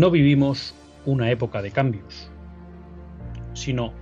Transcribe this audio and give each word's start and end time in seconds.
No 0.00 0.10
vivimos 0.10 0.74
una 1.04 1.30
época 1.30 1.60
de 1.60 1.72
cambios, 1.72 2.30
sino 3.52 3.92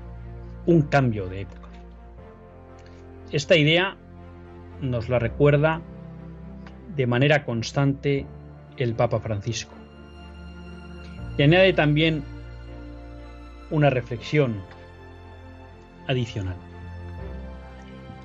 un 0.64 0.82
cambio 0.82 1.26
de 1.28 1.40
época. 1.40 1.68
Esta 3.32 3.56
idea 3.56 3.96
nos 4.80 5.08
la 5.08 5.18
recuerda 5.18 5.82
de 6.94 7.08
manera 7.08 7.44
constante 7.44 8.26
el 8.76 8.94
Papa 8.94 9.18
Francisco. 9.18 9.74
Y 11.36 11.42
añade 11.42 11.72
también 11.72 12.22
una 13.72 13.90
reflexión 13.90 14.62
adicional. 16.06 16.56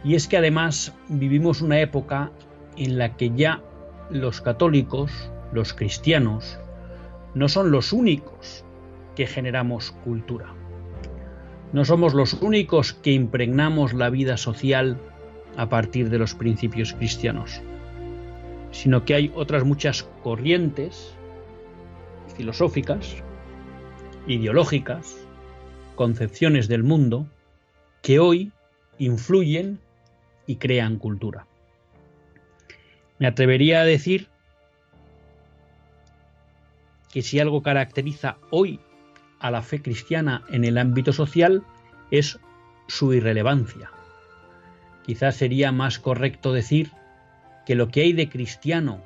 Y 0.04 0.14
es 0.14 0.28
que 0.28 0.38
además 0.38 0.94
vivimos 1.10 1.62
una 1.62 1.80
época 1.80 2.30
en 2.78 3.00
la 3.00 3.18
que 3.18 3.32
ya 3.32 3.64
los 4.12 4.42
católicos, 4.42 5.32
los 5.52 5.74
cristianos, 5.74 6.60
no 7.36 7.50
son 7.50 7.72
los 7.72 7.94
únicos 7.94 8.64
que 9.16 9.28
generamos 9.28 9.92
cultura. 10.04 10.54
No 11.72 11.86
somos 11.86 12.14
los 12.14 12.34
únicos 12.34 12.94
que 12.94 13.12
impregnamos 13.12 13.94
la 13.94 14.10
vida 14.10 14.38
social 14.38 15.00
a 15.58 15.70
partir 15.70 16.10
de 16.10 16.20
los 16.20 16.36
principios 16.36 16.94
cristianos, 16.94 17.62
sino 18.72 19.06
que 19.06 19.16
hay 19.16 19.32
otras 19.36 19.64
muchas 19.64 20.04
corrientes 20.24 21.16
filosóficas, 22.36 23.16
ideológicas, 24.28 25.18
concepciones 25.96 26.68
del 26.68 26.84
mundo, 26.84 27.28
que 28.02 28.20
hoy 28.20 28.52
influyen 28.98 29.80
y 30.46 30.58
crean 30.58 30.98
cultura. 30.98 31.48
Me 33.20 33.28
atrevería 33.28 33.82
a 33.82 33.86
decir 33.86 34.28
que 37.14 37.22
si 37.22 37.40
algo 37.40 37.62
caracteriza 37.62 38.38
hoy 38.50 38.80
a 39.40 39.52
la 39.52 39.62
fe 39.62 39.84
cristiana 39.84 40.44
en 40.50 40.66
el 40.66 40.80
ámbito 40.80 41.14
social 41.14 41.64
es 42.10 42.40
su 42.88 43.14
irrelevancia. 43.14 43.92
Quizás 45.06 45.36
sería 45.36 45.72
más 45.72 46.00
correcto 46.00 46.54
decir 46.54 46.90
que 47.68 47.76
lo 47.76 47.90
que 47.90 48.02
hay 48.02 48.14
de 48.14 48.30
cristiano 48.30 49.04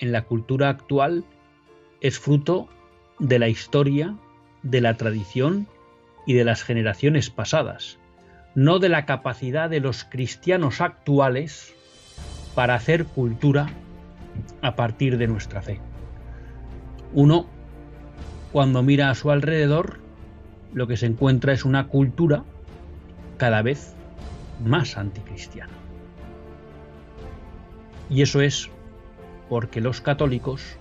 en 0.00 0.10
la 0.10 0.22
cultura 0.22 0.68
actual 0.68 1.24
es 2.00 2.18
fruto 2.18 2.68
de 3.20 3.38
la 3.38 3.48
historia, 3.48 4.16
de 4.64 4.80
la 4.80 4.94
tradición 4.94 5.68
y 6.26 6.34
de 6.34 6.44
las 6.44 6.64
generaciones 6.64 7.30
pasadas, 7.30 8.00
no 8.56 8.80
de 8.80 8.88
la 8.88 9.06
capacidad 9.06 9.70
de 9.70 9.78
los 9.78 10.02
cristianos 10.02 10.80
actuales 10.80 11.72
para 12.56 12.74
hacer 12.74 13.04
cultura 13.04 13.70
a 14.60 14.74
partir 14.74 15.18
de 15.18 15.28
nuestra 15.28 15.62
fe. 15.62 15.80
Uno, 17.12 17.46
cuando 18.52 18.82
mira 18.82 19.10
a 19.10 19.14
su 19.14 19.30
alrededor, 19.30 20.00
lo 20.72 20.86
que 20.86 20.96
se 20.96 21.06
encuentra 21.06 21.52
es 21.52 21.64
una 21.64 21.88
cultura 21.88 22.44
cada 23.36 23.62
vez 23.62 23.94
más 24.64 24.96
anticristiana. 24.96 25.72
Y 28.10 28.22
eso 28.22 28.40
es 28.40 28.70
porque 29.48 29.80
los 29.80 30.00
católicos 30.00 30.78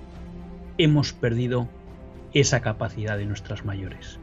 hemos 0.77 1.13
perdido 1.13 1.67
esa 2.33 2.61
capacidad 2.61 3.17
de 3.17 3.25
nuestras 3.25 3.65
mayores. 3.65 4.19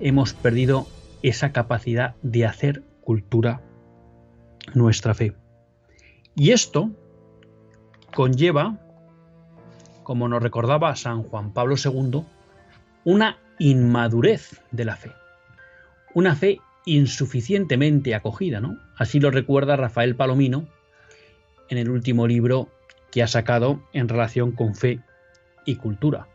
Hemos 0.00 0.32
perdido 0.34 0.86
esa 1.22 1.52
capacidad 1.52 2.16
de 2.22 2.46
hacer 2.46 2.84
cultura 3.00 3.62
nuestra 4.74 5.14
fe. 5.14 5.34
Y 6.34 6.52
esto 6.52 6.90
conlleva 8.14 8.78
como 10.08 10.26
nos 10.26 10.42
recordaba 10.42 10.96
San 10.96 11.22
Juan 11.22 11.52
Pablo 11.52 11.74
II, 11.76 12.24
una 13.04 13.36
inmadurez 13.58 14.62
de 14.70 14.86
la 14.86 14.96
fe, 14.96 15.12
una 16.14 16.34
fe 16.34 16.62
insuficientemente 16.86 18.14
acogida, 18.14 18.58
¿no? 18.58 18.78
Así 18.96 19.20
lo 19.20 19.30
recuerda 19.30 19.76
Rafael 19.76 20.16
Palomino 20.16 20.66
en 21.68 21.76
el 21.76 21.90
último 21.90 22.26
libro 22.26 22.70
que 23.10 23.22
ha 23.22 23.26
sacado 23.26 23.82
en 23.92 24.08
relación 24.08 24.52
con 24.52 24.74
fe 24.74 25.00
y 25.66 25.76
cultura. 25.76 26.26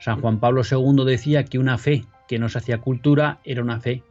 San 0.00 0.20
Juan 0.20 0.40
Pablo 0.40 0.62
II 0.68 1.04
decía 1.04 1.44
que 1.44 1.60
una 1.60 1.78
fe 1.78 2.04
que 2.26 2.40
no 2.40 2.48
se 2.48 2.58
hacía 2.58 2.78
cultura 2.78 3.38
era 3.44 3.62
una 3.62 3.78
fe 3.78 4.02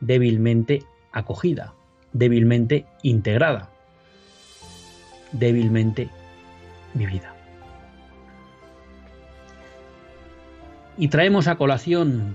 débilmente 0.00 0.82
acogida, 1.12 1.72
débilmente 2.12 2.84
integrada, 3.02 3.70
débilmente 5.32 6.10
vivida. 6.92 7.31
Y 10.98 11.08
traemos 11.08 11.48
a 11.48 11.56
colación 11.56 12.34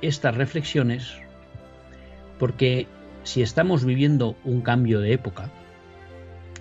estas 0.00 0.36
reflexiones 0.36 1.20
porque 2.38 2.86
si 3.22 3.42
estamos 3.42 3.84
viviendo 3.84 4.36
un 4.44 4.62
cambio 4.62 5.00
de 5.00 5.12
época, 5.12 5.50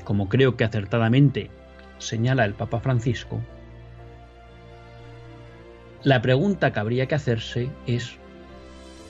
como 0.04 0.28
creo 0.28 0.58
que 0.58 0.66
acertadamente 0.66 1.50
señala 2.00 2.44
el 2.46 2.54
Papa 2.54 2.80
Francisco, 2.82 3.42
la 6.04 6.22
pregunta 6.22 6.74
que 6.74 6.80
habría 6.80 7.08
que 7.08 7.16
hacerse 7.16 7.70
es 7.86 8.18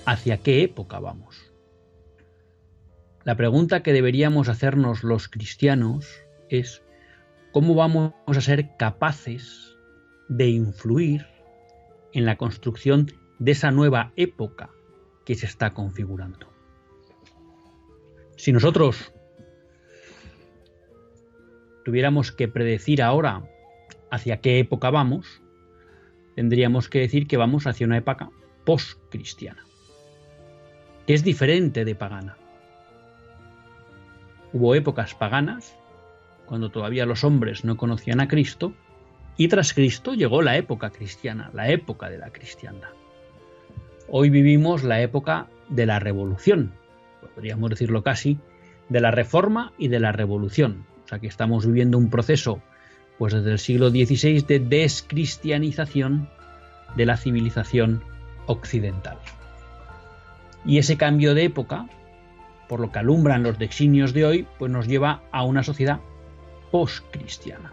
¿hacia 0.06 0.38
qué 0.38 0.64
época 0.64 1.00
vamos? 1.00 1.52
La 3.24 3.36
pregunta 3.36 3.82
que 3.82 3.94
deberíamos 3.94 4.50
hacernos 4.50 5.04
los 5.04 5.28
cristianos 5.28 6.08
es 6.50 6.84
¿cómo 7.52 7.76
vamos 7.76 8.14
a 8.28 8.42
ser 8.42 8.76
capaces 8.78 9.76
de 10.30 10.50
influir 10.50 11.26
en 12.14 12.26
la 12.26 12.38
construcción 12.38 13.12
de 13.40 13.52
esa 13.52 13.72
nueva 13.72 14.12
época 14.16 14.70
que 15.26 15.36
se 15.36 15.46
está 15.46 15.72
configurando. 15.72 16.48
Si 18.36 18.52
nosotros 18.52 19.14
tuviéramos 21.86 22.32
que 22.32 22.48
predecir 22.48 23.02
ahora 23.02 23.44
hacia 24.12 24.42
qué 24.42 24.60
época 24.60 24.90
vamos, 24.90 25.42
tendríamos 26.36 26.90
que 26.90 27.00
decir 27.00 27.28
que 27.28 27.38
vamos 27.38 27.68
hacia 27.68 27.86
una 27.86 27.98
época 27.98 28.30
post-cristiana, 28.66 29.66
que 31.06 31.14
es 31.14 31.24
diferente 31.24 31.86
de 31.86 31.96
pagana. 31.96 32.38
Hubo 34.54 34.74
épocas 34.74 35.16
paganas, 35.16 35.76
cuando 36.46 36.70
todavía 36.70 37.06
los 37.06 37.24
hombres 37.24 37.64
no 37.66 37.78
conocían 37.78 38.20
a 38.20 38.28
Cristo, 38.28 38.74
y 39.40 39.48
tras 39.48 39.74
Cristo 39.74 40.16
llegó 40.16 40.42
la 40.42 40.58
época 40.58 40.90
cristiana, 40.90 41.50
la 41.54 41.70
época 41.70 42.10
de 42.10 42.18
la 42.18 42.30
cristiandad. 42.30 42.90
Hoy 44.10 44.30
vivimos 44.30 44.84
la 44.84 45.02
época 45.02 45.48
de 45.70 45.86
la 45.86 45.98
revolución, 45.98 46.74
podríamos 47.36 47.70
decirlo 47.70 48.04
casi, 48.04 48.38
de 48.90 49.00
la 49.00 49.12
reforma 49.12 49.72
y 49.78 49.88
de 49.88 50.02
la 50.02 50.12
revolución. 50.12 50.86
O 51.06 51.08
sea 51.08 51.20
que 51.20 51.28
estamos 51.28 51.66
viviendo 51.66 51.98
un 51.98 52.10
proceso, 52.10 52.62
pues 53.18 53.32
desde 53.32 53.52
el 53.52 53.60
siglo 53.60 53.92
XVI, 53.92 54.42
de 54.42 54.60
descristianización 54.60 56.30
de 56.98 57.06
la 57.06 57.16
civilización 57.16 58.04
occidental. 58.46 59.20
Y 60.66 60.80
ese 60.80 60.98
cambio 60.98 61.34
de 61.34 61.46
época, 61.46 61.88
por 62.68 62.82
lo 62.82 62.92
que 62.92 63.00
alumbran 63.00 63.44
los 63.44 63.58
dexinios 63.58 64.14
de 64.14 64.26
hoy, 64.26 64.48
pues 64.58 64.70
nos 64.70 64.86
lleva 64.86 65.24
a 65.32 65.46
una 65.46 65.64
sociedad 65.64 66.02
postcristiana 66.72 67.72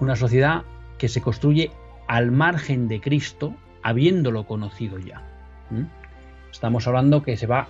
una 0.00 0.16
sociedad 0.16 0.62
que 0.98 1.08
se 1.08 1.20
construye 1.20 1.70
al 2.06 2.30
margen 2.30 2.88
de 2.88 3.00
Cristo, 3.00 3.54
habiéndolo 3.82 4.46
conocido 4.46 4.98
ya. 4.98 5.22
Estamos 6.50 6.86
hablando 6.86 7.22
que 7.22 7.36
se 7.36 7.46
va 7.46 7.68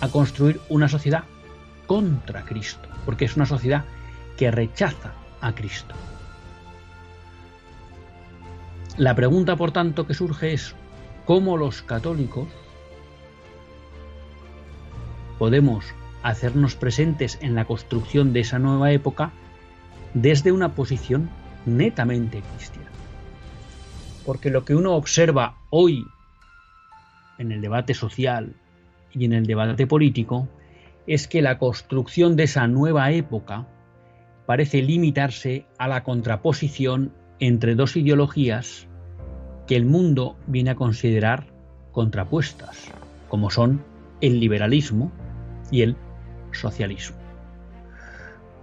a 0.00 0.08
construir 0.08 0.60
una 0.68 0.88
sociedad 0.88 1.24
contra 1.86 2.44
Cristo, 2.44 2.88
porque 3.04 3.24
es 3.24 3.36
una 3.36 3.46
sociedad 3.46 3.84
que 4.36 4.50
rechaza 4.50 5.12
a 5.40 5.54
Cristo. 5.54 5.94
La 8.96 9.14
pregunta, 9.14 9.56
por 9.56 9.72
tanto, 9.72 10.06
que 10.06 10.14
surge 10.14 10.52
es 10.52 10.74
cómo 11.24 11.56
los 11.56 11.82
católicos 11.82 12.48
podemos 15.38 15.84
hacernos 16.22 16.76
presentes 16.76 17.38
en 17.40 17.54
la 17.54 17.64
construcción 17.64 18.32
de 18.32 18.40
esa 18.40 18.58
nueva 18.58 18.92
época 18.92 19.32
desde 20.14 20.52
una 20.52 20.74
posición 20.74 21.30
netamente 21.66 22.42
cristiana. 22.54 22.90
Porque 24.24 24.50
lo 24.50 24.64
que 24.64 24.74
uno 24.74 24.94
observa 24.94 25.56
hoy 25.70 26.04
en 27.38 27.52
el 27.52 27.60
debate 27.60 27.94
social 27.94 28.54
y 29.12 29.24
en 29.24 29.32
el 29.32 29.46
debate 29.46 29.86
político 29.86 30.48
es 31.06 31.26
que 31.26 31.42
la 31.42 31.58
construcción 31.58 32.36
de 32.36 32.44
esa 32.44 32.66
nueva 32.68 33.10
época 33.10 33.66
parece 34.46 34.82
limitarse 34.82 35.66
a 35.78 35.88
la 35.88 36.04
contraposición 36.04 37.12
entre 37.40 37.74
dos 37.74 37.96
ideologías 37.96 38.86
que 39.66 39.76
el 39.76 39.84
mundo 39.84 40.36
viene 40.46 40.70
a 40.70 40.74
considerar 40.74 41.46
contrapuestas, 41.92 42.90
como 43.28 43.50
son 43.50 43.82
el 44.20 44.40
liberalismo 44.40 45.10
y 45.70 45.82
el 45.82 45.96
socialismo. 46.52 47.21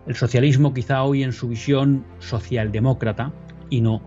El 0.10 0.16
socialismo 0.16 0.74
quizá 0.74 1.04
hoy 1.04 1.22
en 1.22 1.32
su 1.32 1.50
visión 1.50 2.04
socialdemócrata 2.18 3.32
y 3.70 3.82
no 3.82 4.02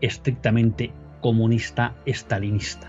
estrictamente 0.00 0.92
comunista 1.20 1.96
estalinista. 2.06 2.88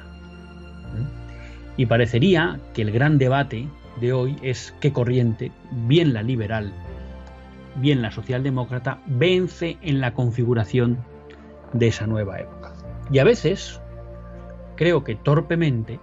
Y 1.78 1.88
parecería 1.88 2.60
que 2.76 2.84
el 2.84 2.92
gran 2.92 3.18
debate 3.18 3.68
de 4.00 4.14
hoy 4.14 4.36
es 4.44 4.76
qué 4.80 4.94
corriente, 4.94 5.52
bien 5.88 6.14
la 6.14 6.22
liberal, 6.22 6.72
bien 7.78 8.04
la 8.04 8.12
socialdemócrata, 8.12 9.02
vence 9.08 9.80
en 9.82 10.00
la 10.00 10.14
configuración 10.14 11.00
de 11.74 11.88
esa 11.88 12.06
nueva 12.06 12.40
época. 12.40 12.76
Y 13.12 13.18
a 13.18 13.24
veces, 13.24 13.82
creo 14.76 15.04
que 15.04 15.16
torpemente, 15.16 16.00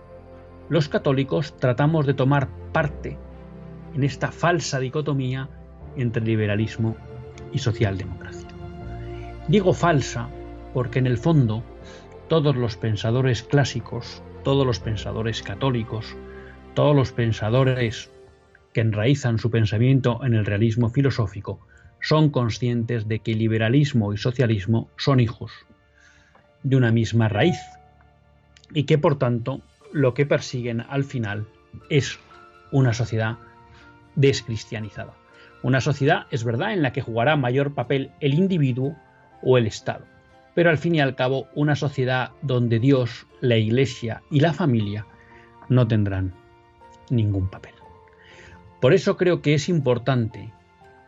los 0.68 0.88
católicos 0.88 1.56
tratamos 1.58 2.06
de 2.06 2.14
tomar 2.14 2.48
parte 2.72 3.16
en 3.94 4.02
esta 4.02 4.32
falsa 4.32 4.80
dicotomía 4.80 5.48
entre 5.96 6.24
liberalismo 6.24 6.96
y 7.52 7.58
socialdemocracia. 7.58 8.48
Digo 9.48 9.72
falsa 9.72 10.28
porque 10.72 10.98
en 10.98 11.06
el 11.06 11.18
fondo 11.18 11.62
todos 12.28 12.56
los 12.56 12.76
pensadores 12.76 13.42
clásicos, 13.42 14.22
todos 14.42 14.66
los 14.66 14.80
pensadores 14.80 15.42
católicos, 15.42 16.16
todos 16.74 16.96
los 16.96 17.12
pensadores 17.12 18.10
que 18.72 18.80
enraizan 18.80 19.38
su 19.38 19.50
pensamiento 19.50 20.20
en 20.24 20.34
el 20.34 20.44
realismo 20.44 20.90
filosófico 20.90 21.60
son 22.00 22.30
conscientes 22.30 23.08
de 23.08 23.20
que 23.20 23.34
liberalismo 23.34 24.12
y 24.12 24.18
socialismo 24.18 24.90
son 24.96 25.20
hijos 25.20 25.52
de 26.62 26.76
una 26.76 26.90
misma 26.90 27.28
raíz 27.28 27.58
y 28.72 28.84
que 28.84 28.98
por 28.98 29.18
tanto 29.18 29.62
lo 29.92 30.12
que 30.12 30.26
persiguen 30.26 30.80
al 30.80 31.04
final 31.04 31.46
es 31.88 32.18
una 32.72 32.92
sociedad 32.92 33.38
descristianizada. 34.16 35.14
Una 35.64 35.80
sociedad, 35.80 36.26
es 36.30 36.44
verdad, 36.44 36.74
en 36.74 36.82
la 36.82 36.92
que 36.92 37.00
jugará 37.00 37.36
mayor 37.36 37.72
papel 37.72 38.10
el 38.20 38.34
individuo 38.34 38.94
o 39.42 39.56
el 39.56 39.66
Estado, 39.66 40.04
pero 40.54 40.68
al 40.68 40.76
fin 40.76 40.94
y 40.94 41.00
al 41.00 41.14
cabo 41.14 41.48
una 41.54 41.74
sociedad 41.74 42.32
donde 42.42 42.78
Dios, 42.78 43.26
la 43.40 43.56
Iglesia 43.56 44.20
y 44.30 44.40
la 44.40 44.52
familia 44.52 45.06
no 45.70 45.88
tendrán 45.88 46.34
ningún 47.08 47.48
papel. 47.48 47.72
Por 48.78 48.92
eso 48.92 49.16
creo 49.16 49.40
que 49.40 49.54
es 49.54 49.70
importante 49.70 50.52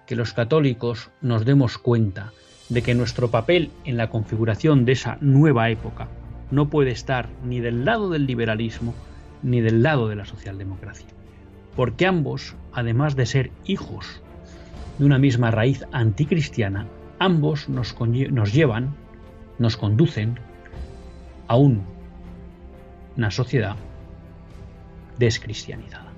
que 0.06 0.16
los 0.16 0.32
católicos 0.32 1.10
nos 1.20 1.44
demos 1.44 1.76
cuenta 1.76 2.32
de 2.70 2.80
que 2.80 2.94
nuestro 2.94 3.30
papel 3.30 3.70
en 3.84 3.98
la 3.98 4.08
configuración 4.08 4.86
de 4.86 4.92
esa 4.92 5.18
nueva 5.20 5.68
época 5.68 6.08
no 6.50 6.70
puede 6.70 6.92
estar 6.92 7.28
ni 7.44 7.60
del 7.60 7.84
lado 7.84 8.08
del 8.08 8.24
liberalismo 8.24 8.94
ni 9.42 9.60
del 9.60 9.82
lado 9.82 10.08
de 10.08 10.16
la 10.16 10.24
socialdemocracia, 10.24 11.08
porque 11.76 12.06
ambos, 12.06 12.56
además 12.72 13.16
de 13.16 13.26
ser 13.26 13.50
hijos 13.66 14.22
de 14.98 15.04
una 15.04 15.18
misma 15.18 15.50
raíz 15.50 15.84
anticristiana, 15.92 16.86
ambos 17.18 17.68
nos, 17.68 17.94
nos 18.00 18.52
llevan, 18.52 18.94
nos 19.58 19.76
conducen 19.76 20.38
a 21.48 21.56
una 21.56 23.30
sociedad 23.30 23.76
descristianizada. 25.18 26.12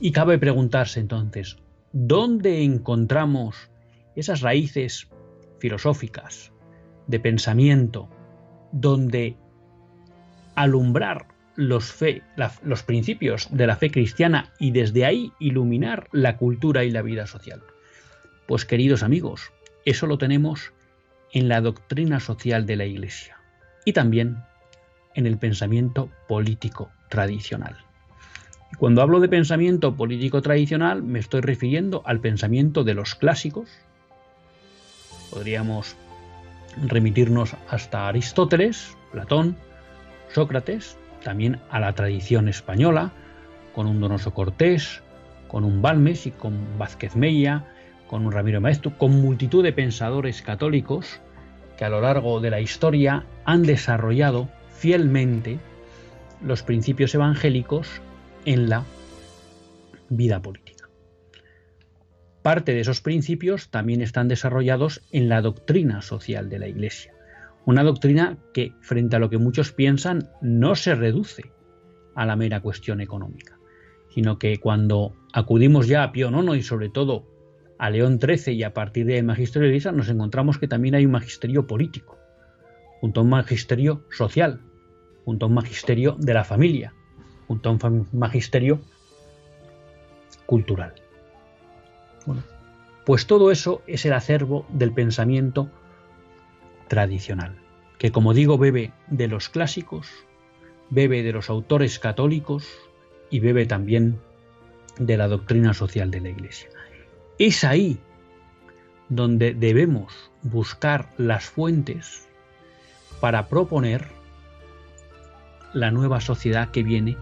Y 0.00 0.12
cabe 0.12 0.38
preguntarse 0.38 1.00
entonces, 1.00 1.56
¿dónde 1.92 2.62
encontramos 2.62 3.70
esas 4.16 4.40
raíces 4.40 5.08
filosóficas 5.58 6.52
de 7.06 7.20
pensamiento 7.20 8.08
donde 8.72 9.36
alumbrar 10.54 11.33
los, 11.56 11.92
fe, 11.92 12.22
los 12.62 12.82
principios 12.82 13.48
de 13.50 13.66
la 13.66 13.76
fe 13.76 13.90
cristiana 13.90 14.52
y 14.58 14.70
desde 14.70 15.04
ahí 15.04 15.32
iluminar 15.38 16.08
la 16.12 16.36
cultura 16.36 16.84
y 16.84 16.90
la 16.90 17.02
vida 17.02 17.26
social? 17.26 17.62
Pues 18.46 18.64
queridos 18.64 19.02
amigos, 19.02 19.52
eso 19.84 20.06
lo 20.06 20.18
tenemos 20.18 20.72
en 21.32 21.48
la 21.48 21.60
doctrina 21.60 22.20
social 22.20 22.66
de 22.66 22.76
la 22.76 22.84
Iglesia 22.84 23.36
y 23.84 23.92
también 23.92 24.38
en 25.14 25.26
el 25.26 25.38
pensamiento 25.38 26.10
político 26.28 26.90
tradicional. 27.08 27.76
Cuando 28.78 29.02
hablo 29.02 29.20
de 29.20 29.28
pensamiento 29.28 29.94
político 29.94 30.42
tradicional 30.42 31.02
me 31.02 31.20
estoy 31.20 31.40
refiriendo 31.40 32.02
al 32.04 32.20
pensamiento 32.20 32.82
de 32.82 32.94
los 32.94 33.14
clásicos. 33.14 33.68
Podríamos 35.30 35.96
remitirnos 36.86 37.54
hasta 37.68 38.08
Aristóteles, 38.08 38.96
Platón, 39.12 39.56
Sócrates, 40.32 40.98
también 41.24 41.58
a 41.70 41.80
la 41.80 41.92
tradición 41.94 42.48
española, 42.48 43.10
con 43.74 43.88
un 43.88 44.00
Donoso 44.00 44.32
Cortés, 44.32 45.02
con 45.48 45.64
un 45.64 45.82
Balmes 45.82 46.26
y 46.26 46.30
con 46.30 46.78
Vázquez 46.78 47.16
Mella, 47.16 47.64
con 48.06 48.24
un 48.24 48.30
Ramiro 48.30 48.60
Maestro, 48.60 48.96
con 48.96 49.20
multitud 49.20 49.64
de 49.64 49.72
pensadores 49.72 50.42
católicos 50.42 51.20
que 51.76 51.84
a 51.84 51.88
lo 51.88 52.00
largo 52.00 52.40
de 52.40 52.50
la 52.50 52.60
historia 52.60 53.26
han 53.44 53.64
desarrollado 53.64 54.48
fielmente 54.76 55.58
los 56.44 56.62
principios 56.62 57.14
evangélicos 57.14 58.00
en 58.44 58.68
la 58.68 58.84
vida 60.08 60.40
política. 60.40 60.88
Parte 62.42 62.74
de 62.74 62.80
esos 62.80 63.00
principios 63.00 63.70
también 63.70 64.02
están 64.02 64.28
desarrollados 64.28 65.02
en 65.10 65.28
la 65.28 65.40
doctrina 65.40 66.02
social 66.02 66.50
de 66.50 66.58
la 66.58 66.68
Iglesia. 66.68 67.13
Una 67.66 67.82
doctrina 67.82 68.38
que, 68.52 68.74
frente 68.80 69.16
a 69.16 69.18
lo 69.18 69.30
que 69.30 69.38
muchos 69.38 69.72
piensan, 69.72 70.28
no 70.42 70.74
se 70.74 70.94
reduce 70.94 71.52
a 72.14 72.26
la 72.26 72.36
mera 72.36 72.60
cuestión 72.60 73.00
económica, 73.00 73.58
sino 74.10 74.38
que 74.38 74.58
cuando 74.58 75.14
acudimos 75.32 75.88
ya 75.88 76.02
a 76.02 76.12
Pío 76.12 76.30
IX 76.30 76.56
y 76.56 76.62
sobre 76.62 76.90
todo 76.90 77.26
a 77.78 77.90
León 77.90 78.20
XIII 78.20 78.54
y 78.54 78.62
a 78.62 78.74
partir 78.74 79.06
del 79.06 79.24
magisterio 79.24 79.62
de 79.62 79.74
Iglesia, 79.74 79.92
nos 79.92 80.08
encontramos 80.08 80.58
que 80.58 80.68
también 80.68 80.94
hay 80.94 81.06
un 81.06 81.12
magisterio 81.12 81.66
político, 81.66 82.18
junto 83.00 83.20
a 83.20 83.22
un 83.24 83.30
magisterio 83.30 84.04
social, 84.10 84.60
junto 85.24 85.46
a 85.46 85.48
un 85.48 85.54
magisterio 85.54 86.16
de 86.18 86.34
la 86.34 86.44
familia, 86.44 86.94
junto 87.48 87.68
a 87.68 87.72
un 87.72 88.08
magisterio 88.12 88.80
cultural. 90.46 90.94
pues 93.04 93.26
todo 93.26 93.50
eso 93.50 93.82
es 93.86 94.04
el 94.06 94.12
acervo 94.12 94.66
del 94.70 94.92
pensamiento 94.92 95.70
tradicional, 96.88 97.56
que 97.98 98.12
como 98.12 98.34
digo 98.34 98.58
bebe 98.58 98.92
de 99.08 99.28
los 99.28 99.48
clásicos, 99.48 100.08
bebe 100.90 101.22
de 101.22 101.32
los 101.32 101.50
autores 101.50 101.98
católicos 101.98 102.68
y 103.30 103.40
bebe 103.40 103.66
también 103.66 104.18
de 104.98 105.16
la 105.16 105.28
doctrina 105.28 105.74
social 105.74 106.10
de 106.10 106.20
la 106.20 106.28
Iglesia. 106.28 106.68
Es 107.38 107.64
ahí 107.64 107.98
donde 109.08 109.54
debemos 109.54 110.30
buscar 110.42 111.10
las 111.18 111.44
fuentes 111.44 112.28
para 113.20 113.48
proponer 113.48 114.06
la 115.72 115.90
nueva 115.90 116.20
sociedad 116.20 116.70
que 116.70 116.82
viene 116.82 117.16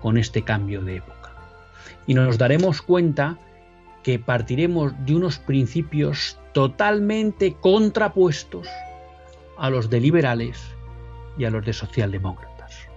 con 0.00 0.16
este 0.16 0.42
cambio 0.42 0.82
de 0.82 0.96
época. 0.96 1.34
Y 2.06 2.14
nos 2.14 2.38
daremos 2.38 2.80
cuenta 2.82 3.38
que 4.02 4.18
partiremos 4.18 4.94
de 5.04 5.14
unos 5.14 5.38
principios 5.38 6.38
totalmente 6.52 7.54
contrapuestos 7.60 8.66
a 9.60 9.68
los 9.68 9.90
de 9.90 10.00
liberales 10.00 10.74
y 11.36 11.44
a 11.44 11.50
los 11.50 11.64
de 11.64 11.74
socialdemócratas. 11.74 12.88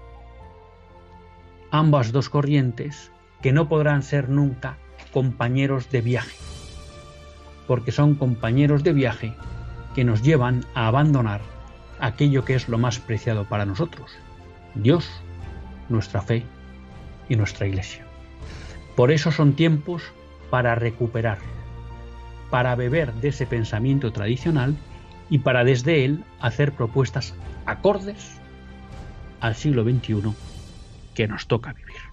Ambas 1.71 2.13
dos 2.13 2.29
corrientes 2.29 3.11
que 3.41 3.51
no 3.51 3.67
podrán 3.67 4.01
ser 4.01 4.29
nunca 4.29 4.77
compañeros 5.11 5.91
de 5.91 6.01
viaje, 6.01 6.37
porque 7.67 7.91
son 7.91 8.15
compañeros 8.15 8.81
de 8.83 8.93
viaje 8.93 9.35
que 9.93 10.05
nos 10.05 10.21
llevan 10.23 10.65
a 10.73 10.87
abandonar 10.87 11.41
aquello 11.99 12.45
que 12.45 12.55
es 12.55 12.69
lo 12.69 12.77
más 12.77 12.97
preciado 12.97 13.43
para 13.43 13.65
nosotros, 13.65 14.11
Dios, 14.73 15.05
nuestra 15.89 16.21
fe 16.21 16.45
y 17.27 17.35
nuestra 17.35 17.67
iglesia. 17.67 18.05
Por 18.95 19.11
eso 19.11 19.33
son 19.33 19.53
tiempos 19.53 20.01
para 20.49 20.75
recuperar, 20.75 21.39
para 22.49 22.75
beber 22.75 23.13
de 23.15 23.29
ese 23.29 23.45
pensamiento 23.45 24.13
tradicional 24.13 24.77
y 25.29 25.39
para 25.39 25.63
desde 25.63 26.05
él 26.05 26.23
hacer 26.39 26.71
propuestas 26.73 27.35
acordes 27.65 28.39
al 29.39 29.55
siglo 29.55 29.83
XXI 29.83 30.33
que 31.13 31.27
nos 31.27 31.47
toca 31.47 31.73
vivir. 31.73 32.12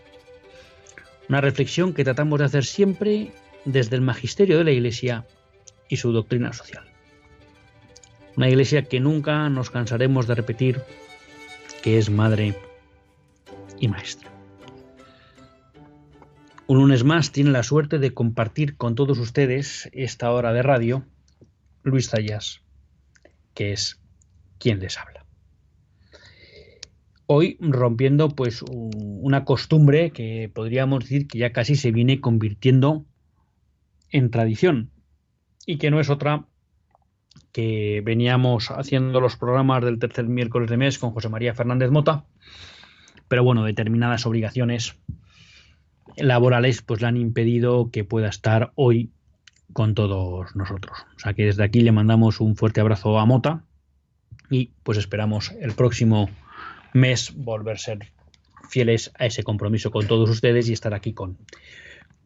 Una 1.31 1.39
reflexión 1.39 1.93
que 1.93 2.03
tratamos 2.03 2.39
de 2.39 2.45
hacer 2.45 2.65
siempre 2.65 3.31
desde 3.63 3.95
el 3.95 4.01
magisterio 4.01 4.57
de 4.57 4.65
la 4.65 4.71
Iglesia 4.71 5.25
y 5.87 5.95
su 5.95 6.11
doctrina 6.11 6.51
social. 6.51 6.83
Una 8.35 8.49
Iglesia 8.49 8.83
que 8.83 8.99
nunca 8.99 9.47
nos 9.47 9.69
cansaremos 9.69 10.27
de 10.27 10.35
repetir 10.35 10.81
que 11.83 11.97
es 11.97 12.09
madre 12.09 12.53
y 13.79 13.87
maestra. 13.87 14.29
Un 16.67 16.79
lunes 16.79 17.05
más 17.05 17.31
tiene 17.31 17.51
la 17.51 17.63
suerte 17.63 17.97
de 17.97 18.13
compartir 18.13 18.75
con 18.75 18.95
todos 18.95 19.17
ustedes 19.17 19.89
esta 19.93 20.33
hora 20.33 20.51
de 20.51 20.63
radio 20.63 21.05
Luis 21.83 22.09
Zayas, 22.09 22.59
que 23.53 23.71
es 23.71 24.01
quien 24.59 24.81
les 24.81 24.97
habla 24.97 25.20
hoy 27.33 27.55
rompiendo 27.61 28.27
pues 28.27 28.61
una 28.67 29.45
costumbre 29.45 30.11
que 30.11 30.51
podríamos 30.53 30.99
decir 30.99 31.29
que 31.29 31.37
ya 31.37 31.53
casi 31.53 31.77
se 31.77 31.93
viene 31.93 32.19
convirtiendo 32.19 33.05
en 34.09 34.31
tradición 34.31 34.91
y 35.65 35.77
que 35.77 35.91
no 35.91 36.01
es 36.01 36.09
otra 36.09 36.45
que 37.53 38.01
veníamos 38.03 38.69
haciendo 38.69 39.21
los 39.21 39.37
programas 39.37 39.81
del 39.81 39.97
tercer 39.97 40.27
miércoles 40.27 40.69
de 40.69 40.75
mes 40.75 40.99
con 40.99 41.11
José 41.11 41.29
María 41.29 41.53
Fernández 41.53 41.89
Mota, 41.89 42.25
pero 43.29 43.45
bueno, 43.45 43.63
determinadas 43.63 44.25
obligaciones 44.25 44.97
laborales 46.17 46.81
pues 46.81 46.99
le 46.99 47.07
han 47.07 47.15
impedido 47.15 47.91
que 47.91 48.03
pueda 48.03 48.27
estar 48.27 48.73
hoy 48.75 49.13
con 49.71 49.95
todos 49.95 50.53
nosotros. 50.53 50.97
O 51.15 51.19
sea 51.19 51.33
que 51.33 51.45
desde 51.45 51.63
aquí 51.63 51.79
le 51.79 51.93
mandamos 51.93 52.41
un 52.41 52.57
fuerte 52.57 52.81
abrazo 52.81 53.17
a 53.19 53.25
Mota 53.25 53.63
y 54.49 54.71
pues 54.83 54.97
esperamos 54.97 55.53
el 55.61 55.71
próximo 55.71 56.29
mes 56.93 57.33
volver 57.35 57.75
a 57.75 57.79
ser 57.79 58.11
fieles 58.69 59.11
a 59.17 59.25
ese 59.25 59.43
compromiso 59.43 59.91
con 59.91 60.07
todos 60.07 60.29
ustedes 60.29 60.69
y 60.69 60.73
estar 60.73 60.93
aquí 60.93 61.13
con, 61.13 61.37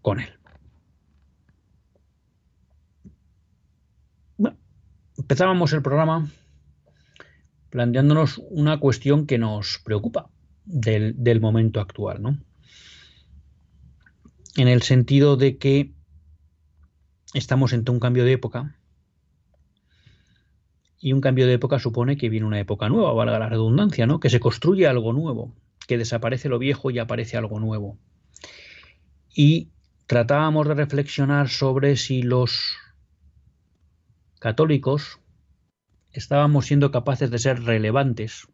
con 0.02 0.20
él. 0.20 0.30
Bueno, 4.38 4.58
empezábamos 5.18 5.74
el 5.74 5.82
programa 5.82 6.30
planteándonos 7.70 8.42
una 8.50 8.80
cuestión 8.80 9.26
que 9.26 9.38
nos 9.38 9.82
preocupa 9.84 10.30
del, 10.66 11.16
del 11.18 11.42
momento 11.42 11.82
actual, 11.82 12.22
¿no? 12.22 12.38
En 14.56 14.68
el 14.68 14.82
sentido 14.82 15.36
de 15.36 15.58
que 15.58 15.92
estamos 17.34 17.74
ante 17.74 17.92
un 17.92 18.00
cambio 18.00 18.24
de 18.24 18.32
época 18.32 18.78
y 21.06 21.14
un 21.14 21.22
cambio 21.22 21.46
de 21.46 21.54
época 21.54 21.78
supone 21.78 22.18
que 22.18 22.30
viene 22.30 22.48
una 22.48 22.60
época 22.60 22.90
nueva, 22.90 23.14
valga 23.14 23.38
la 23.38 23.48
redundancia, 23.48 24.08
¿no? 24.08 24.20
Que 24.20 24.32
se 24.32 24.40
construye 24.40 24.88
algo 24.88 25.14
nuevo, 25.14 25.54
que 25.88 26.00
desaparece 26.00 26.50
lo 26.50 26.58
viejo 26.58 26.90
y 26.90 26.98
aparece 26.98 27.38
algo 27.38 27.60
nuevo. 27.60 28.00
Y 29.32 29.70
tratábamos 30.08 30.68
de 30.68 30.74
reflexionar 30.74 31.50
sobre 31.50 31.96
si 31.96 32.24
los 32.24 32.76
católicos 34.40 35.20
estábamos 36.12 36.66
siendo 36.66 36.90
capaces 36.90 37.30
de 37.30 37.38
ser 37.38 37.62
relevantes. 37.62 38.48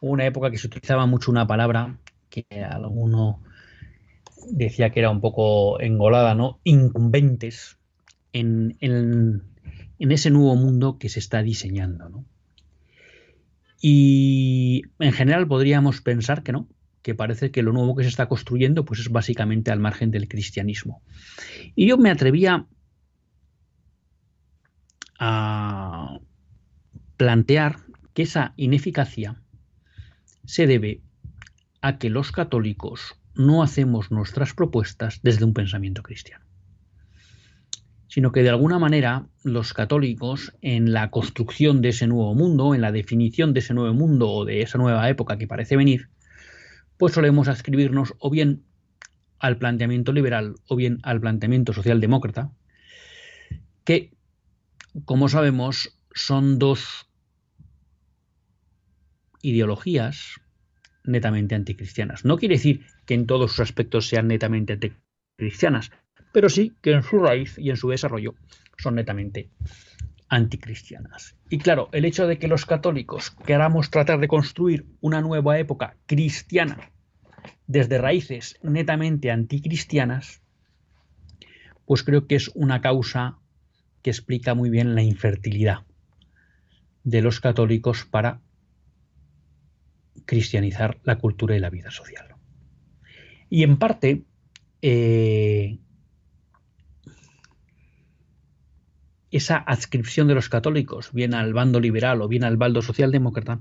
Hubo 0.00 0.10
una 0.10 0.26
época 0.26 0.50
que 0.50 0.58
se 0.58 0.66
utilizaba 0.66 1.06
mucho 1.06 1.30
una 1.30 1.46
palabra 1.46 2.00
que 2.30 2.46
alguno 2.68 3.44
decía 4.50 4.90
que 4.90 4.98
era 4.98 5.10
un 5.10 5.20
poco 5.20 5.78
engolada, 5.78 6.34
¿no? 6.34 6.58
Incumbentes 6.64 7.78
en, 8.32 8.76
en 8.80 9.55
en 9.98 10.12
ese 10.12 10.30
nuevo 10.30 10.54
mundo 10.56 10.98
que 10.98 11.08
se 11.08 11.18
está 11.18 11.42
diseñando. 11.42 12.24
Y 13.80 14.82
en 14.98 15.12
general 15.12 15.46
podríamos 15.46 16.00
pensar 16.00 16.42
que 16.42 16.52
no, 16.52 16.68
que 17.02 17.14
parece 17.14 17.50
que 17.50 17.62
lo 17.62 17.72
nuevo 17.72 17.94
que 17.94 18.02
se 18.02 18.08
está 18.08 18.28
construyendo 18.28 18.84
pues 18.84 19.00
es 19.00 19.10
básicamente 19.10 19.70
al 19.70 19.80
margen 19.80 20.10
del 20.10 20.28
cristianismo. 20.28 21.02
Y 21.74 21.86
yo 21.86 21.98
me 21.98 22.10
atrevía 22.10 22.66
a 25.18 26.18
plantear 27.16 27.76
que 28.12 28.22
esa 28.22 28.54
ineficacia 28.56 29.42
se 30.44 30.66
debe 30.66 31.00
a 31.80 31.98
que 31.98 32.10
los 32.10 32.32
católicos 32.32 33.14
no 33.34 33.62
hacemos 33.62 34.10
nuestras 34.10 34.54
propuestas 34.54 35.20
desde 35.22 35.44
un 35.44 35.54
pensamiento 35.54 36.02
cristiano 36.02 36.46
sino 38.16 38.32
que 38.32 38.42
de 38.42 38.48
alguna 38.48 38.78
manera 38.78 39.26
los 39.44 39.74
católicos 39.74 40.54
en 40.62 40.94
la 40.94 41.10
construcción 41.10 41.82
de 41.82 41.90
ese 41.90 42.06
nuevo 42.06 42.34
mundo, 42.34 42.74
en 42.74 42.80
la 42.80 42.90
definición 42.90 43.52
de 43.52 43.60
ese 43.60 43.74
nuevo 43.74 43.92
mundo 43.92 44.30
o 44.30 44.46
de 44.46 44.62
esa 44.62 44.78
nueva 44.78 45.06
época 45.10 45.36
que 45.36 45.46
parece 45.46 45.76
venir, 45.76 46.08
pues 46.96 47.12
solemos 47.12 47.46
ascribirnos 47.48 48.14
o 48.18 48.30
bien 48.30 48.64
al 49.38 49.58
planteamiento 49.58 50.14
liberal 50.14 50.54
o 50.66 50.76
bien 50.76 50.98
al 51.02 51.20
planteamiento 51.20 51.74
socialdemócrata, 51.74 52.52
que, 53.84 54.14
como 55.04 55.28
sabemos, 55.28 56.00
son 56.14 56.58
dos 56.58 57.10
ideologías 59.42 60.40
netamente 61.04 61.54
anticristianas. 61.54 62.24
No 62.24 62.38
quiere 62.38 62.54
decir 62.54 62.86
que 63.04 63.12
en 63.12 63.26
todos 63.26 63.50
sus 63.50 63.60
aspectos 63.60 64.08
sean 64.08 64.28
netamente 64.28 64.72
anticristianas, 64.72 65.90
pero 66.36 66.50
sí 66.50 66.74
que 66.82 66.92
en 66.92 67.02
su 67.02 67.18
raíz 67.18 67.56
y 67.56 67.70
en 67.70 67.78
su 67.78 67.88
desarrollo 67.88 68.34
son 68.76 68.96
netamente 68.96 69.48
anticristianas. 70.28 71.34
Y 71.48 71.56
claro, 71.56 71.88
el 71.92 72.04
hecho 72.04 72.26
de 72.26 72.38
que 72.38 72.46
los 72.46 72.66
católicos 72.66 73.30
queramos 73.46 73.88
tratar 73.88 74.20
de 74.20 74.28
construir 74.28 74.84
una 75.00 75.22
nueva 75.22 75.58
época 75.58 75.96
cristiana 76.04 76.92
desde 77.66 77.96
raíces 77.96 78.58
netamente 78.62 79.30
anticristianas, 79.30 80.42
pues 81.86 82.02
creo 82.02 82.26
que 82.26 82.34
es 82.34 82.50
una 82.54 82.82
causa 82.82 83.38
que 84.02 84.10
explica 84.10 84.52
muy 84.52 84.68
bien 84.68 84.94
la 84.94 85.02
infertilidad 85.02 85.86
de 87.02 87.22
los 87.22 87.40
católicos 87.40 88.04
para 88.04 88.42
cristianizar 90.26 90.98
la 91.02 91.16
cultura 91.16 91.56
y 91.56 91.60
la 91.60 91.70
vida 91.70 91.90
social. 91.90 92.34
Y 93.48 93.62
en 93.62 93.78
parte, 93.78 94.24
eh, 94.82 95.78
esa 99.30 99.56
adscripción 99.56 100.28
de 100.28 100.34
los 100.34 100.48
católicos, 100.48 101.12
bien 101.12 101.34
al 101.34 101.52
bando 101.52 101.80
liberal 101.80 102.22
o 102.22 102.28
bien 102.28 102.44
al 102.44 102.56
bando 102.56 102.82
socialdemócrata, 102.82 103.60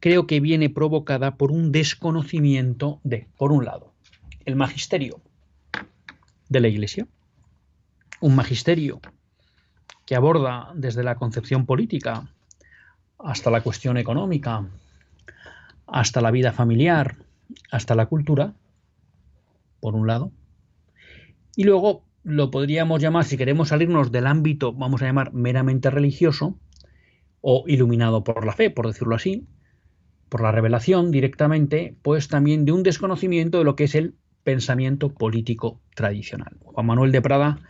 creo 0.00 0.26
que 0.26 0.40
viene 0.40 0.70
provocada 0.70 1.36
por 1.36 1.50
un 1.50 1.72
desconocimiento 1.72 3.00
de, 3.04 3.26
por 3.36 3.52
un 3.52 3.64
lado, 3.64 3.92
el 4.44 4.56
magisterio 4.56 5.20
de 6.48 6.60
la 6.60 6.68
Iglesia, 6.68 7.06
un 8.20 8.34
magisterio 8.34 9.00
que 10.06 10.16
aborda 10.16 10.72
desde 10.74 11.02
la 11.02 11.16
concepción 11.16 11.66
política 11.66 12.28
hasta 13.18 13.50
la 13.50 13.60
cuestión 13.60 13.96
económica, 13.96 14.66
hasta 15.86 16.20
la 16.20 16.30
vida 16.30 16.52
familiar, 16.52 17.16
hasta 17.70 17.94
la 17.94 18.06
cultura, 18.06 18.54
por 19.80 19.94
un 19.94 20.06
lado, 20.06 20.32
y 21.56 21.64
luego 21.64 22.04
lo 22.24 22.50
podríamos 22.50 23.00
llamar, 23.00 23.24
si 23.24 23.36
queremos 23.36 23.68
salirnos 23.68 24.12
del 24.12 24.26
ámbito, 24.26 24.72
vamos 24.72 25.02
a 25.02 25.06
llamar 25.06 25.32
meramente 25.32 25.90
religioso, 25.90 26.58
o 27.40 27.64
iluminado 27.66 28.24
por 28.24 28.44
la 28.44 28.52
fe, 28.52 28.70
por 28.70 28.86
decirlo 28.86 29.14
así, 29.14 29.46
por 30.28 30.42
la 30.42 30.52
revelación 30.52 31.10
directamente, 31.10 31.96
pues 32.02 32.28
también 32.28 32.64
de 32.64 32.72
un 32.72 32.82
desconocimiento 32.82 33.58
de 33.58 33.64
lo 33.64 33.76
que 33.76 33.84
es 33.84 33.94
el 33.94 34.14
pensamiento 34.44 35.14
político 35.14 35.80
tradicional. 35.94 36.56
Juan 36.62 36.86
Manuel 36.86 37.12
de 37.12 37.22
Prada 37.22 37.60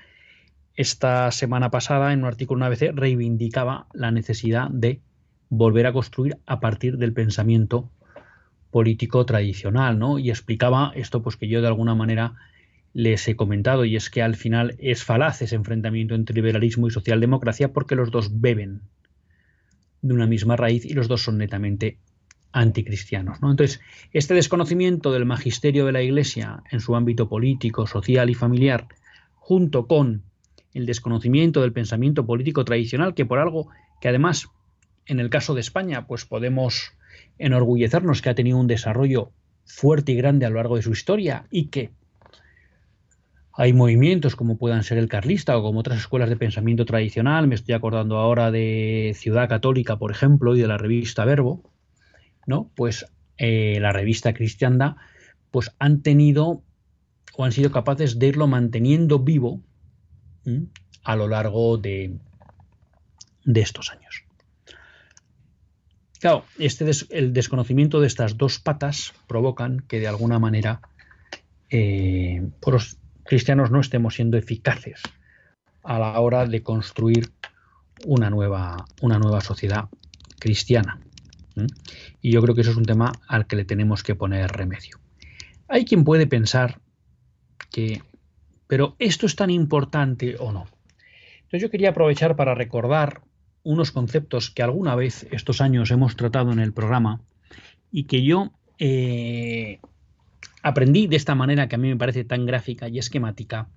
esta 0.74 1.30
semana 1.32 1.72
pasada 1.72 2.12
en 2.12 2.20
un 2.20 2.26
artículo 2.26 2.64
en 2.64 2.72
ABC 2.72 2.92
reivindicaba 2.94 3.88
la 3.92 4.12
necesidad 4.12 4.70
de 4.70 5.00
volver 5.48 5.86
a 5.86 5.92
construir 5.92 6.38
a 6.46 6.60
partir 6.60 6.98
del 6.98 7.12
pensamiento 7.12 7.90
político 8.70 9.26
tradicional, 9.26 9.98
¿no? 9.98 10.20
Y 10.20 10.30
explicaba 10.30 10.92
esto 10.94 11.20
pues 11.20 11.36
que 11.36 11.48
yo 11.48 11.62
de 11.62 11.66
alguna 11.66 11.96
manera 11.96 12.34
les 12.98 13.28
he 13.28 13.36
comentado 13.36 13.84
y 13.84 13.94
es 13.94 14.10
que 14.10 14.22
al 14.22 14.34
final 14.34 14.74
es 14.80 15.04
falaz 15.04 15.40
ese 15.40 15.54
enfrentamiento 15.54 16.16
entre 16.16 16.34
liberalismo 16.34 16.88
y 16.88 16.90
socialdemocracia 16.90 17.72
porque 17.72 17.94
los 17.94 18.10
dos 18.10 18.40
beben 18.40 18.82
de 20.02 20.14
una 20.14 20.26
misma 20.26 20.56
raíz 20.56 20.84
y 20.84 20.94
los 20.94 21.06
dos 21.06 21.22
son 21.22 21.38
netamente 21.38 21.98
anticristianos. 22.50 23.40
¿no? 23.40 23.52
Entonces, 23.52 23.80
este 24.12 24.34
desconocimiento 24.34 25.12
del 25.12 25.26
magisterio 25.26 25.86
de 25.86 25.92
la 25.92 26.02
Iglesia 26.02 26.64
en 26.72 26.80
su 26.80 26.96
ámbito 26.96 27.28
político, 27.28 27.86
social 27.86 28.30
y 28.30 28.34
familiar, 28.34 28.88
junto 29.36 29.86
con 29.86 30.24
el 30.74 30.84
desconocimiento 30.84 31.60
del 31.60 31.72
pensamiento 31.72 32.26
político 32.26 32.64
tradicional, 32.64 33.14
que 33.14 33.26
por 33.26 33.38
algo 33.38 33.68
que 34.00 34.08
además, 34.08 34.48
en 35.06 35.20
el 35.20 35.30
caso 35.30 35.54
de 35.54 35.60
España, 35.60 36.08
pues 36.08 36.24
podemos 36.24 36.94
enorgullecernos 37.38 38.22
que 38.22 38.30
ha 38.30 38.34
tenido 38.34 38.58
un 38.58 38.66
desarrollo 38.66 39.30
fuerte 39.64 40.10
y 40.10 40.16
grande 40.16 40.46
a 40.46 40.50
lo 40.50 40.56
largo 40.56 40.74
de 40.74 40.82
su 40.82 40.90
historia 40.90 41.46
y 41.48 41.66
que 41.66 41.92
hay 43.60 43.72
movimientos 43.72 44.36
como 44.36 44.56
puedan 44.56 44.84
ser 44.84 44.98
el 44.98 45.08
carlista 45.08 45.58
o 45.58 45.62
como 45.62 45.80
otras 45.80 45.98
escuelas 45.98 46.28
de 46.28 46.36
pensamiento 46.36 46.84
tradicional, 46.84 47.48
me 47.48 47.56
estoy 47.56 47.74
acordando 47.74 48.18
ahora 48.18 48.52
de 48.52 49.16
Ciudad 49.16 49.48
Católica, 49.48 49.98
por 49.98 50.12
ejemplo, 50.12 50.54
y 50.54 50.60
de 50.60 50.68
la 50.68 50.78
revista 50.78 51.24
Verbo, 51.24 51.68
¿no? 52.46 52.70
Pues 52.76 53.06
eh, 53.36 53.78
la 53.80 53.90
revista 53.90 54.32
Cristianda, 54.32 54.96
pues 55.50 55.74
han 55.80 56.02
tenido 56.02 56.62
o 57.36 57.44
han 57.44 57.50
sido 57.50 57.72
capaces 57.72 58.20
de 58.20 58.28
irlo 58.28 58.46
manteniendo 58.46 59.18
vivo 59.18 59.60
a 61.02 61.16
lo 61.16 61.26
largo 61.26 61.78
de, 61.78 62.16
de 63.44 63.60
estos 63.60 63.90
años. 63.90 64.22
Claro, 66.20 66.44
este 66.60 66.88
el 67.10 67.32
desconocimiento 67.32 68.00
de 68.00 68.06
estas 68.06 68.36
dos 68.36 68.60
patas 68.60 69.14
provocan 69.26 69.80
que 69.80 69.98
de 69.98 70.06
alguna 70.06 70.38
manera 70.38 70.80
eh, 71.70 72.48
cristianos 73.28 73.70
no 73.70 73.80
estemos 73.80 74.14
siendo 74.14 74.38
eficaces 74.38 75.02
a 75.84 75.98
la 75.98 76.18
hora 76.18 76.46
de 76.46 76.62
construir 76.62 77.28
una 78.06 78.30
nueva, 78.30 78.86
una 79.02 79.18
nueva 79.18 79.42
sociedad 79.42 79.90
cristiana. 80.38 80.98
Y 82.22 82.32
yo 82.32 82.40
creo 82.40 82.54
que 82.54 82.62
eso 82.62 82.70
es 82.70 82.78
un 82.78 82.86
tema 82.86 83.12
al 83.26 83.46
que 83.46 83.56
le 83.56 83.66
tenemos 83.66 84.02
que 84.02 84.14
poner 84.14 84.50
remedio. 84.50 84.98
Hay 85.68 85.84
quien 85.84 86.04
puede 86.04 86.26
pensar 86.26 86.80
que, 87.70 88.00
pero 88.66 88.96
esto 88.98 89.26
es 89.26 89.36
tan 89.36 89.50
importante 89.50 90.36
o 90.38 90.50
no. 90.50 90.64
Entonces 91.36 91.60
yo 91.60 91.70
quería 91.70 91.90
aprovechar 91.90 92.34
para 92.34 92.54
recordar 92.54 93.20
unos 93.62 93.92
conceptos 93.92 94.50
que 94.50 94.62
alguna 94.62 94.94
vez 94.94 95.26
estos 95.32 95.60
años 95.60 95.90
hemos 95.90 96.16
tratado 96.16 96.50
en 96.50 96.60
el 96.60 96.72
programa 96.72 97.20
y 97.92 98.04
que 98.04 98.24
yo 98.24 98.52
eh, 98.78 99.80
aprendí 100.62 101.06
de 101.06 101.16
esta 101.16 101.34
manera 101.34 101.68
que 101.68 101.76
a 101.76 101.78
mí 101.78 101.88
me 101.88 101.96
parece 101.96 102.24
tan 102.24 102.46
gráfica 102.46 102.88
y 102.88 102.98
esquemática 102.98 103.68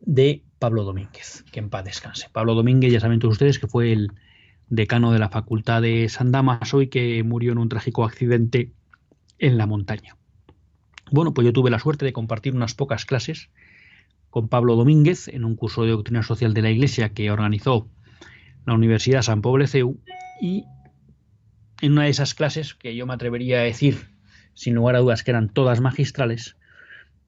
de 0.00 0.42
Pablo 0.58 0.84
Domínguez, 0.84 1.44
que 1.52 1.60
en 1.60 1.70
paz 1.70 1.84
descanse. 1.84 2.28
Pablo 2.32 2.54
Domínguez, 2.54 2.92
ya 2.92 3.00
saben 3.00 3.18
todos 3.18 3.32
ustedes 3.32 3.58
que 3.58 3.66
fue 3.66 3.92
el 3.92 4.12
decano 4.68 5.12
de 5.12 5.18
la 5.18 5.28
Facultad 5.28 5.82
de 5.82 6.08
San 6.08 6.32
Damaso 6.32 6.82
y 6.82 6.88
que 6.88 7.22
murió 7.22 7.52
en 7.52 7.58
un 7.58 7.68
trágico 7.68 8.04
accidente 8.04 8.72
en 9.38 9.58
la 9.58 9.66
montaña. 9.66 10.16
Bueno, 11.10 11.34
pues 11.34 11.44
yo 11.44 11.52
tuve 11.52 11.70
la 11.70 11.78
suerte 11.78 12.04
de 12.04 12.12
compartir 12.12 12.54
unas 12.54 12.74
pocas 12.74 13.04
clases 13.04 13.50
con 14.30 14.48
Pablo 14.48 14.74
Domínguez 14.76 15.28
en 15.28 15.44
un 15.44 15.54
curso 15.56 15.84
de 15.84 15.92
doctrina 15.92 16.22
social 16.22 16.52
de 16.52 16.62
la 16.62 16.70
Iglesia 16.70 17.10
que 17.10 17.30
organizó 17.30 17.88
la 18.64 18.74
Universidad 18.74 19.22
San 19.22 19.40
Pobleceu 19.40 20.00
y 20.40 20.64
en 21.80 21.92
una 21.92 22.04
de 22.04 22.10
esas 22.10 22.34
clases 22.34 22.74
que 22.74 22.96
yo 22.96 23.06
me 23.06 23.14
atrevería 23.14 23.60
a 23.60 23.62
decir 23.62 24.15
sin 24.56 24.74
lugar 24.74 24.96
a 24.96 24.98
dudas 24.98 25.22
que 25.22 25.30
eran 25.30 25.48
todas 25.48 25.80
magistrales, 25.80 26.56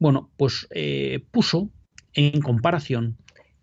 bueno, 0.01 0.31
pues 0.37 0.67
eh, 0.71 1.25
puso 1.31 1.71
en 2.15 2.41
comparación 2.41 3.17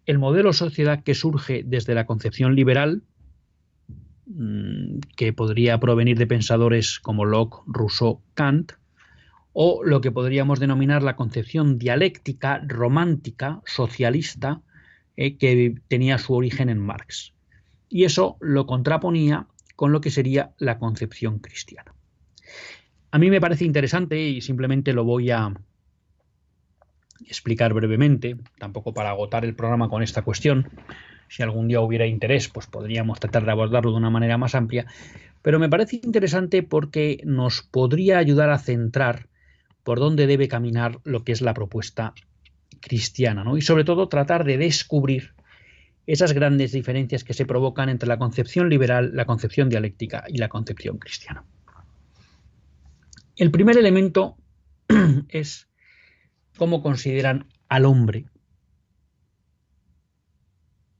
el 0.05 0.19
modelo 0.19 0.53
sociedad 0.53 1.03
que 1.03 1.15
surge 1.15 1.63
desde 1.65 1.95
la 1.95 2.05
concepción 2.05 2.55
liberal, 2.55 3.03
Mm, 4.27 5.01
que 5.15 5.33
podría 5.33 5.79
provenir 5.79 6.17
de 6.17 6.25
pensadores 6.25 6.99
como 6.99 7.25
Locke, 7.25 7.61
Rousseau, 7.67 8.23
Kant, 8.33 8.71
o 9.53 9.83
lo 9.83 10.01
que 10.01 10.11
podríamos 10.11 10.59
denominar 10.59 11.03
la 11.03 11.15
concepción 11.15 11.77
dialéctica, 11.77 12.59
romántica, 12.65 13.61
socialista, 13.65 14.61
eh, 15.15 15.37
que 15.37 15.75
tenía 15.87 16.17
su 16.17 16.33
origen 16.33 16.69
en 16.69 16.79
Marx. 16.79 17.33
Y 17.87 18.05
eso 18.05 18.37
lo 18.41 18.65
contraponía 18.65 19.47
con 19.75 19.91
lo 19.91 20.01
que 20.01 20.09
sería 20.09 20.53
la 20.57 20.79
concepción 20.79 21.37
cristiana. 21.37 21.93
A 23.15 23.17
mí 23.17 23.29
me 23.29 23.39
parece 23.39 23.63
interesante 23.63 24.19
y 24.19 24.41
simplemente 24.41 24.91
lo 24.91 25.05
voy 25.05 25.31
a 25.31 25.53
explicar 27.25 27.73
brevemente, 27.73 28.35
tampoco 28.59 28.93
para 28.93 29.11
agotar 29.11 29.45
el 29.45 29.55
programa 29.55 29.87
con 29.87 30.03
esta 30.03 30.23
cuestión, 30.23 30.67
si 31.29 31.41
algún 31.41 31.69
día 31.69 31.79
hubiera 31.79 32.07
interés, 32.07 32.49
pues 32.49 32.67
podríamos 32.67 33.21
tratar 33.21 33.45
de 33.45 33.51
abordarlo 33.51 33.91
de 33.91 33.97
una 33.99 34.09
manera 34.09 34.37
más 34.37 34.53
amplia. 34.53 34.85
Pero 35.41 35.59
me 35.59 35.69
parece 35.69 36.01
interesante 36.03 36.61
porque 36.61 37.21
nos 37.23 37.61
podría 37.61 38.17
ayudar 38.17 38.49
a 38.49 38.59
centrar 38.59 39.29
por 39.85 39.99
dónde 39.99 40.27
debe 40.27 40.49
caminar 40.49 40.99
lo 41.05 41.23
que 41.23 41.31
es 41.31 41.39
la 41.39 41.53
propuesta 41.53 42.13
cristiana, 42.81 43.45
¿no? 43.45 43.55
Y 43.55 43.61
sobre 43.61 43.85
todo 43.85 44.09
tratar 44.09 44.43
de 44.43 44.57
descubrir 44.57 45.35
esas 46.05 46.33
grandes 46.33 46.73
diferencias 46.73 47.23
que 47.23 47.33
se 47.33 47.45
provocan 47.45 47.87
entre 47.87 48.09
la 48.09 48.17
concepción 48.17 48.67
liberal, 48.67 49.11
la 49.13 49.23
concepción 49.23 49.69
dialéctica 49.69 50.25
y 50.27 50.37
la 50.37 50.49
concepción 50.49 50.97
cristiana. 50.97 51.45
El 53.37 53.51
primer 53.51 53.77
elemento 53.77 54.37
es 55.29 55.67
cómo 56.57 56.81
consideran 56.81 57.47
al 57.67 57.85
hombre 57.85 58.25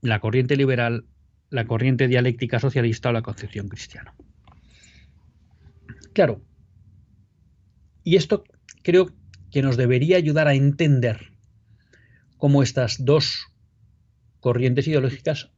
la 0.01 0.19
corriente 0.19 0.57
liberal, 0.57 1.05
la 1.49 1.65
corriente 1.65 2.07
dialéctica 2.07 2.59
socialista 2.59 3.09
o 3.09 3.13
la 3.13 3.21
concepción 3.21 3.69
cristiana. 3.69 4.13
Claro, 6.13 6.41
y 8.03 8.17
esto 8.17 8.43
creo 8.83 9.07
que 9.51 9.61
nos 9.61 9.77
debería 9.77 10.17
ayudar 10.17 10.47
a 10.47 10.53
entender 10.53 11.31
cómo 12.37 12.61
estas 12.61 13.03
dos 13.03 13.47
corrientes 14.41 14.87
ideológicas 14.87 15.51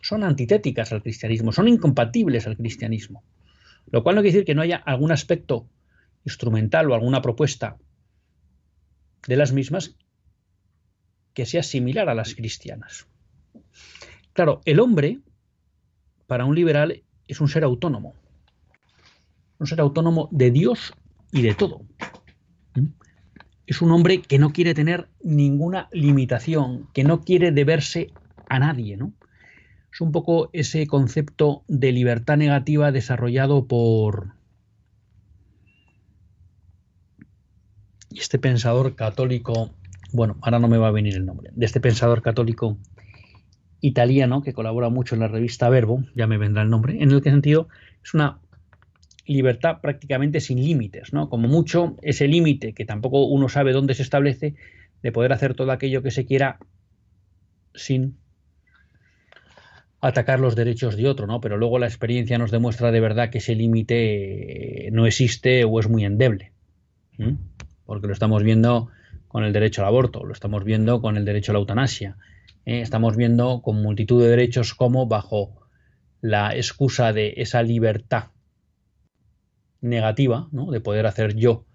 son 0.00 0.24
antitéticas 0.24 0.92
al 0.92 1.02
cristianismo, 1.02 1.52
son 1.52 1.68
incompatibles 1.68 2.46
al 2.46 2.56
cristianismo. 2.56 3.22
Lo 3.90 4.02
cual 4.02 4.16
no 4.16 4.22
quiere 4.22 4.32
decir 4.32 4.46
que 4.46 4.54
no 4.54 4.62
haya 4.62 4.76
algún 4.76 5.12
aspecto 5.12 5.68
instrumental 6.24 6.90
o 6.90 6.94
alguna 6.94 7.22
propuesta 7.22 7.76
de 9.26 9.36
las 9.36 9.52
mismas 9.52 9.96
que 11.32 11.46
sea 11.46 11.62
similar 11.62 12.08
a 12.08 12.14
las 12.14 12.34
cristianas. 12.34 13.06
Claro, 14.32 14.60
el 14.64 14.80
hombre, 14.80 15.20
para 16.26 16.44
un 16.44 16.54
liberal, 16.54 17.02
es 17.28 17.40
un 17.40 17.48
ser 17.48 17.64
autónomo. 17.64 18.14
Un 19.58 19.66
ser 19.66 19.80
autónomo 19.80 20.28
de 20.32 20.50
Dios 20.50 20.94
y 21.32 21.42
de 21.42 21.54
todo. 21.54 21.82
¿Mm? 22.74 22.86
Es 23.66 23.80
un 23.80 23.90
hombre 23.92 24.20
que 24.20 24.38
no 24.38 24.52
quiere 24.52 24.74
tener 24.74 25.08
ninguna 25.22 25.88
limitación, 25.92 26.88
que 26.92 27.04
no 27.04 27.22
quiere 27.22 27.50
deberse 27.50 28.12
a 28.48 28.58
nadie, 28.58 28.96
¿no? 28.96 29.14
Es 29.92 30.00
un 30.00 30.12
poco 30.12 30.50
ese 30.52 30.86
concepto 30.86 31.64
de 31.68 31.92
libertad 31.92 32.36
negativa 32.36 32.90
desarrollado 32.90 33.66
por 33.66 34.33
este 38.20 38.38
pensador 38.38 38.94
católico, 38.94 39.74
bueno, 40.12 40.36
ahora 40.42 40.58
no 40.58 40.68
me 40.68 40.78
va 40.78 40.88
a 40.88 40.92
venir 40.92 41.14
el 41.14 41.26
nombre, 41.26 41.50
de 41.54 41.66
este 41.66 41.80
pensador 41.80 42.22
católico 42.22 42.78
italiano 43.80 44.42
que 44.42 44.52
colabora 44.52 44.88
mucho 44.88 45.14
en 45.14 45.20
la 45.20 45.28
revista 45.28 45.68
Verbo, 45.68 46.04
ya 46.14 46.26
me 46.26 46.38
vendrá 46.38 46.62
el 46.62 46.70
nombre, 46.70 47.02
en 47.02 47.10
el 47.10 47.22
que 47.22 47.30
sentido 47.30 47.68
es 48.02 48.14
una 48.14 48.38
libertad 49.26 49.80
prácticamente 49.80 50.40
sin 50.40 50.62
límites, 50.62 51.12
¿no? 51.12 51.28
Como 51.28 51.48
mucho 51.48 51.96
ese 52.02 52.28
límite 52.28 52.72
que 52.72 52.84
tampoco 52.84 53.24
uno 53.24 53.48
sabe 53.48 53.72
dónde 53.72 53.94
se 53.94 54.02
establece 54.02 54.54
de 55.02 55.12
poder 55.12 55.32
hacer 55.32 55.54
todo 55.54 55.70
aquello 55.72 56.02
que 56.02 56.10
se 56.10 56.26
quiera 56.26 56.58
sin 57.74 58.16
atacar 60.00 60.40
los 60.40 60.54
derechos 60.54 60.96
de 60.96 61.08
otro, 61.08 61.26
¿no? 61.26 61.40
Pero 61.40 61.56
luego 61.56 61.78
la 61.78 61.86
experiencia 61.86 62.36
nos 62.36 62.50
demuestra 62.50 62.92
de 62.92 63.00
verdad 63.00 63.30
que 63.30 63.38
ese 63.38 63.54
límite 63.54 64.90
no 64.92 65.06
existe 65.06 65.64
o 65.64 65.80
es 65.80 65.88
muy 65.88 66.04
endeble. 66.04 66.52
Porque 67.86 68.06
lo 68.06 68.12
estamos 68.12 68.42
viendo 68.42 68.90
con 69.28 69.44
el 69.44 69.52
derecho 69.52 69.82
al 69.82 69.88
aborto, 69.88 70.24
lo 70.24 70.32
estamos 70.32 70.64
viendo 70.64 71.00
con 71.00 71.16
el 71.16 71.24
derecho 71.24 71.52
a 71.52 71.54
la 71.54 71.58
eutanasia, 71.58 72.16
eh, 72.64 72.80
estamos 72.80 73.16
viendo 73.16 73.62
con 73.62 73.82
multitud 73.82 74.22
de 74.22 74.28
derechos 74.28 74.74
como 74.74 75.06
bajo 75.06 75.60
la 76.20 76.56
excusa 76.56 77.12
de 77.12 77.34
esa 77.36 77.62
libertad 77.62 78.28
negativa, 79.80 80.48
de 80.50 80.80
poder 80.80 81.06
hacer 81.06 81.34
yo 81.34 81.66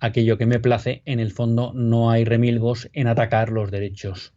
aquello 0.00 0.38
que 0.38 0.46
me 0.46 0.58
place, 0.58 1.02
en 1.04 1.20
el 1.20 1.30
fondo 1.30 1.72
no 1.74 2.10
hay 2.10 2.24
remilgos 2.24 2.88
en 2.92 3.06
atacar 3.06 3.50
los 3.50 3.70
derechos 3.70 4.34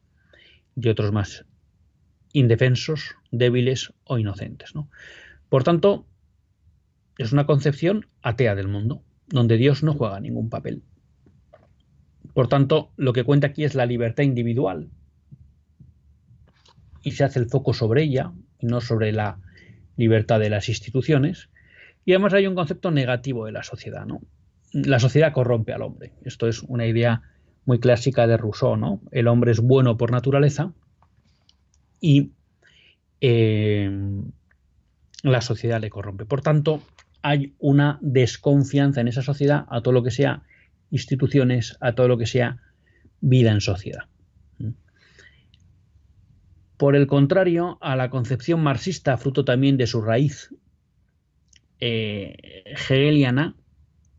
de 0.76 0.90
otros 0.90 1.12
más 1.12 1.46
indefensos, 2.34 3.16
débiles 3.32 3.94
o 4.04 4.18
inocentes. 4.18 4.76
¿no? 4.76 4.90
Por 5.50 5.64
tanto, 5.64 6.06
es 7.18 7.32
una 7.32 7.46
concepción 7.46 8.08
atea 8.22 8.56
del 8.56 8.68
mundo, 8.68 9.04
donde 9.28 9.58
Dios 9.58 9.84
no 9.84 9.94
juega 9.94 10.20
ningún 10.20 10.50
papel. 10.50 10.84
Por 12.34 12.48
tanto, 12.48 12.92
lo 12.98 13.14
que 13.14 13.24
cuenta 13.24 13.48
aquí 13.48 13.64
es 13.64 13.76
la 13.76 13.86
libertad 13.86 14.24
individual 14.24 14.90
y 17.04 17.12
se 17.12 17.24
hace 17.24 17.40
el 17.40 17.50
foco 17.50 17.74
sobre 17.74 18.04
ella 18.04 18.32
no 18.62 18.82
sobre 18.82 19.12
la 19.12 19.40
libertad 19.98 20.40
de 20.40 20.50
las 20.50 20.70
instituciones. 20.70 21.50
Y 22.06 22.14
además 22.14 22.34
hay 22.34 22.48
un 22.48 22.56
concepto 22.56 22.92
negativo 22.92 23.46
de 23.46 23.52
la 23.52 23.64
sociedad, 23.64 24.06
¿no? 24.06 24.22
La 24.72 25.00
sociedad 25.00 25.34
corrompe 25.34 25.74
al 25.74 25.82
hombre. 25.82 26.14
Esto 26.24 26.48
es 26.48 26.64
una 26.64 26.86
idea 26.88 27.22
muy 27.66 27.80
clásica 27.80 28.26
de 28.26 28.38
Rousseau, 28.38 28.78
¿no? 28.78 29.02
El 29.12 29.28
hombre 29.28 29.52
es 29.52 29.60
bueno 29.60 29.98
por 29.98 30.12
naturaleza 30.12 30.74
y 32.00 32.32
eh, 33.20 33.92
la 35.24 35.42
sociedad 35.42 35.80
le 35.80 35.90
corrompe. 35.90 36.26
Por 36.26 36.42
tanto, 36.42 36.82
hay 37.22 37.54
una 37.60 38.00
desconfianza 38.02 39.02
en 39.02 39.08
esa 39.08 39.22
sociedad 39.22 39.66
a 39.70 39.82
todo 39.82 39.94
lo 39.94 40.04
que 40.04 40.12
sea 40.12 40.44
instituciones, 40.92 41.78
a 41.82 41.94
todo 41.94 42.08
lo 42.08 42.18
que 42.18 42.28
sea 42.28 42.60
vida 43.20 43.52
en 43.52 43.62
sociedad. 43.62 44.04
Por 46.78 46.96
el 46.96 47.06
contrario, 47.06 47.78
a 47.82 47.96
la 47.96 48.10
concepción 48.10 48.62
marxista, 48.62 49.18
fruto 49.18 49.46
también 49.46 49.78
de 49.78 49.86
su 49.86 50.02
raíz 50.02 50.50
eh, 51.80 52.64
hegeliana, 52.66 53.56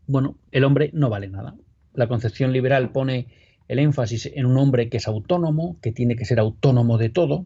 bueno, 0.07 0.37
el 0.51 0.63
hombre 0.63 0.89
no 0.93 1.09
vale 1.09 1.27
nada. 1.27 1.55
La 1.93 2.07
concepción 2.07 2.53
liberal 2.53 2.91
pone 2.91 3.27
el 3.67 3.79
énfasis 3.79 4.31
en 4.33 4.45
un 4.45 4.57
hombre 4.57 4.89
que 4.89 4.97
es 4.97 5.07
autónomo, 5.07 5.77
que 5.81 5.91
tiene 5.91 6.15
que 6.15 6.25
ser 6.25 6.39
autónomo 6.39 6.97
de 6.97 7.09
todo, 7.09 7.45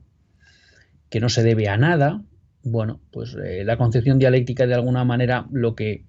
que 1.09 1.19
no 1.19 1.29
se 1.29 1.43
debe 1.43 1.69
a 1.69 1.77
nada. 1.77 2.21
Bueno, 2.63 2.99
pues 3.11 3.35
eh, 3.43 3.63
la 3.63 3.77
concepción 3.77 4.19
dialéctica 4.19 4.67
de 4.67 4.73
alguna 4.73 5.03
manera 5.03 5.47
lo 5.51 5.75
que 5.75 6.05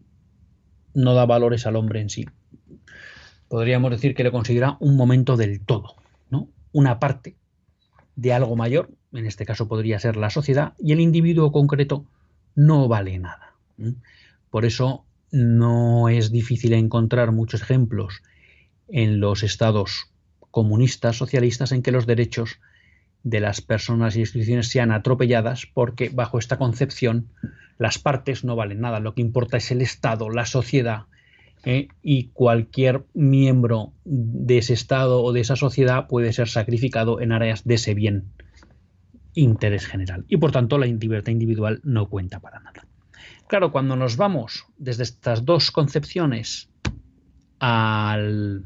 no 0.94 1.14
da 1.14 1.26
valores 1.26 1.66
al 1.66 1.76
hombre 1.76 2.00
en 2.00 2.10
sí. 2.10 2.26
Podríamos 3.48 3.90
decir 3.90 4.14
que 4.14 4.24
le 4.24 4.30
considera 4.30 4.76
un 4.80 4.96
momento 4.96 5.36
del 5.36 5.60
todo, 5.60 5.94
¿no? 6.30 6.48
Una 6.72 6.98
parte 6.98 7.34
de 8.16 8.32
algo 8.32 8.56
mayor, 8.56 8.90
en 9.12 9.26
este 9.26 9.46
caso 9.46 9.68
podría 9.68 9.98
ser 9.98 10.16
la 10.16 10.30
sociedad, 10.30 10.74
y 10.78 10.92
el 10.92 11.00
individuo 11.00 11.52
concreto 11.52 12.04
no 12.54 12.88
vale 12.88 13.18
nada. 13.18 13.54
Por 14.50 14.64
eso 14.64 15.04
no 15.30 16.08
es 16.08 16.30
difícil 16.30 16.72
encontrar 16.72 17.32
muchos 17.32 17.62
ejemplos 17.62 18.22
en 18.88 19.20
los 19.20 19.42
estados 19.42 20.10
comunistas, 20.50 21.16
socialistas, 21.16 21.72
en 21.72 21.82
que 21.82 21.92
los 21.92 22.06
derechos 22.06 22.58
de 23.22 23.40
las 23.40 23.60
personas 23.60 24.16
y 24.16 24.20
instituciones 24.20 24.68
sean 24.68 24.90
atropelladas 24.90 25.66
porque 25.72 26.08
bajo 26.08 26.38
esta 26.38 26.58
concepción 26.58 27.28
las 27.78 27.98
partes 27.98 28.44
no 28.44 28.56
valen 28.56 28.80
nada, 28.80 29.00
lo 29.00 29.14
que 29.14 29.22
importa 29.22 29.56
es 29.56 29.70
el 29.70 29.82
Estado, 29.82 30.30
la 30.30 30.46
sociedad 30.46 31.02
¿eh? 31.64 31.88
y 32.02 32.28
cualquier 32.28 33.04
miembro 33.14 33.92
de 34.04 34.58
ese 34.58 34.74
Estado 34.74 35.22
o 35.22 35.32
de 35.32 35.40
esa 35.40 35.56
sociedad 35.56 36.06
puede 36.06 36.32
ser 36.32 36.48
sacrificado 36.48 37.20
en 37.20 37.32
áreas 37.32 37.64
de 37.64 37.74
ese 37.74 37.94
bien 37.94 38.32
interés 39.34 39.86
general 39.86 40.24
y 40.28 40.36
por 40.36 40.52
tanto 40.52 40.78
la 40.78 40.86
libertad 40.86 41.32
individual 41.32 41.80
no 41.84 42.08
cuenta 42.08 42.40
para 42.40 42.60
nada. 42.60 42.86
Claro, 43.46 43.72
cuando 43.72 43.96
nos 43.96 44.16
vamos 44.16 44.66
desde 44.76 45.04
estas 45.04 45.44
dos 45.44 45.70
concepciones 45.70 46.68
al 47.58 48.64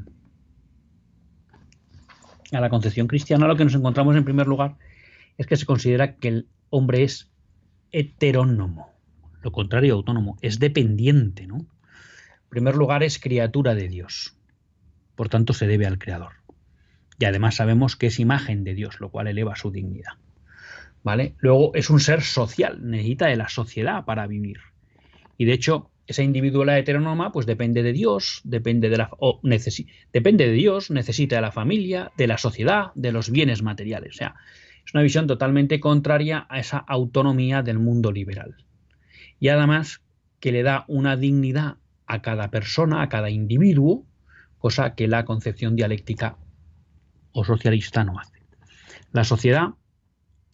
a 2.52 2.61
la 2.61 2.68
concepción 2.68 3.07
cristiana, 3.07 3.46
lo 3.46 3.57
que 3.57 3.64
nos 3.64 3.74
encontramos 3.74 4.14
en 4.14 4.24
primer 4.24 4.46
lugar 4.46 4.76
es 5.38 5.46
que 5.46 5.57
se 5.57 5.64
considera 5.64 6.16
que 6.16 6.28
el 6.28 6.48
hombre 6.68 7.02
es 7.02 7.31
heterónomo, 7.92 8.90
lo 9.42 9.52
contrario 9.52 9.94
autónomo, 9.94 10.37
es 10.42 10.59
dependiente, 10.59 11.46
¿no? 11.46 11.66
Primer 12.53 12.77
lugar 12.77 13.03
es 13.03 13.19
criatura 13.19 13.75
de 13.75 13.88
Dios, 13.88 14.37
por 15.15 15.31
tanto 15.31 15.55
se 15.55 15.67
debe 15.67 15.87
al 15.87 15.99
Creador. 15.99 16.33
Y 17.19 17.25
además 17.25 17.55
sabemos 17.55 17.97
que 17.97 18.09
es 18.09 18.21
imagen 18.21 18.62
de 18.62 18.75
Dios, 18.75 19.01
lo 19.01 19.09
cual 19.09 19.27
eleva 19.29 19.57
su 19.57 19.71
dignidad. 19.71 20.19
¿Vale? 21.03 21.35
Luego 21.38 21.75
es 21.75 21.88
un 21.88 21.99
ser 21.99 22.21
social, 22.21 22.79
necesita 22.83 23.29
de 23.29 23.37
la 23.37 23.49
sociedad 23.49 24.05
para 24.05 24.27
vivir. 24.27 24.59
Y 25.38 25.47
de 25.47 25.55
hecho, 25.55 25.91
esa 26.07 26.23
individualidad 26.23 26.79
heteronoma 26.79 27.33
pues 27.33 27.47
depende 27.47 27.83
de 27.83 27.95
Dios, 27.95 28.43
depende 28.45 28.91
de 28.91 28.99
la 28.99 29.09
o 29.19 29.41
depende 30.12 30.47
de 30.47 30.53
Dios, 30.53 30.91
necesita 30.91 31.37
de 31.37 31.43
la 31.43 31.53
familia, 31.53 32.12
de 32.19 32.27
la 32.27 32.37
sociedad, 32.37 32.93
de 32.95 33.12
los 33.12 33.31
bienes 33.31 33.62
materiales. 33.62 34.11
O 34.11 34.19
sea, 34.19 34.35
es 34.85 34.93
una 34.93 35.03
visión 35.03 35.27
totalmente 35.27 35.81
contraria 35.81 36.47
a 36.51 36.59
esa 36.59 36.77
autonomía 36.77 37.62
del 37.62 37.79
mundo 37.79 38.12
liberal. 38.12 38.57
Y 39.41 39.49
además 39.49 40.03
que 40.38 40.53
le 40.53 40.62
da 40.62 40.85
una 40.87 41.17
dignidad 41.17 41.79
a 42.12 42.20
cada 42.20 42.51
persona, 42.51 43.03
a 43.03 43.09
cada 43.09 43.31
individuo, 43.31 44.05
cosa 44.59 44.94
que 44.94 45.09
la 45.09 45.25
concepción 45.25 45.77
dialéctica 45.77 46.37
o 47.33 47.42
socialista 47.42 48.05
no 48.05 48.20
hace. 48.20 48.42
La 49.12 49.25
sociedad 49.25 49.70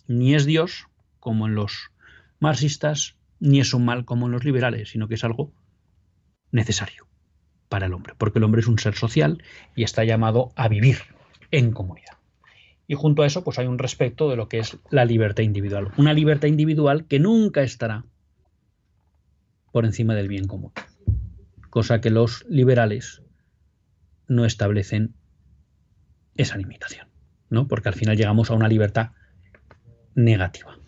ni 0.07 0.37
es 0.37 0.47
Dios, 0.47 0.87
como 1.19 1.49
en 1.49 1.57
los 1.57 1.91
marxistas, 2.39 3.17
ni 3.41 3.59
es 3.59 3.75
un 3.75 3.85
mal 3.85 4.05
como 4.05 4.27
en 4.27 4.33
los 4.33 4.45
liberales, 4.45 4.91
sino 4.91 5.09
que 5.09 5.17
es 5.17 5.25
algo 5.25 5.53
necesario 6.53 7.09
para 7.69 7.87
el 7.87 7.93
hombre, 7.93 8.15
porque 8.17 8.39
el 8.39 8.45
hombre 8.45 8.61
es 8.61 8.69
un 8.69 8.79
ser 8.79 8.95
social 8.95 9.43
y 9.75 9.83
está 9.83 10.05
llamado 10.05 10.53
a 10.55 10.69
vivir 10.69 10.99
en 11.51 11.73
comunidad. 11.73 12.19
Y 12.87 12.95
junto 12.95 13.23
a 13.23 13.27
eso, 13.27 13.43
pues 13.43 13.59
hay 13.59 13.67
un 13.67 13.79
respeto 13.79 14.31
de 14.31 14.37
lo 14.37 14.49
que 14.49 14.61
es 14.61 14.79
la 14.91 15.05
libertad 15.05 15.43
individual. 15.43 15.91
Una 15.97 16.15
libertad 16.15 16.49
individual 16.49 17.05
que 17.07 17.19
nunca 17.19 17.63
estará 17.63 18.05
por 19.73 19.85
encima 19.85 20.15
del 20.15 20.29
bien 20.29 20.47
común. 20.47 20.73
Cosa 21.71 22.01
que 22.01 22.11
los 22.11 22.45
liberales 22.49 23.23
no 24.27 24.45
establecen 24.45 25.15
esa 26.37 26.57
limitación, 26.57 27.09
¿no? 27.51 27.69
Porque 27.69 27.89
al 27.89 27.95
final 27.95 28.17
llegamos 28.17 28.51
a 28.51 28.55
una 28.55 28.69
libertad 28.69 29.11
negativa. 30.15 30.79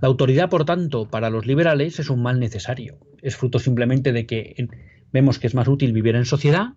La 0.00 0.08
autoridad, 0.08 0.50
por 0.50 0.64
tanto, 0.64 1.08
para 1.08 1.30
los 1.30 1.46
liberales 1.46 1.98
es 1.98 2.10
un 2.10 2.22
mal 2.22 2.38
necesario. 2.38 2.98
Es 3.22 3.36
fruto 3.36 3.58
simplemente 3.58 4.12
de 4.12 4.26
que 4.26 4.68
vemos 5.12 5.38
que 5.38 5.46
es 5.46 5.54
más 5.54 5.68
útil 5.68 5.92
vivir 5.92 6.14
en 6.16 6.26
sociedad 6.26 6.74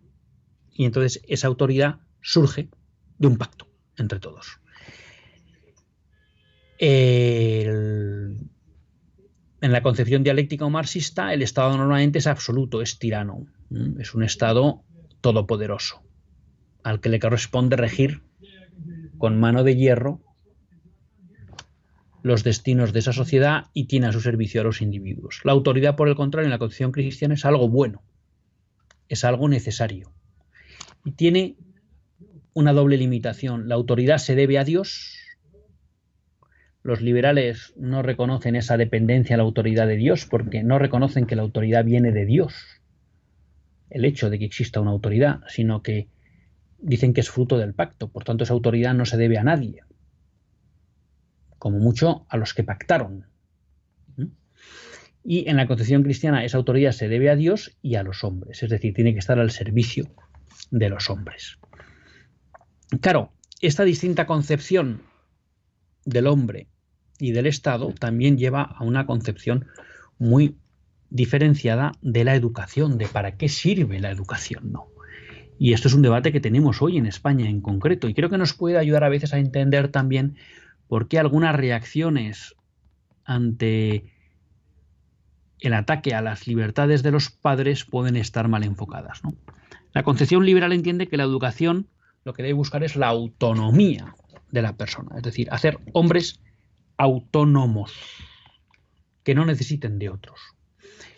y 0.72 0.86
entonces 0.86 1.22
esa 1.28 1.48
autoridad 1.48 2.00
surge 2.22 2.70
de 3.18 3.28
un 3.28 3.38
pacto 3.38 3.68
entre 3.98 4.20
todos. 4.20 4.62
En 9.62 9.72
la 9.72 9.82
concepción 9.82 10.24
dialéctica 10.24 10.66
o 10.66 10.70
marxista, 10.70 11.34
el 11.34 11.42
Estado 11.42 11.76
normalmente 11.78 12.20
es 12.20 12.28
absoluto, 12.28 12.82
es 12.82 13.00
tirano, 13.00 13.48
es 14.00 14.14
un 14.14 14.24
Estado 14.24 14.84
todopoderoso, 15.22 16.04
al 16.84 17.00
que 17.00 17.10
le 17.10 17.20
corresponde 17.20 17.76
regir 17.76 18.22
con 19.18 19.40
mano 19.40 19.64
de 19.64 19.76
hierro 19.76 20.22
los 22.22 22.44
destinos 22.44 22.94
de 22.94 23.00
esa 23.00 23.14
sociedad 23.14 23.66
y 23.74 23.86
tiene 23.86 24.08
a 24.08 24.12
su 24.12 24.22
servicio 24.22 24.62
a 24.62 24.64
los 24.64 24.82
individuos. 24.82 25.42
La 25.44 25.54
autoridad, 25.54 25.96
por 25.96 26.08
el 26.08 26.16
contrario, 26.16 26.46
en 26.46 26.52
la 26.52 26.60
concepción 26.60 26.92
cristiana 26.92 27.36
es 27.36 27.46
algo 27.46 27.70
bueno, 27.70 28.04
es 29.08 29.24
algo 29.24 29.48
necesario. 29.50 30.12
Y 31.04 31.12
tiene 31.12 31.56
una 32.54 32.74
doble 32.74 32.98
limitación. 32.98 33.70
La 33.70 33.76
autoridad 33.76 34.18
se 34.18 34.36
debe 34.36 34.58
a 34.58 34.64
Dios. 34.64 35.17
Los 36.88 37.02
liberales 37.02 37.74
no 37.76 38.02
reconocen 38.02 38.56
esa 38.56 38.78
dependencia 38.78 39.36
a 39.36 39.38
la 39.38 39.44
autoridad 39.44 39.88
de 39.88 39.98
Dios 39.98 40.26
porque 40.26 40.64
no 40.64 40.80
reconocen 40.80 41.26
que 41.26 41.36
la 41.36 41.42
autoridad 41.42 41.84
viene 41.84 42.14
de 42.14 42.26
Dios. 42.26 42.82
El 43.90 44.06
hecho 44.06 44.30
de 44.30 44.40
que 44.40 44.46
exista 44.46 44.80
una 44.80 44.92
autoridad, 44.92 45.42
sino 45.50 45.84
que 45.84 46.08
dicen 46.78 47.14
que 47.14 47.20
es 47.20 47.30
fruto 47.30 47.58
del 47.58 47.74
pacto. 47.74 48.08
Por 48.08 48.24
tanto, 48.24 48.46
esa 48.46 48.54
autoridad 48.54 48.94
no 48.94 49.04
se 49.04 49.18
debe 49.18 49.38
a 49.38 49.44
nadie 49.44 49.82
como 51.58 51.80
mucho 51.80 52.26
a 52.30 52.38
los 52.38 52.54
que 52.54 52.64
pactaron. 52.64 53.28
Y 55.26 55.50
en 55.50 55.58
la 55.58 55.68
concepción 55.68 56.04
cristiana 56.04 56.46
esa 56.46 56.58
autoridad 56.58 56.94
se 56.94 57.10
debe 57.10 57.30
a 57.30 57.36
Dios 57.36 57.78
y 57.82 57.96
a 57.96 58.04
los 58.04 58.24
hombres, 58.24 58.64
es 58.64 58.70
decir, 58.70 58.94
tiene 58.94 59.12
que 59.12 59.20
estar 59.20 59.40
al 59.40 59.52
servicio 59.52 60.06
de 60.72 60.88
los 60.88 61.10
hombres. 61.10 61.60
Claro, 63.02 63.34
esta 63.60 63.84
distinta 63.84 64.26
concepción 64.26 65.02
del 66.06 66.28
hombre 66.28 66.70
y 67.20 67.32
del 67.32 67.48
Estado 67.48 67.94
también 67.94 68.38
lleva 68.38 68.62
a 68.62 68.84
una 68.84 69.06
concepción 69.06 69.68
muy 70.20 70.56
diferenciada 71.10 71.94
de 72.02 72.24
la 72.24 72.36
educación, 72.36 72.98
de 72.98 73.08
para 73.08 73.38
qué 73.38 73.50
sirve 73.50 74.00
la 74.00 74.12
educación, 74.12 74.72
¿no? 74.72 74.88
Y 75.60 75.74
esto 75.74 75.88
es 75.88 75.94
un 75.94 76.02
debate 76.02 76.32
que 76.32 76.40
tenemos 76.40 76.82
hoy 76.82 76.98
en 76.98 77.08
España 77.08 77.50
en 77.50 77.62
concreto 77.62 78.08
y 78.08 78.14
creo 78.14 78.30
que 78.30 78.38
nos 78.38 78.54
puede 78.54 78.78
ayudar 78.78 79.04
a 79.04 79.10
veces 79.10 79.34
a 79.34 79.40
entender 79.40 79.88
también 79.88 80.36
por 80.88 81.08
qué 81.08 81.18
algunas 81.18 81.56
reacciones 81.56 82.56
ante 83.24 84.12
el 85.60 85.74
ataque 85.74 86.14
a 86.14 86.22
las 86.22 86.48
libertades 86.48 87.02
de 87.02 87.12
los 87.12 87.32
padres 87.32 87.86
pueden 87.86 88.16
estar 88.16 88.48
mal 88.48 88.64
enfocadas. 88.64 89.22
La 89.94 90.04
concepción 90.04 90.46
liberal 90.46 90.74
entiende 90.74 91.08
que 91.08 91.18
la 91.18 91.24
educación 91.24 91.88
lo 92.24 92.34
que 92.34 92.44
debe 92.44 92.54
buscar 92.54 92.84
es 92.84 92.96
la 92.96 93.08
autonomía 93.08 94.14
de 94.52 94.62
la 94.62 94.76
persona, 94.76 95.16
es 95.18 95.24
decir, 95.24 95.48
hacer 95.52 95.80
hombres 95.94 96.40
autónomos 96.98 97.94
que 99.24 99.36
no 99.36 99.46
necesiten 99.46 100.00
de 100.00 100.10
otros. 100.10 100.40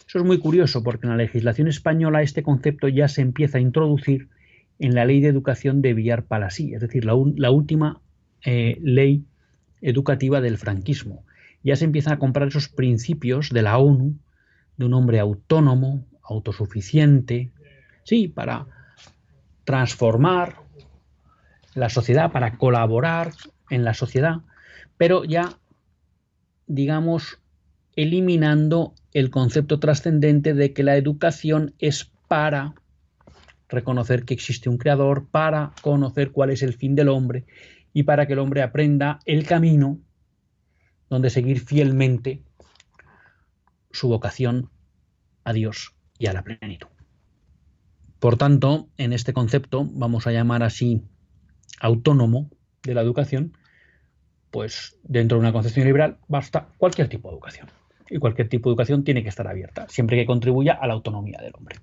Eso 0.07 0.19
es 0.19 0.25
muy 0.25 0.39
curioso 0.39 0.83
porque 0.83 1.05
en 1.05 1.11
la 1.11 1.17
legislación 1.17 1.67
española 1.67 2.21
este 2.21 2.43
concepto 2.43 2.87
ya 2.87 3.07
se 3.07 3.21
empieza 3.21 3.59
a 3.59 3.61
introducir 3.61 4.29
en 4.79 4.95
la 4.95 5.05
ley 5.05 5.21
de 5.21 5.27
educación 5.27 5.81
de 5.81 5.93
Villar 5.93 6.23
Palasí, 6.23 6.73
es 6.73 6.81
decir, 6.81 7.05
la, 7.05 7.13
última 7.13 8.01
eh, 8.43 8.79
ley 8.81 9.25
educativa 9.81 10.41
del 10.41 10.57
franquismo. 10.57 11.23
Ya 11.63 11.75
se 11.75 11.85
empiezan 11.85 12.13
a 12.13 12.19
comprar 12.19 12.47
esos 12.47 12.69
principios 12.69 13.49
de 13.51 13.61
la 13.61 13.77
ONU 13.77 14.15
de 14.77 14.85
un 14.85 14.93
hombre 14.93 15.19
autónomo, 15.19 16.05
autosuficiente, 16.23 17.51
sí, 18.03 18.29
para 18.29 18.65
transformar 19.65 20.55
la 21.75 21.89
sociedad, 21.89 22.31
para 22.31 22.57
colaborar 22.57 23.33
en 23.69 23.83
la 23.83 23.93
sociedad, 23.93 24.37
pero 24.97 25.25
ya, 25.25 25.58
digamos, 26.69 27.39
eliminando 27.95 28.93
el 29.11 29.29
concepto 29.31 29.79
trascendente 29.79 30.53
de 30.53 30.71
que 30.71 30.83
la 30.83 30.95
educación 30.95 31.73
es 31.79 32.09
para 32.29 32.75
reconocer 33.67 34.23
que 34.23 34.35
existe 34.35 34.69
un 34.69 34.77
creador, 34.77 35.27
para 35.27 35.73
conocer 35.81 36.31
cuál 36.31 36.51
es 36.51 36.63
el 36.63 36.73
fin 36.73 36.95
del 36.95 37.09
hombre 37.09 37.45
y 37.91 38.03
para 38.03 38.27
que 38.27 38.33
el 38.33 38.39
hombre 38.39 38.61
aprenda 38.61 39.19
el 39.25 39.45
camino 39.45 39.99
donde 41.09 41.31
seguir 41.31 41.59
fielmente 41.59 42.43
su 43.91 44.07
vocación 44.07 44.69
a 45.43 45.53
Dios 45.53 45.95
y 46.19 46.27
a 46.27 46.33
la 46.33 46.43
plenitud. 46.43 46.87
Por 48.19 48.37
tanto, 48.37 48.89
en 48.97 49.11
este 49.11 49.33
concepto, 49.33 49.87
vamos 49.91 50.27
a 50.27 50.31
llamar 50.31 50.61
así 50.61 51.01
autónomo 51.79 52.51
de 52.83 52.93
la 52.93 53.01
educación, 53.01 53.53
pues 54.51 54.97
dentro 55.03 55.37
de 55.37 55.41
una 55.41 55.53
concepción 55.53 55.85
liberal 55.85 56.17
basta 56.27 56.69
cualquier 56.77 57.07
tipo 57.07 57.29
de 57.29 57.35
educación. 57.35 57.67
Y 58.09 58.17
cualquier 58.17 58.49
tipo 58.49 58.69
de 58.69 58.73
educación 58.73 59.03
tiene 59.03 59.21
que 59.21 59.29
estar 59.29 59.47
abierta, 59.47 59.87
siempre 59.87 60.17
que 60.17 60.25
contribuya 60.25 60.73
a 60.73 60.87
la 60.87 60.93
autonomía 60.93 61.39
del 61.41 61.53
hombre. 61.55 61.77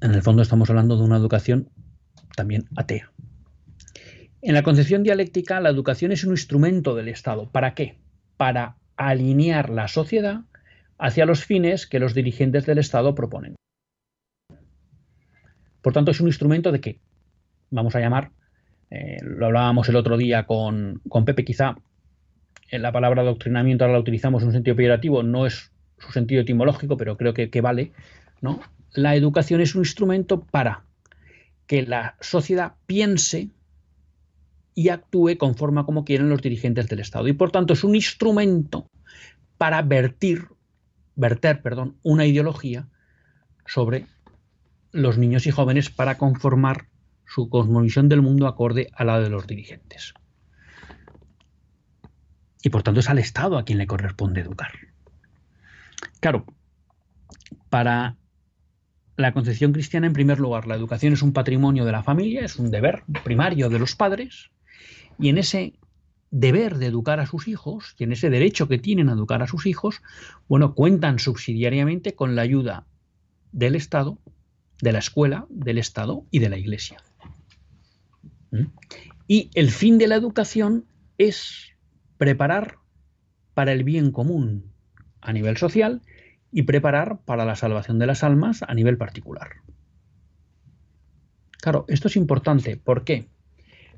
En 0.00 0.12
el 0.12 0.22
fondo 0.22 0.42
estamos 0.42 0.70
hablando 0.70 0.96
de 0.96 1.04
una 1.04 1.16
educación 1.16 1.70
también 2.34 2.64
atea. 2.76 3.12
En 4.42 4.54
la 4.54 4.62
concepción 4.62 5.02
dialéctica, 5.02 5.60
la 5.60 5.70
educación 5.70 6.12
es 6.12 6.22
un 6.24 6.30
instrumento 6.30 6.94
del 6.94 7.08
Estado. 7.08 7.50
¿Para 7.50 7.74
qué? 7.74 7.98
Para 8.36 8.76
alinear 8.96 9.70
la 9.70 9.88
sociedad 9.88 10.42
hacia 10.98 11.26
los 11.26 11.44
fines 11.44 11.86
que 11.86 11.98
los 11.98 12.14
dirigentes 12.14 12.64
del 12.66 12.78
Estado 12.78 13.14
proponen. 13.14 13.56
Por 15.82 15.92
tanto, 15.92 16.10
es 16.10 16.20
un 16.20 16.26
instrumento 16.26 16.72
de 16.72 16.80
que, 16.80 17.00
vamos 17.70 17.96
a 17.96 18.00
llamar, 18.00 18.32
eh, 18.90 19.18
lo 19.22 19.46
hablábamos 19.46 19.88
el 19.88 19.96
otro 19.96 20.16
día 20.16 20.46
con, 20.46 21.00
Pepe, 21.24 21.44
quizá 21.44 21.76
en 22.70 22.82
la 22.82 22.92
palabra 22.92 23.22
adoctrinamiento 23.22 23.84
ahora 23.84 23.94
la 23.94 24.00
utilizamos 24.00 24.42
en 24.42 24.48
un 24.48 24.54
sentido 24.54 24.76
peyorativo, 24.76 25.22
no 25.22 25.46
es 25.46 25.70
su 25.98 26.12
sentido 26.12 26.42
etimológico, 26.42 26.96
pero 26.96 27.16
creo 27.16 27.34
que, 27.34 27.50
que 27.50 27.60
vale, 27.60 27.92
¿no? 28.40 28.60
La 28.92 29.14
educación 29.14 29.60
es 29.60 29.74
un 29.74 29.82
instrumento 29.82 30.40
para 30.40 30.84
que 31.66 31.82
la 31.82 32.16
sociedad 32.20 32.74
piense 32.86 33.50
y 34.74 34.90
actúe 34.90 35.36
conforme 35.38 35.80
a 35.80 35.84
como 35.84 36.04
quieren 36.04 36.28
los 36.28 36.42
dirigentes 36.42 36.88
del 36.88 37.00
Estado. 37.00 37.26
Y 37.28 37.32
por 37.32 37.50
tanto 37.50 37.72
es 37.72 37.82
un 37.82 37.94
instrumento 37.94 38.88
para 39.58 39.82
vertir, 39.82 40.48
verter 41.16 41.62
perdón, 41.62 41.96
una 42.02 42.26
ideología 42.26 42.86
sobre 43.66 44.06
los 44.92 45.18
niños 45.18 45.46
y 45.46 45.50
jóvenes 45.50 45.90
para 45.90 46.18
conformar 46.18 46.86
su 47.26 47.48
cosmovisión 47.48 48.08
del 48.08 48.22
mundo 48.22 48.46
acorde 48.46 48.90
a 48.94 49.04
la 49.04 49.20
de 49.20 49.30
los 49.30 49.46
dirigentes. 49.46 50.14
Y 52.62 52.70
por 52.70 52.82
tanto 52.82 53.00
es 53.00 53.10
al 53.10 53.18
Estado 53.18 53.58
a 53.58 53.64
quien 53.64 53.78
le 53.78 53.86
corresponde 53.86 54.40
educar. 54.40 54.72
Claro, 56.20 56.46
para 57.68 58.16
la 59.16 59.32
concepción 59.32 59.72
cristiana, 59.72 60.06
en 60.06 60.12
primer 60.12 60.38
lugar, 60.38 60.66
la 60.66 60.74
educación 60.74 61.12
es 61.12 61.22
un 61.22 61.32
patrimonio 61.32 61.84
de 61.84 61.92
la 61.92 62.02
familia, 62.02 62.44
es 62.44 62.56
un 62.56 62.70
deber 62.70 63.02
primario 63.24 63.68
de 63.68 63.78
los 63.78 63.96
padres, 63.96 64.50
y 65.18 65.28
en 65.28 65.38
ese 65.38 65.74
deber 66.30 66.76
de 66.76 66.86
educar 66.86 67.20
a 67.20 67.26
sus 67.26 67.48
hijos 67.48 67.94
y 67.98 68.04
en 68.04 68.12
ese 68.12 68.30
derecho 68.30 68.68
que 68.68 68.78
tienen 68.78 69.08
a 69.08 69.12
educar 69.12 69.42
a 69.42 69.46
sus 69.46 69.66
hijos, 69.66 70.02
bueno, 70.48 70.74
cuentan 70.74 71.18
subsidiariamente 71.18 72.14
con 72.14 72.36
la 72.36 72.42
ayuda 72.42 72.86
del 73.52 73.74
Estado, 73.74 74.18
de 74.80 74.92
la 74.92 74.98
escuela, 74.98 75.46
del 75.48 75.78
Estado 75.78 76.24
y 76.30 76.40
de 76.40 76.48
la 76.50 76.58
Iglesia. 76.58 76.98
¿Mm? 78.50 78.66
Y 79.26 79.50
el 79.54 79.70
fin 79.70 79.98
de 79.98 80.06
la 80.06 80.14
educación 80.14 80.86
es 81.18 81.72
preparar 82.18 82.76
para 83.54 83.72
el 83.72 83.84
bien 83.84 84.12
común 84.12 84.72
a 85.20 85.32
nivel 85.32 85.56
social 85.56 86.02
y 86.52 86.62
preparar 86.62 87.20
para 87.24 87.44
la 87.44 87.56
salvación 87.56 87.98
de 87.98 88.06
las 88.06 88.22
almas 88.22 88.62
a 88.62 88.74
nivel 88.74 88.96
particular. 88.98 89.56
Claro, 91.60 91.84
esto 91.88 92.08
es 92.08 92.16
importante. 92.16 92.76
¿Por 92.76 93.04
qué? 93.04 93.28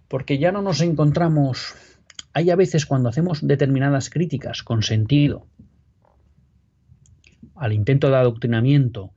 porque 0.09 0.39
ya 0.39 0.51
no 0.51 0.63
nos 0.63 0.81
encontramos, 0.81 1.75
hay 2.33 2.51
a 2.51 2.57
veces 2.57 2.87
cuando 2.87 3.11
hacemos 3.11 3.47
determinadas 3.47 4.11
críticas 4.11 4.63
con 4.63 4.83
sentido 4.83 5.47
al 7.55 7.73
intento 7.73 8.09
de 8.09 8.17
adoctrinamiento 8.17 9.13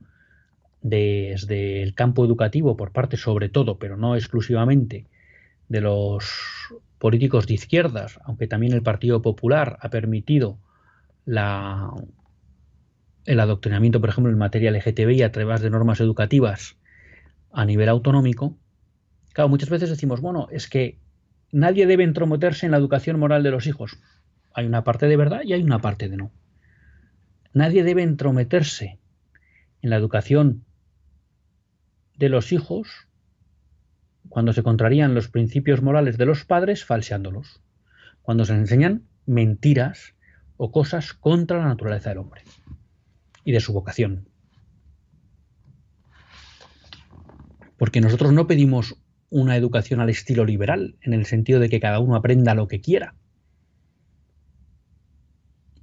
desde 0.81 1.81
el 1.81 1.93
campo 1.93 2.25
educativo 2.25 2.75
por 2.75 2.91
parte 2.91 3.15
sobre 3.15 3.49
todo, 3.49 3.77
pero 3.77 3.97
no 3.97 4.15
exclusivamente, 4.15 5.07
de 5.71 5.79
los 5.81 6.25
políticos 6.99 7.47
de 7.47 7.53
izquierdas, 7.53 8.19
aunque 8.25 8.47
también 8.47 8.73
el 8.73 8.83
Partido 8.83 9.21
Popular 9.21 9.77
ha 9.81 9.89
permitido 9.89 10.59
el 11.25 11.39
adoctrinamiento, 13.39 14.01
por 14.01 14.09
ejemplo, 14.09 14.31
en 14.31 14.37
materia 14.37 14.71
LGTBI 14.71 15.23
a 15.23 15.31
través 15.31 15.61
de 15.61 15.69
normas 15.69 16.01
educativas 16.01 16.77
a 17.53 17.63
nivel 17.65 17.87
autonómico, 17.89 18.57
Claro, 19.33 19.47
muchas 19.47 19.69
veces 19.69 19.89
decimos, 19.89 20.19
bueno, 20.19 20.47
es 20.51 20.67
que 20.67 20.99
nadie 21.51 21.87
debe 21.87 22.03
entrometerse 22.03 22.65
en 22.65 22.73
la 22.73 22.77
educación 22.77 23.17
moral 23.17 23.43
de 23.43 23.51
los 23.51 23.65
hijos. 23.65 23.97
Hay 24.53 24.65
una 24.65 24.83
parte 24.83 25.07
de 25.07 25.15
verdad 25.15 25.41
y 25.45 25.53
hay 25.53 25.63
una 25.63 25.79
parte 25.79 26.09
de 26.09 26.17
no. 26.17 26.31
Nadie 27.53 27.83
debe 27.83 28.03
entrometerse 28.03 28.99
en 29.81 29.89
la 29.89 29.95
educación 29.95 30.65
de 32.17 32.29
los 32.29 32.51
hijos 32.51 33.07
cuando 34.29 34.53
se 34.53 34.63
contrarían 34.63 35.13
los 35.13 35.27
principios 35.27 35.81
morales 35.81 36.17
de 36.17 36.25
los 36.25 36.45
padres 36.45 36.85
falseándolos, 36.85 37.61
cuando 38.21 38.45
se 38.45 38.53
enseñan 38.53 39.03
mentiras 39.25 40.15
o 40.57 40.71
cosas 40.71 41.13
contra 41.13 41.57
la 41.57 41.65
naturaleza 41.65 42.09
del 42.09 42.19
hombre 42.19 42.43
y 43.43 43.51
de 43.51 43.59
su 43.59 43.73
vocación. 43.73 44.29
Porque 47.77 48.01
nosotros 48.01 48.31
no 48.31 48.45
pedimos 48.47 48.95
una 49.29 49.55
educación 49.55 50.01
al 50.01 50.09
estilo 50.09 50.45
liberal, 50.45 50.97
en 51.01 51.13
el 51.13 51.25
sentido 51.25 51.59
de 51.59 51.69
que 51.69 51.79
cada 51.79 51.99
uno 51.99 52.15
aprenda 52.15 52.53
lo 52.53 52.67
que 52.67 52.81
quiera. 52.81 53.15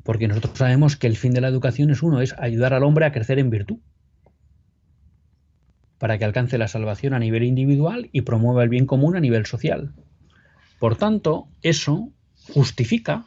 Porque 0.04 0.28
nosotros 0.28 0.56
sabemos 0.56 0.96
que 0.96 1.06
el 1.06 1.16
fin 1.16 1.32
de 1.32 1.40
la 1.40 1.48
educación 1.48 1.90
es 1.90 2.02
uno, 2.02 2.20
es 2.20 2.34
ayudar 2.38 2.72
al 2.72 2.84
hombre 2.84 3.06
a 3.06 3.12
crecer 3.12 3.38
en 3.38 3.50
virtud, 3.50 3.78
para 5.98 6.18
que 6.18 6.24
alcance 6.24 6.58
la 6.58 6.68
salvación 6.68 7.14
a 7.14 7.18
nivel 7.18 7.42
individual 7.42 8.08
y 8.12 8.22
promueva 8.22 8.62
el 8.62 8.68
bien 8.68 8.86
común 8.86 9.16
a 9.16 9.20
nivel 9.20 9.46
social. 9.46 9.94
Por 10.78 10.96
tanto, 10.96 11.48
eso 11.62 12.12
justifica, 12.52 13.26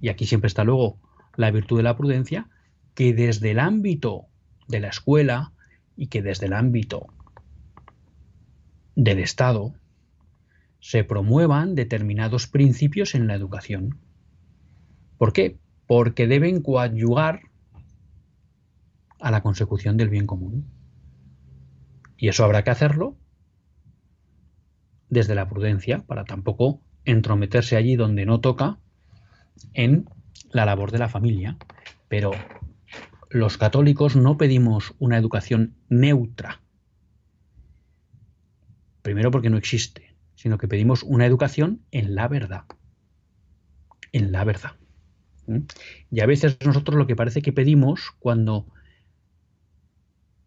y 0.00 0.08
aquí 0.08 0.26
siempre 0.26 0.48
está 0.48 0.64
luego 0.64 0.98
la 1.36 1.50
virtud 1.50 1.78
de 1.78 1.82
la 1.82 1.96
prudencia, 1.96 2.48
que 2.94 3.12
desde 3.12 3.50
el 3.50 3.58
ámbito 3.58 4.26
de 4.68 4.80
la 4.80 4.88
escuela 4.88 5.52
y 5.96 6.06
que 6.06 6.22
desde 6.22 6.46
el 6.46 6.52
ámbito 6.52 7.06
del 8.94 9.18
Estado 9.18 9.74
se 10.80 11.02
promuevan 11.02 11.74
determinados 11.74 12.46
principios 12.46 13.14
en 13.14 13.26
la 13.26 13.34
educación. 13.34 13.98
¿Por 15.18 15.32
qué? 15.32 15.58
Porque 15.86 16.26
deben 16.26 16.62
coadyugar 16.62 17.40
a 19.18 19.30
la 19.30 19.42
consecución 19.42 19.96
del 19.96 20.10
bien 20.10 20.26
común. 20.26 20.66
Y 22.16 22.28
eso 22.28 22.44
habrá 22.44 22.64
que 22.64 22.70
hacerlo 22.70 23.16
desde 25.08 25.34
la 25.34 25.48
prudencia, 25.48 26.04
para 26.06 26.24
tampoco 26.24 26.80
entrometerse 27.04 27.76
allí 27.76 27.96
donde 27.96 28.26
no 28.26 28.40
toca 28.40 28.78
en 29.72 30.08
la 30.50 30.64
labor 30.64 30.90
de 30.90 30.98
la 30.98 31.08
familia. 31.08 31.56
Pero 32.08 32.32
los 33.30 33.58
católicos 33.58 34.16
no 34.16 34.36
pedimos 34.36 34.94
una 34.98 35.18
educación 35.18 35.74
neutra, 35.88 36.64
Primero 39.04 39.30
porque 39.30 39.50
no 39.50 39.58
existe, 39.58 40.14
sino 40.34 40.56
que 40.56 40.66
pedimos 40.66 41.02
una 41.02 41.26
educación 41.26 41.82
en 41.90 42.14
la 42.14 42.26
verdad. 42.26 42.64
en 44.12 44.32
la 44.32 44.44
verdad. 44.44 44.76
Y 46.10 46.20
a 46.20 46.26
veces 46.26 46.56
nosotros 46.64 46.96
lo 46.96 47.06
que 47.06 47.14
parece 47.14 47.42
que 47.42 47.52
pedimos 47.52 48.12
cuando 48.18 48.66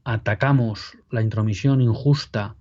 atacamos 0.07 0.97
la 1.11 1.21
intromisión 1.21 1.81
injusta 1.81 2.55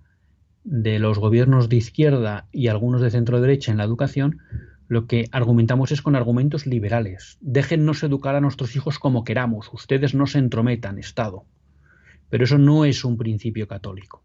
de 0.65 0.99
los 0.99 1.17
gobiernos 1.17 1.69
de 1.69 1.77
izquierda 1.77 2.49
y 2.51 2.67
algunos 2.67 2.99
de 2.99 3.09
centro 3.09 3.39
derecha 3.39 3.71
en 3.71 3.77
la 3.77 3.85
educación, 3.85 4.39
lo 4.89 5.07
que 5.07 5.29
argumentamos 5.31 5.93
es 5.93 6.01
con 6.01 6.17
argumentos 6.17 6.67
liberales. 6.67 7.37
Déjennos 7.39 8.03
educar 8.03 8.35
a 8.35 8.41
nuestros 8.41 8.75
hijos 8.75 8.99
como 8.99 9.23
queramos, 9.23 9.73
ustedes 9.73 10.13
no 10.13 10.27
se 10.27 10.39
entrometan, 10.39 10.99
Estado. 10.99 11.45
Pero 12.29 12.43
eso 12.43 12.57
no 12.57 12.83
es 12.83 13.05
un 13.05 13.17
principio 13.17 13.65
católico. 13.65 14.21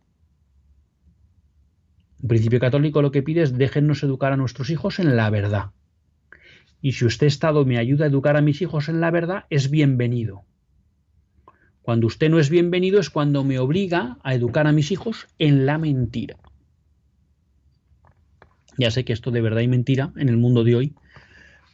Un 2.23 2.29
principio 2.29 2.59
católico 2.59 3.03
lo 3.03 3.13
que 3.13 3.23
pide 3.23 3.43
es 3.43 3.57
déjennos 3.57 4.03
educar 4.03 4.33
a 4.33 4.37
nuestros 4.37 4.69
hijos 4.69 4.99
en 4.99 5.15
la 5.15 5.31
verdad. 5.31 5.67
Y 6.81 6.91
si 6.93 7.05
usted, 7.05 7.29
Estado, 7.29 7.65
me 7.65 7.79
ayuda 7.79 8.05
a 8.05 8.09
educar 8.09 8.37
a 8.37 8.43
mis 8.43 8.61
hijos 8.63 8.89
en 8.89 9.01
la 9.01 9.13
verdad, 9.13 9.45
es 9.49 9.71
bienvenido. 9.71 10.45
Cuando 11.83 12.07
usted 12.07 12.31
no 12.31 12.39
es 12.39 12.49
bienvenido 12.49 13.01
es 13.01 13.11
cuando 13.11 13.43
me 13.43 13.59
obliga 13.59 14.19
a 14.23 14.35
educar 14.35 14.69
a 14.69 14.73
mis 14.73 14.93
hijos 14.93 15.27
en 15.39 15.67
la 15.67 15.79
mentira. 15.79 16.37
Ya 18.79 18.91
sé 18.91 19.05
que 19.05 19.13
esto 19.13 19.33
de 19.33 19.41
verdad 19.41 19.63
y 19.63 19.69
mentira 19.69 20.13
en 20.17 20.29
el 20.29 20.37
mundo 20.37 20.63
de 20.63 20.77
hoy 20.77 20.95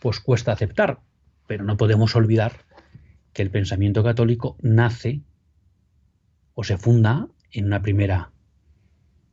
pues 0.01 0.21
cuesta 0.21 0.53
aceptar, 0.53 1.01
pero 1.47 1.65
no 1.65 1.77
podemos 1.77 2.17
olvidar 2.17 2.65
que 3.35 3.43
el 3.43 3.51
pensamiento 3.51 4.03
católico 4.03 4.57
nace 4.63 5.21
o 6.55 6.65
se 6.65 6.79
funda 6.79 7.29
en 7.53 7.67
una 7.67 7.83
primera 7.83 8.33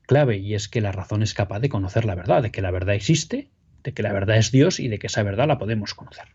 clave 0.01 0.37
y 0.37 0.55
es 0.55 0.67
que 0.67 0.81
la 0.81 0.91
razón 0.91 1.23
es 1.23 1.33
capaz 1.33 1.59
de 1.59 1.69
conocer 1.69 2.03
la 2.03 2.15
verdad, 2.15 2.43
de 2.43 2.51
que 2.51 2.61
la 2.61 2.71
verdad 2.71 2.95
existe, 2.95 3.49
de 3.83 3.93
que 3.93 4.03
la 4.03 4.11
verdad 4.11 4.37
es 4.37 4.51
Dios 4.51 4.79
y 4.79 4.89
de 4.89 4.99
que 4.99 5.07
esa 5.07 5.23
verdad 5.23 5.47
la 5.47 5.57
podemos 5.57 5.93
conocer. 5.93 6.25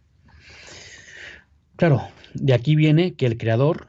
Claro, 1.76 2.08
de 2.34 2.54
aquí 2.54 2.74
viene 2.74 3.14
que 3.14 3.26
el 3.26 3.36
creador 3.38 3.88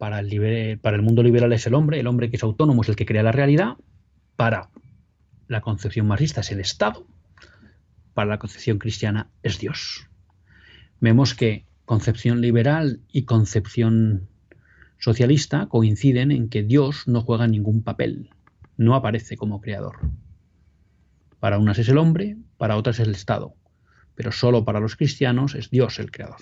para 0.00 0.18
el, 0.18 1.02
mundo 1.02 1.22
liberal 1.22 1.52
es 1.52 1.66
el 1.66 1.74
hombre, 1.74 2.00
el 2.00 2.06
hombre 2.06 2.30
que 2.30 2.36
es 2.36 2.42
autónomo 2.42 2.80
es 2.80 2.88
el 2.88 2.96
que 2.96 3.04
crea 3.04 3.22
la 3.22 3.32
realidad, 3.32 3.76
para 4.34 4.70
la 5.46 5.60
concepción 5.60 6.06
marxista 6.06 6.40
es 6.40 6.50
el 6.50 6.60
Estado, 6.60 7.06
para 8.14 8.30
la 8.30 8.38
concepción 8.38 8.78
cristiana 8.78 9.28
es 9.42 9.58
Dios. 9.58 10.08
Vemos 11.00 11.34
que 11.34 11.66
concepción 11.84 12.40
liberal 12.40 13.02
y 13.12 13.24
concepción 13.24 14.30
socialista 14.96 15.66
coinciden 15.66 16.30
en 16.30 16.48
que 16.48 16.62
Dios 16.62 17.06
no 17.06 17.20
juega 17.20 17.46
ningún 17.46 17.82
papel, 17.82 18.30
no 18.78 18.94
aparece 18.94 19.36
como 19.36 19.60
creador. 19.60 19.98
Para 21.40 21.58
unas 21.58 21.78
es 21.78 21.90
el 21.90 21.98
hombre, 21.98 22.38
para 22.56 22.78
otras 22.78 23.00
es 23.00 23.06
el 23.06 23.14
Estado, 23.14 23.52
pero 24.14 24.32
solo 24.32 24.64
para 24.64 24.80
los 24.80 24.96
cristianos 24.96 25.54
es 25.54 25.68
Dios 25.68 25.98
el 25.98 26.10
creador. 26.10 26.40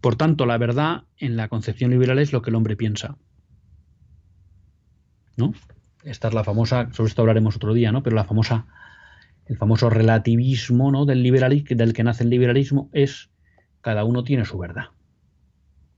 Por 0.00 0.16
tanto, 0.16 0.46
la 0.46 0.58
verdad 0.58 1.04
en 1.16 1.36
la 1.36 1.48
concepción 1.48 1.90
liberal 1.90 2.18
es 2.18 2.32
lo 2.32 2.42
que 2.42 2.50
el 2.50 2.56
hombre 2.56 2.76
piensa. 2.76 3.16
¿No? 5.36 5.52
esta 6.04 6.28
es 6.28 6.34
la 6.34 6.44
famosa, 6.44 6.88
sobre 6.92 7.08
esto 7.08 7.22
hablaremos 7.22 7.56
otro 7.56 7.74
día, 7.74 7.92
¿no? 7.92 8.02
Pero 8.02 8.16
la 8.16 8.24
famosa, 8.24 8.66
el 9.46 9.56
famoso 9.56 9.90
relativismo, 9.90 10.90
¿no? 10.90 11.04
Del 11.04 11.22
liberalismo, 11.22 11.76
del 11.76 11.92
que 11.92 12.04
nace 12.04 12.24
el 12.24 12.30
liberalismo, 12.30 12.88
es 12.92 13.30
cada 13.80 14.04
uno 14.04 14.24
tiene 14.24 14.44
su 14.44 14.58
verdad. 14.58 14.86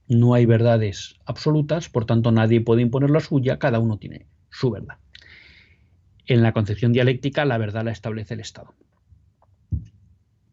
No 0.07 0.33
hay 0.33 0.45
verdades 0.45 1.19
absolutas, 1.25 1.89
por 1.89 2.05
tanto 2.05 2.31
nadie 2.31 2.61
puede 2.61 2.81
imponer 2.81 3.09
la 3.09 3.21
suya, 3.21 3.59
cada 3.59 3.79
uno 3.79 3.97
tiene 3.97 4.27
su 4.49 4.71
verdad. 4.71 4.97
En 6.25 6.41
la 6.41 6.53
concepción 6.53 6.93
dialéctica 6.93 7.45
la 7.45 7.57
verdad 7.57 7.85
la 7.85 7.91
establece 7.91 8.33
el 8.33 8.41
Estado. 8.41 8.73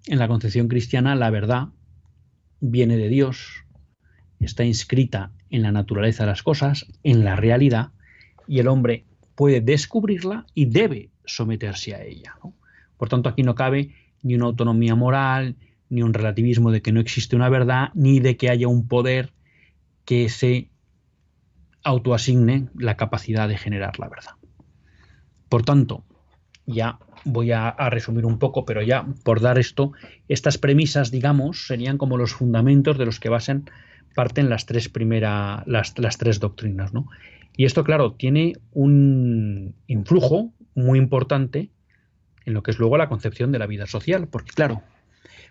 En 0.06 0.18
la 0.18 0.28
concepción 0.28 0.68
cristiana 0.68 1.14
la 1.14 1.30
verdad 1.30 1.68
viene 2.60 2.96
de 2.96 3.08
Dios, 3.08 3.64
está 4.38 4.64
inscrita 4.64 5.32
en 5.50 5.62
la 5.62 5.72
naturaleza 5.72 6.24
de 6.24 6.30
las 6.30 6.42
cosas, 6.42 6.86
en 7.02 7.24
la 7.24 7.36
realidad, 7.36 7.90
y 8.46 8.58
el 8.58 8.68
hombre 8.68 9.04
puede 9.34 9.60
descubrirla 9.60 10.46
y 10.54 10.66
debe 10.66 11.10
someterse 11.24 11.94
a 11.94 12.02
ella. 12.04 12.36
Por 12.96 13.08
tanto, 13.08 13.28
aquí 13.28 13.42
no 13.42 13.54
cabe 13.54 13.94
ni 14.22 14.34
una 14.34 14.46
autonomía 14.46 14.94
moral, 14.94 15.56
ni 15.88 16.02
un 16.02 16.14
relativismo 16.14 16.70
de 16.70 16.82
que 16.82 16.92
no 16.92 17.00
existe 17.00 17.36
una 17.36 17.48
verdad, 17.48 17.90
ni 17.94 18.20
de 18.20 18.36
que 18.36 18.50
haya 18.50 18.68
un 18.68 18.86
poder 18.86 19.32
que 20.04 20.28
se 20.28 20.70
autoasigne 21.82 22.68
la 22.74 22.96
capacidad 22.96 23.48
de 23.48 23.56
generar 23.56 23.98
la 23.98 24.08
verdad. 24.08 24.32
Por 25.48 25.64
tanto, 25.64 26.04
ya 26.66 26.98
voy 27.24 27.52
a, 27.52 27.72
resumir 27.90 28.26
un 28.26 28.38
poco, 28.38 28.64
pero 28.64 28.82
ya 28.82 29.06
por 29.24 29.40
dar 29.40 29.58
esto, 29.58 29.92
estas 30.28 30.58
premisas, 30.58 31.10
digamos, 31.10 31.66
serían 31.66 31.98
como 31.98 32.16
los 32.16 32.32
fundamentos 32.32 32.98
de 32.98 33.06
los 33.06 33.20
que 33.20 33.28
basen, 33.28 33.70
parten 34.14 34.48
las 34.48 34.66
tres 34.66 34.88
primeras, 34.88 35.66
las, 35.66 35.98
las 35.98 36.18
tres 36.18 36.40
doctrinas, 36.40 36.92
¿no? 36.92 37.08
Y 37.56 37.64
esto, 37.64 37.84
claro, 37.84 38.12
tiene 38.12 38.54
un 38.72 39.74
influjo 39.86 40.52
muy 40.74 40.98
importante 40.98 41.70
en 42.46 42.54
lo 42.54 42.62
que 42.62 42.70
es 42.70 42.78
luego 42.78 42.96
la 42.96 43.08
concepción 43.08 43.52
de 43.52 43.58
la 43.58 43.66
vida 43.66 43.86
social, 43.86 44.28
porque 44.28 44.52
claro, 44.52 44.82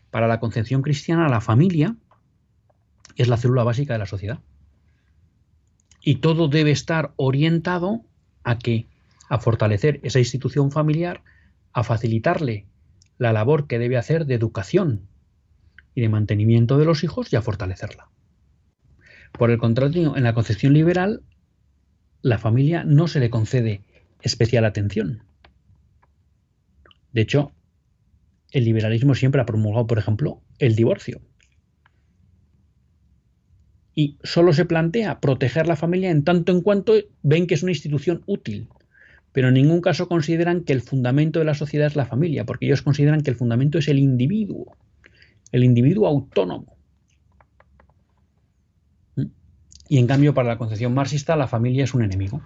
para 0.10 0.27
la 0.27 0.39
concepción 0.39 0.82
cristiana 0.82 1.29
la 1.29 1.41
familia 1.41 1.95
es 3.15 3.27
la 3.27 3.38
célula 3.38 3.63
básica 3.63 3.93
de 3.93 3.99
la 3.99 4.05
sociedad. 4.05 4.39
Y 6.01 6.15
todo 6.15 6.47
debe 6.47 6.71
estar 6.71 7.12
orientado 7.17 8.01
a 8.43 8.58
que 8.58 8.88
a 9.27 9.39
fortalecer 9.39 9.99
esa 10.03 10.19
institución 10.19 10.71
familiar, 10.71 11.21
a 11.73 11.84
facilitarle 11.84 12.65
la 13.17 13.34
labor 13.34 13.67
que 13.67 13.79
debe 13.79 13.97
hacer 13.97 14.25
de 14.25 14.36
educación 14.36 15.08
y 15.93 16.01
de 16.01 16.10
mantenimiento 16.10 16.77
de 16.77 16.86
los 16.86 17.03
hijos 17.03 17.32
y 17.32 17.36
a 17.36 17.41
fortalecerla. 17.41 18.10
Por 19.34 19.51
el 19.51 19.58
contrario, 19.58 20.15
en 20.15 20.23
la 20.23 20.34
concepción 20.34 20.73
liberal, 20.73 21.21
la 22.21 22.38
familia 22.38 22.84
no 22.84 23.08
se 23.08 23.19
le 23.19 23.29
concede 23.29 23.82
especial 24.21 24.65
atención. 24.65 25.23
De 27.12 27.21
hecho, 27.21 27.51
el 28.51 28.65
liberalismo 28.65 29.15
siempre 29.15 29.41
ha 29.41 29.45
promulgado, 29.45 29.88
por 29.88 29.99
ejemplo, 29.99 30.41
el 30.58 30.75
divorcio. 30.75 31.21
Y 33.95 34.17
solo 34.23 34.53
se 34.53 34.65
plantea 34.65 35.19
proteger 35.19 35.67
la 35.67 35.75
familia 35.75 36.10
en 36.10 36.23
tanto 36.23 36.51
en 36.51 36.62
cuanto 36.62 36.93
ven 37.21 37.47
que 37.47 37.55
es 37.55 37.63
una 37.63 37.71
institución 37.71 38.23
útil. 38.25 38.69
Pero 39.31 39.49
en 39.49 39.53
ningún 39.53 39.81
caso 39.81 40.07
consideran 40.07 40.63
que 40.63 40.73
el 40.73 40.81
fundamento 40.81 41.39
de 41.39 41.45
la 41.45 41.53
sociedad 41.53 41.87
es 41.87 41.95
la 41.95 42.05
familia, 42.05 42.45
porque 42.45 42.65
ellos 42.65 42.81
consideran 42.81 43.21
que 43.21 43.29
el 43.29 43.35
fundamento 43.35 43.77
es 43.77 43.87
el 43.87 43.99
individuo, 43.99 44.75
el 45.51 45.63
individuo 45.63 46.07
autónomo. 46.07 46.77
Y 49.87 49.97
en 49.97 50.08
cambio, 50.08 50.33
para 50.33 50.49
la 50.49 50.58
concepción 50.58 50.93
marxista, 50.93 51.35
la 51.35 51.47
familia 51.47 51.83
es 51.83 51.93
un 51.93 52.04
enemigo. 52.04 52.41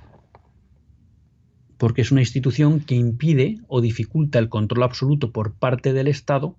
Porque 1.78 2.02
es 2.02 2.12
una 2.12 2.22
institución 2.22 2.80
que 2.80 2.96
impide 2.96 3.60
o 3.68 3.82
dificulta 3.82 4.40
el 4.40 4.48
control 4.48 4.84
absoluto 4.84 5.32
por 5.32 5.54
parte 5.54 5.92
del 5.92 6.08
Estado 6.08 6.56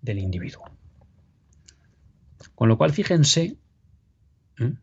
del 0.00 0.18
individuo. 0.18 0.64
Con 2.56 2.68
lo 2.68 2.76
cual, 2.76 2.92
fíjense 2.92 3.56
¿eh? 4.58 4.74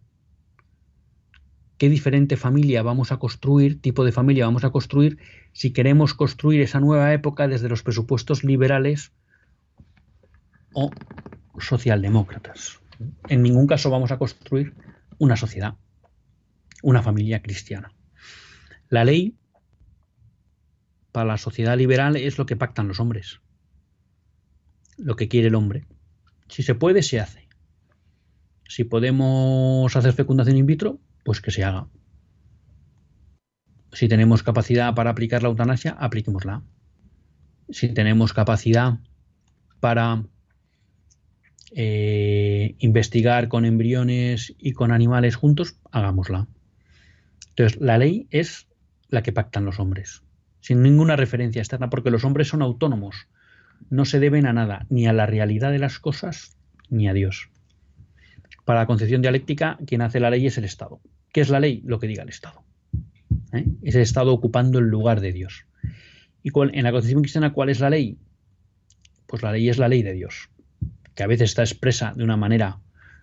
Qué 1.79 1.89
diferente 1.89 2.35
familia 2.35 2.83
vamos 2.83 3.13
a 3.13 3.17
construir, 3.17 3.81
tipo 3.81 4.03
de 4.03 4.11
familia 4.11 4.45
vamos 4.45 4.65
a 4.65 4.69
construir, 4.69 5.17
si 5.53 5.71
queremos 5.71 6.13
construir 6.13 6.61
esa 6.61 6.81
nueva 6.81 7.13
época 7.13 7.47
desde 7.47 7.69
los 7.69 7.83
presupuestos 7.83 8.43
liberales 8.43 9.13
o 10.73 10.91
socialdemócratas. 11.57 12.81
En 13.29 13.41
ningún 13.41 13.65
caso 13.65 13.89
vamos 13.89 14.11
a 14.11 14.17
construir 14.17 14.73
una 15.19 15.37
sociedad, 15.37 15.75
una 16.83 17.01
familia 17.01 17.41
cristiana. 17.41 17.93
La 18.89 19.05
ley 19.05 19.37
para 21.13 21.27
la 21.27 21.37
sociedad 21.37 21.77
liberal 21.77 22.17
es 22.17 22.37
lo 22.37 22.45
que 22.45 22.57
pactan 22.57 22.89
los 22.89 22.99
hombres, 22.99 23.39
lo 24.97 25.15
que 25.15 25.29
quiere 25.29 25.47
el 25.47 25.55
hombre. 25.55 25.87
Si 26.49 26.61
se 26.61 26.75
puede, 26.75 27.03
se 27.03 27.21
hace. 27.21 27.47
Si 28.67 28.83
podemos 28.83 29.95
hacer 29.95 30.11
fecundación 30.11 30.57
in 30.57 30.65
vitro, 30.65 30.99
pues 31.23 31.41
que 31.41 31.51
se 31.51 31.63
haga. 31.63 31.87
Si 33.91 34.07
tenemos 34.07 34.43
capacidad 34.43 34.93
para 34.93 35.09
aplicar 35.09 35.41
la 35.41 35.49
eutanasia, 35.49 35.91
apliquémosla. 35.91 36.63
Si 37.69 37.89
tenemos 37.89 38.33
capacidad 38.33 38.99
para 39.79 40.23
eh, 41.71 42.75
investigar 42.79 43.47
con 43.47 43.65
embriones 43.65 44.55
y 44.57 44.73
con 44.73 44.91
animales 44.91 45.35
juntos, 45.35 45.75
hagámosla. 45.91 46.47
Entonces, 47.49 47.79
la 47.81 47.97
ley 47.97 48.27
es 48.31 48.67
la 49.09 49.21
que 49.23 49.33
pactan 49.33 49.65
los 49.65 49.79
hombres, 49.79 50.23
sin 50.61 50.81
ninguna 50.81 51.15
referencia 51.15 51.61
externa, 51.61 51.89
porque 51.89 52.11
los 52.11 52.23
hombres 52.23 52.47
son 52.47 52.61
autónomos, 52.61 53.27
no 53.89 54.05
se 54.05 54.19
deben 54.19 54.45
a 54.45 54.53
nada, 54.53 54.85
ni 54.89 55.07
a 55.07 55.13
la 55.13 55.25
realidad 55.25 55.71
de 55.71 55.79
las 55.79 55.99
cosas, 55.99 56.57
ni 56.89 57.07
a 57.07 57.13
Dios. 57.13 57.49
Para 58.69 58.81
la 58.81 58.85
concepción 58.85 59.23
dialéctica, 59.23 59.79
quien 59.87 60.03
hace 60.03 60.19
la 60.19 60.29
ley 60.29 60.45
es 60.45 60.59
el 60.59 60.63
Estado. 60.63 61.01
¿Qué 61.33 61.41
es 61.41 61.49
la 61.49 61.59
ley? 61.59 61.81
Lo 61.85 61.97
que 61.97 62.05
diga 62.05 62.21
el 62.21 62.29
Estado. 62.29 62.61
¿Eh? 63.51 63.65
Es 63.81 63.95
el 63.95 64.01
Estado 64.01 64.31
ocupando 64.31 64.77
el 64.77 64.85
lugar 64.85 65.21
de 65.21 65.33
Dios. 65.33 65.65
¿Y 66.43 66.51
en 66.53 66.83
la 66.83 66.91
concepción 66.91 67.23
cristiana 67.23 67.51
cuál 67.51 67.69
es 67.69 67.79
la 67.79 67.89
ley? 67.89 68.19
Pues 69.25 69.41
la 69.41 69.53
ley 69.53 69.69
es 69.69 69.79
la 69.79 69.87
ley 69.87 70.03
de 70.03 70.13
Dios 70.13 70.51
que 71.15 71.23
a 71.23 71.25
veces 71.25 71.49
está 71.49 71.63
expresa 71.63 72.13
de 72.15 72.23
una 72.23 72.37
manera 72.37 72.77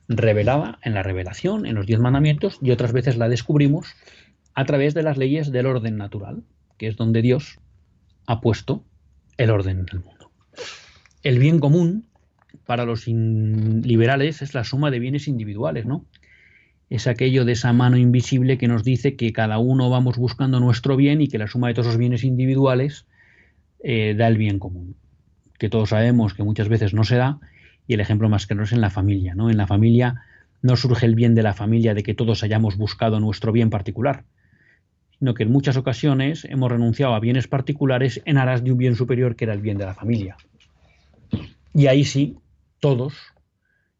revelada 0.09 0.81
en 0.83 0.95
la 0.95 1.05
revelación, 1.05 1.65
en 1.65 1.77
los 1.77 1.87
diez 1.87 2.01
mandamientos, 2.01 2.59
y 2.61 2.73
otras 2.73 2.93
veces 2.93 3.17
la 3.17 3.29
descubrimos 3.29 3.95
a 4.53 4.65
través 4.65 4.95
de 4.95 5.05
las 5.05 5.17
leyes 5.17 5.53
del 5.53 5.67
orden 5.67 5.97
natural, 5.97 6.43
que 6.77 6.89
es 6.89 6.97
donde 6.97 7.23
Dios 7.23 7.61
ha 8.27 8.41
puesto 8.41 8.85
el 9.37 9.51
orden 9.51 9.79
en 9.79 9.87
el 9.93 10.01
mundo. 10.01 10.33
El 11.23 11.39
bien 11.39 11.61
común 11.61 12.06
para 12.65 12.85
los 12.85 13.07
liberales 13.07 14.43
es 14.43 14.55
la 14.55 14.65
suma 14.65 14.91
de 14.91 14.99
bienes 14.99 15.29
individuales, 15.29 15.87
¿no? 15.87 16.05
Es 16.89 17.07
aquello 17.07 17.45
de 17.45 17.53
esa 17.53 17.73
mano 17.73 17.97
invisible 17.97 18.59
que 18.59 18.69
nos 18.69 18.85
dice 18.85 19.17
que 19.17 19.33
cada 19.33 19.59
uno 19.59 19.91
vamos 19.91 20.17
buscando 20.17 20.61
nuestro 20.61 20.97
bien 20.97 21.21
y 21.21 21.29
que 21.29 21.39
la 21.39 21.49
suma 21.49 21.69
de 21.69 21.75
todos 21.75 21.89
esos 21.89 21.99
bienes 21.99 22.23
individuales 22.23 23.07
eh, 23.83 24.15
da 24.17 24.29
el 24.29 24.37
bien 24.37 24.59
común. 24.59 24.95
Que 25.59 25.69
todos 25.69 25.91
sabemos 25.91 26.35
que 26.35 26.45
muchas 26.45 26.69
veces 26.69 26.95
no 26.95 27.03
se 27.03 27.17
da 27.17 27.41
y 27.89 27.95
el 27.95 28.01
ejemplo 28.01 28.29
más 28.29 28.47
claro 28.47 28.65
es 28.65 28.73
en 28.73 28.81
la 28.81 28.91
familia, 28.91 29.35
¿no? 29.35 29.51
En 29.51 29.57
la 29.57 29.67
familia 29.67 30.23
no 30.63 30.77
surge 30.77 31.07
el 31.07 31.15
bien 31.15 31.35
de 31.35 31.43
la 31.43 31.55
familia 31.55 31.95
de 31.95 32.03
que 32.03 32.15
todos 32.15 32.43
hayamos 32.43 32.77
buscado 32.77 33.21
nuestro 33.21 33.53
bien 33.53 33.71
particular, 33.71 34.25
sino 35.19 35.35
que 35.35 35.45
en 35.45 35.53
muchas 35.53 35.77
ocasiones 35.77 36.45
hemos 36.45 36.71
renunciado 36.71 37.15
a 37.15 37.21
bienes 37.21 37.49
particulares 37.49 38.23
en 38.25 38.39
aras 38.39 38.63
de 38.65 38.73
un 38.73 38.79
bien 38.79 38.97
superior 38.97 39.37
que 39.37 39.45
era 39.45 39.55
el 39.55 39.61
bien 39.61 39.79
de 39.79 39.87
la 39.87 39.95
familia. 39.95 40.37
Y 41.75 41.87
ahí 41.89 42.05
sí, 42.05 42.37
todos 42.81 43.15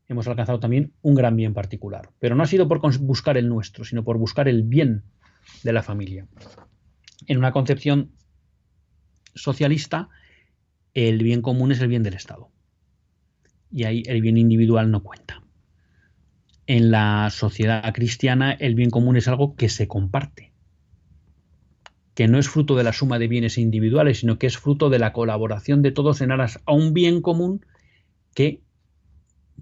hemos 0.09 0.29
alcanzado 0.29 0.61
también 0.61 0.93
un 1.03 1.15
gran 1.15 1.37
bien 1.37 1.55
particular. 1.55 2.11
Pero 2.19 2.35
no 2.35 2.43
ha 2.43 2.47
sido 2.47 2.69
por 2.69 2.81
buscar 3.01 3.37
el 3.37 3.49
nuestro, 3.49 3.85
sino 3.85 4.05
por 4.05 4.19
buscar 4.19 4.49
el 4.49 4.63
bien 4.63 5.03
de 5.63 5.73
la 5.73 5.83
familia. 5.83 6.27
En 7.27 7.39
una 7.39 7.53
concepción 7.53 8.13
socialista, 9.35 10.09
el 10.95 11.23
bien 11.23 11.43
común 11.43 11.73
es 11.73 11.81
el 11.81 11.89
bien 11.89 12.03
del 12.03 12.15
Estado. 12.15 12.51
Y 13.71 13.85
ahí 13.85 14.03
el 14.07 14.23
bien 14.23 14.37
individual 14.37 14.91
no 14.91 15.03
cuenta. 15.03 15.43
En 16.67 16.91
la 16.91 17.29
sociedad 17.31 17.93
cristiana, 17.93 18.53
el 18.53 18.75
bien 18.75 18.91
común 18.91 19.17
es 19.17 19.29
algo 19.29 19.57
que 19.57 19.69
se 19.69 19.89
comparte 19.89 20.53
que 22.17 22.29
no 22.29 22.39
es 22.39 22.49
fruto 22.49 22.77
de 22.77 22.83
la 22.83 22.95
suma 22.95 23.19
de 23.19 23.29
bienes 23.29 23.59
individuales, 23.59 24.21
sino 24.21 24.39
que 24.39 24.47
es 24.47 24.57
fruto 24.57 24.89
de 24.89 24.99
la 24.99 25.13
colaboración 25.13 25.83
de 25.83 25.93
todos 25.93 26.23
en 26.23 26.33
aras 26.33 26.61
a 26.65 26.73
un 26.73 26.95
bien 26.95 27.21
común 27.21 27.67
que 28.35 28.63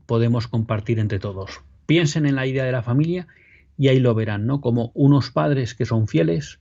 podemos 0.06 0.48
compartir 0.48 0.98
entre 0.98 1.18
todos. 1.18 1.60
Piensen 1.86 2.26
en 2.26 2.34
la 2.34 2.46
idea 2.46 2.64
de 2.64 2.72
la 2.72 2.82
familia 2.82 3.26
y 3.76 3.88
ahí 3.88 3.98
lo 3.98 4.14
verán, 4.14 4.46
¿no? 4.46 4.60
Como 4.60 4.90
unos 4.94 5.30
padres 5.30 5.74
que 5.74 5.84
son 5.84 6.08
fieles, 6.08 6.60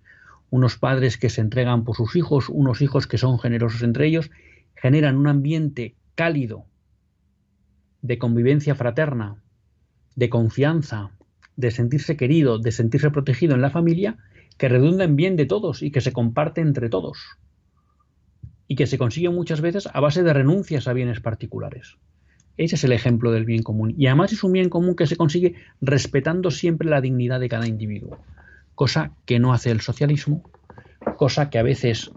unos 0.50 0.78
padres 0.78 1.18
que 1.18 1.30
se 1.30 1.42
entregan 1.42 1.84
por 1.84 1.96
sus 1.96 2.16
hijos, 2.16 2.50
unos 2.50 2.82
hijos 2.82 3.08
que 3.08 3.18
son 3.18 3.40
generosos 3.40 3.82
entre 3.84 4.08
ellos, 4.08 4.32
generan 4.76 5.18
un 5.18 5.28
ambiente 5.28 5.96
cálido 6.16 6.66
de 8.02 8.18
convivencia 8.18 8.76
fraterna, 8.76 9.38
de 10.16 10.30
confianza, 10.30 11.12
de 11.56 11.72
sentirse 11.72 12.18
querido, 12.18 12.60
de 12.60 12.72
sentirse 12.72 13.10
protegido 13.12 13.56
en 13.56 13.62
la 13.62 13.70
familia, 13.70 14.18
que 14.58 14.70
redunda 14.70 15.06
en 15.06 15.16
bien 15.16 15.36
de 15.36 15.46
todos 15.46 15.82
y 15.82 15.92
que 15.92 16.02
se 16.02 16.14
comparte 16.14 16.62
entre 16.62 16.90
todos. 16.90 17.18
Y 18.68 18.76
que 18.76 18.88
se 18.88 18.98
consigue 18.98 19.30
muchas 19.30 19.62
veces 19.62 19.88
a 19.92 20.00
base 20.00 20.24
de 20.24 20.34
renuncias 20.34 20.88
a 20.88 20.94
bienes 20.94 21.20
particulares. 21.20 21.98
Ese 22.58 22.76
es 22.76 22.84
el 22.84 22.92
ejemplo 22.92 23.32
del 23.32 23.46
bien 23.46 23.64
común. 23.64 23.94
Y 23.98 24.08
además 24.08 24.32
es 24.32 24.44
un 24.44 24.52
bien 24.52 24.70
común 24.70 24.96
que 24.96 25.08
se 25.08 25.16
consigue 25.16 25.56
respetando 25.82 26.52
siempre 26.52 26.90
la 26.90 27.02
dignidad 27.02 27.40
de 27.40 27.50
cada 27.50 27.68
individuo. 27.68 28.20
Cosa 28.76 29.12
que 29.26 29.40
no 29.40 29.54
hace 29.54 29.72
el 29.72 29.82
socialismo, 29.82 30.44
cosa 31.18 31.50
que 31.50 31.58
a 31.58 31.64
veces 31.64 32.12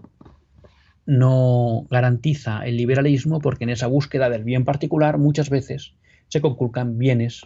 no 1.05 1.87
garantiza 1.89 2.65
el 2.65 2.77
liberalismo 2.77 3.39
porque 3.39 3.63
en 3.63 3.71
esa 3.71 3.87
búsqueda 3.87 4.29
del 4.29 4.43
bien 4.43 4.65
particular 4.65 5.17
muchas 5.17 5.49
veces 5.49 5.93
se 6.27 6.41
conculcan 6.41 6.97
bienes 6.97 7.43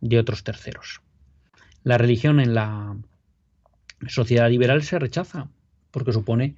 de 0.00 0.18
otros 0.18 0.44
terceros. 0.44 1.00
La 1.82 1.98
religión 1.98 2.38
en 2.38 2.54
la 2.54 2.96
sociedad 4.06 4.50
liberal 4.50 4.82
se 4.82 4.98
rechaza 4.98 5.48
porque 5.90 6.12
supone 6.12 6.56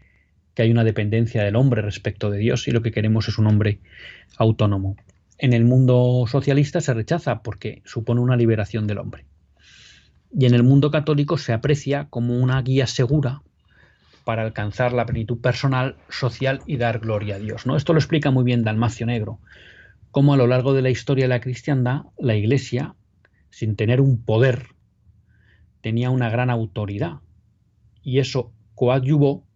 que 0.54 0.62
hay 0.62 0.72
una 0.72 0.82
dependencia 0.82 1.44
del 1.44 1.54
hombre 1.54 1.82
respecto 1.82 2.30
de 2.30 2.38
Dios 2.38 2.66
y 2.66 2.72
lo 2.72 2.82
que 2.82 2.90
queremos 2.90 3.28
es 3.28 3.38
un 3.38 3.46
hombre 3.46 3.78
autónomo. 4.36 4.96
En 5.40 5.52
el 5.52 5.64
mundo 5.64 6.24
socialista 6.26 6.80
se 6.80 6.92
rechaza 6.92 7.42
porque 7.42 7.80
supone 7.84 8.20
una 8.20 8.36
liberación 8.36 8.88
del 8.88 8.98
hombre. 8.98 9.24
Y 10.36 10.46
en 10.46 10.54
el 10.54 10.64
mundo 10.64 10.90
católico 10.90 11.38
se 11.38 11.52
aprecia 11.52 12.08
como 12.10 12.36
una 12.36 12.60
guía 12.60 12.88
segura 12.88 13.42
para 14.24 14.42
alcanzar 14.42 14.92
la 14.92 15.06
plenitud 15.06 15.40
personal, 15.40 15.96
social 16.08 16.60
y 16.66 16.76
dar 16.76 16.98
gloria 16.98 17.36
a 17.36 17.38
Dios. 17.38 17.66
¿no? 17.66 17.76
Esto 17.76 17.92
lo 17.92 18.00
explica 18.00 18.32
muy 18.32 18.42
bien 18.42 18.64
Dalmacio 18.64 19.06
Negro, 19.06 19.38
cómo 20.10 20.34
a 20.34 20.36
lo 20.36 20.48
largo 20.48 20.74
de 20.74 20.82
la 20.82 20.90
historia 20.90 21.24
de 21.24 21.28
la 21.28 21.40
cristiandad, 21.40 22.02
la 22.18 22.34
Iglesia, 22.34 22.96
sin 23.48 23.76
tener 23.76 24.00
un 24.00 24.22
poder, 24.22 24.66
tenía 25.80 26.10
una 26.10 26.30
gran 26.30 26.50
autoridad 26.50 27.20
y 28.02 28.18
eso 28.18 28.52
coadyuvó 28.74 29.46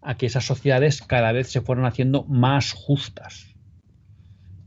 a 0.00 0.16
que 0.16 0.26
esas 0.26 0.44
sociedades 0.44 1.02
cada 1.02 1.32
vez 1.32 1.48
se 1.48 1.60
fueran 1.60 1.86
haciendo 1.86 2.24
más 2.24 2.72
justas 2.72 3.53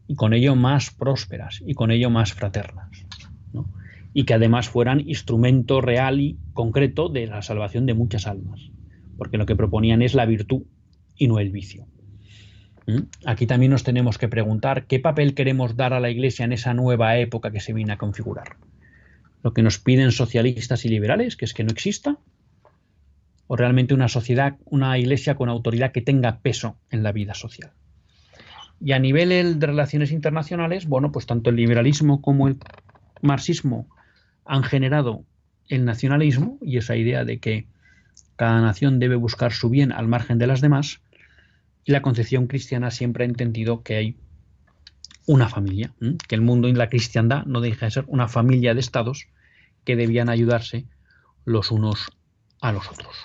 y 0.08 0.16
con 0.16 0.34
ello 0.34 0.56
más 0.56 0.92
prósperas 0.92 1.62
y 1.66 1.74
con 1.74 1.92
ello 1.92 2.10
más 2.10 2.34
fraternas. 2.34 2.90
Y 4.14 4.24
que 4.24 4.34
además 4.34 4.70
fueran 4.70 5.02
instrumento 5.02 5.82
real 5.82 6.20
y 6.22 6.38
concreto 6.54 7.10
de 7.10 7.28
la 7.28 7.42
salvación 7.42 7.86
de 7.86 7.94
muchas 7.94 8.26
almas, 8.26 8.72
porque 9.18 9.38
lo 9.38 9.46
que 9.46 9.56
proponían 9.56 10.02
es 10.02 10.16
la 10.16 10.26
virtud 10.26 10.64
y 11.18 11.28
no 11.28 11.40
el 11.40 11.52
vicio. 11.52 11.86
¿Mm? 12.88 13.02
Aquí 13.26 13.46
también 13.46 13.72
nos 13.72 13.84
tenemos 13.84 14.18
que 14.18 14.28
preguntar 14.28 14.88
qué 14.88 15.00
papel 15.00 15.36
queremos 15.36 15.76
dar 15.76 15.94
a 15.94 16.00
la 16.00 16.10
Iglesia 16.10 16.46
en 16.46 16.54
esa 16.54 16.74
nueva 16.74 17.18
época 17.18 17.52
que 17.52 17.60
se 17.60 17.74
viene 17.74 17.92
a 17.94 17.98
configurar. 17.98 18.56
Lo 19.44 19.54
que 19.54 19.62
nos 19.62 19.78
piden 19.78 20.12
socialistas 20.12 20.86
y 20.86 20.90
liberales, 20.90 21.36
que 21.36 21.46
es 21.46 21.54
que 21.54 21.64
no 21.64 21.72
exista, 21.72 22.18
o 23.48 23.56
realmente 23.56 23.94
una 23.94 24.10
sociedad, 24.10 24.58
una 24.66 24.98
iglesia 24.98 25.36
con 25.36 25.50
autoridad 25.50 25.92
que 25.92 26.02
tenga 26.02 26.40
peso 26.40 26.78
en 26.92 27.04
la 27.04 27.14
vida 27.14 27.34
social. 27.34 27.72
Y 28.80 28.92
a 28.92 29.00
nivel 29.00 29.60
de 29.60 29.68
relaciones 29.68 30.12
internacionales, 30.12 30.88
bueno, 30.88 31.12
pues 31.12 31.26
tanto 31.26 31.50
el 31.50 31.56
liberalismo 31.56 32.22
como 32.22 32.48
el 32.48 32.58
marxismo 33.22 33.88
han 34.46 34.64
generado 34.64 35.24
el 35.68 35.84
nacionalismo 35.84 36.58
y 36.62 36.78
esa 36.78 36.96
idea 36.96 37.26
de 37.26 37.40
que 37.40 37.68
cada 38.36 38.62
nación 38.62 39.00
debe 39.00 39.16
buscar 39.16 39.52
su 39.52 39.70
bien 39.70 39.92
al 39.92 40.08
margen 40.08 40.38
de 40.38 40.48
las 40.48 40.62
demás, 40.62 41.02
y 41.84 41.92
la 41.92 42.02
concepción 42.02 42.48
cristiana 42.48 42.92
siempre 42.92 43.24
ha 43.24 43.28
entendido 43.28 43.82
que 43.82 43.96
hay 43.96 44.18
una 45.26 45.50
familia, 45.50 45.94
que 46.28 46.36
el 46.36 46.42
mundo 46.42 46.68
y 46.68 46.74
la 46.74 46.90
cristiandad 46.90 47.46
no 47.46 47.62
deja 47.62 47.86
de 47.86 47.92
ser 47.92 48.06
una 48.08 48.28
familia 48.28 48.74
de 48.74 48.80
estados 48.80 49.28
que 49.84 49.96
debían 49.96 50.30
ayudarse 50.30 50.86
los 51.46 51.72
unos 51.72 52.08
a 52.62 52.72
los 52.72 52.90
otros. 52.90 53.16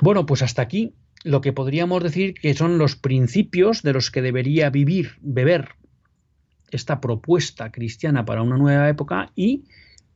Bueno, 0.00 0.26
pues 0.26 0.42
hasta 0.42 0.62
aquí 0.62 0.94
lo 1.24 1.40
que 1.40 1.52
podríamos 1.52 2.02
decir 2.02 2.34
que 2.34 2.54
son 2.54 2.78
los 2.78 2.96
principios 2.96 3.82
de 3.82 3.92
los 3.92 4.10
que 4.10 4.22
debería 4.22 4.70
vivir, 4.70 5.12
beber 5.20 5.70
esta 6.70 7.00
propuesta 7.00 7.70
cristiana 7.72 8.24
para 8.24 8.42
una 8.42 8.56
nueva 8.56 8.88
época 8.88 9.32
y 9.34 9.64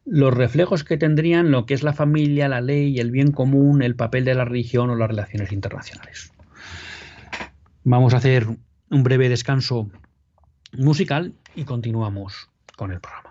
los 0.05 0.32
reflejos 0.32 0.84
que 0.84 0.96
tendrían 0.96 1.50
lo 1.50 1.66
que 1.66 1.74
es 1.74 1.82
la 1.82 1.92
familia, 1.92 2.48
la 2.48 2.61
ley, 2.61 2.98
el 2.98 3.11
bien 3.11 3.32
común, 3.32 3.82
el 3.82 3.96
papel 3.96 4.24
de 4.24 4.34
la 4.34 4.44
religión 4.44 4.90
o 4.90 4.96
las 4.96 5.09
relaciones 5.09 5.52
internacionales. 5.52 6.32
Vamos 7.84 8.14
a 8.14 8.18
hacer 8.18 8.46
un 8.90 9.02
breve 9.02 9.28
descanso 9.28 9.90
musical 10.72 11.34
y 11.55 11.64
continuamos 11.64 12.50
con 12.76 12.92
el 12.92 13.00
programa. 13.00 13.24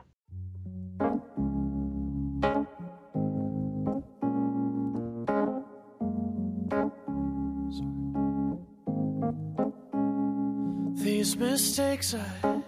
These 11.23 11.37
mistakes 11.37 12.13
I 12.15 12.61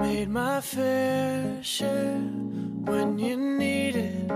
made 0.00 0.28
my 0.28 0.60
fair 0.60 1.62
share 1.62 2.18
when 2.90 3.16
you 3.16 3.36
needed 3.36 4.28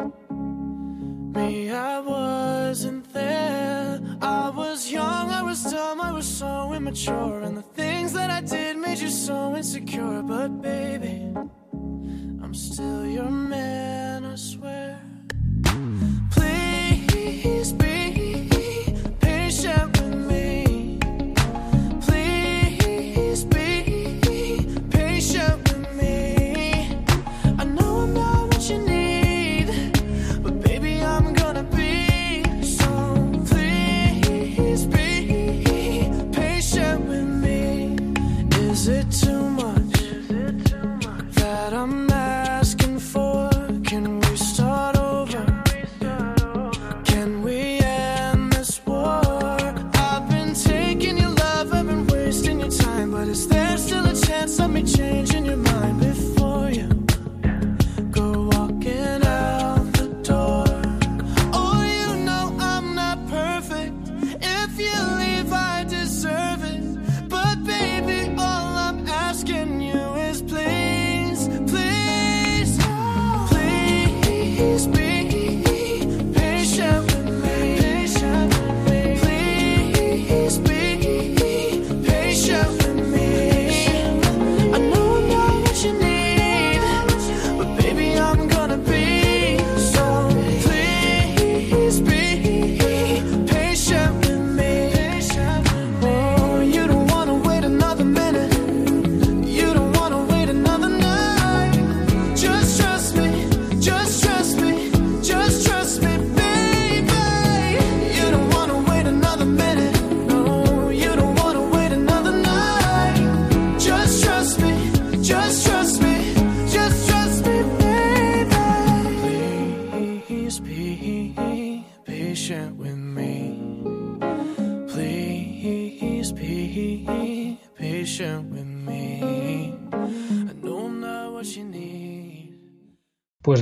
me. 1.34 1.72
I 1.72 1.98
wasn't 1.98 3.12
there. 3.12 4.00
I 4.22 4.50
was 4.50 4.88
young, 4.92 5.32
I 5.32 5.42
was 5.42 5.64
dumb, 5.64 6.00
I 6.00 6.12
was 6.12 6.28
so 6.28 6.72
immature, 6.74 7.40
and 7.40 7.57
the 7.57 7.66
things 7.74 8.12
that 8.12 8.30
I 8.30 8.40
did 8.40 8.76
made 8.76 9.00
you 9.00 9.11
so 9.11 9.57
insecure. 9.57 10.22
But 10.22 10.62
baby, 10.62 11.34
I'm 12.40 12.55
still 12.55 13.05
your 13.05 13.30
man, 13.30 14.24
I 14.24 14.36
swear. 14.36 15.03
Please 16.30 17.72
be. 17.72 18.01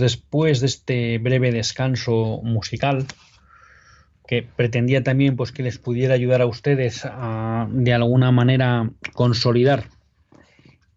Después 0.00 0.60
de 0.60 0.66
este 0.66 1.18
breve 1.18 1.52
descanso 1.52 2.40
musical, 2.42 3.06
que 4.26 4.42
pretendía 4.42 5.02
también 5.02 5.36
pues, 5.36 5.52
que 5.52 5.62
les 5.62 5.78
pudiera 5.78 6.14
ayudar 6.14 6.40
a 6.40 6.46
ustedes 6.46 7.02
a 7.04 7.66
de 7.70 7.92
alguna 7.92 8.30
manera 8.30 8.90
consolidar, 9.12 9.88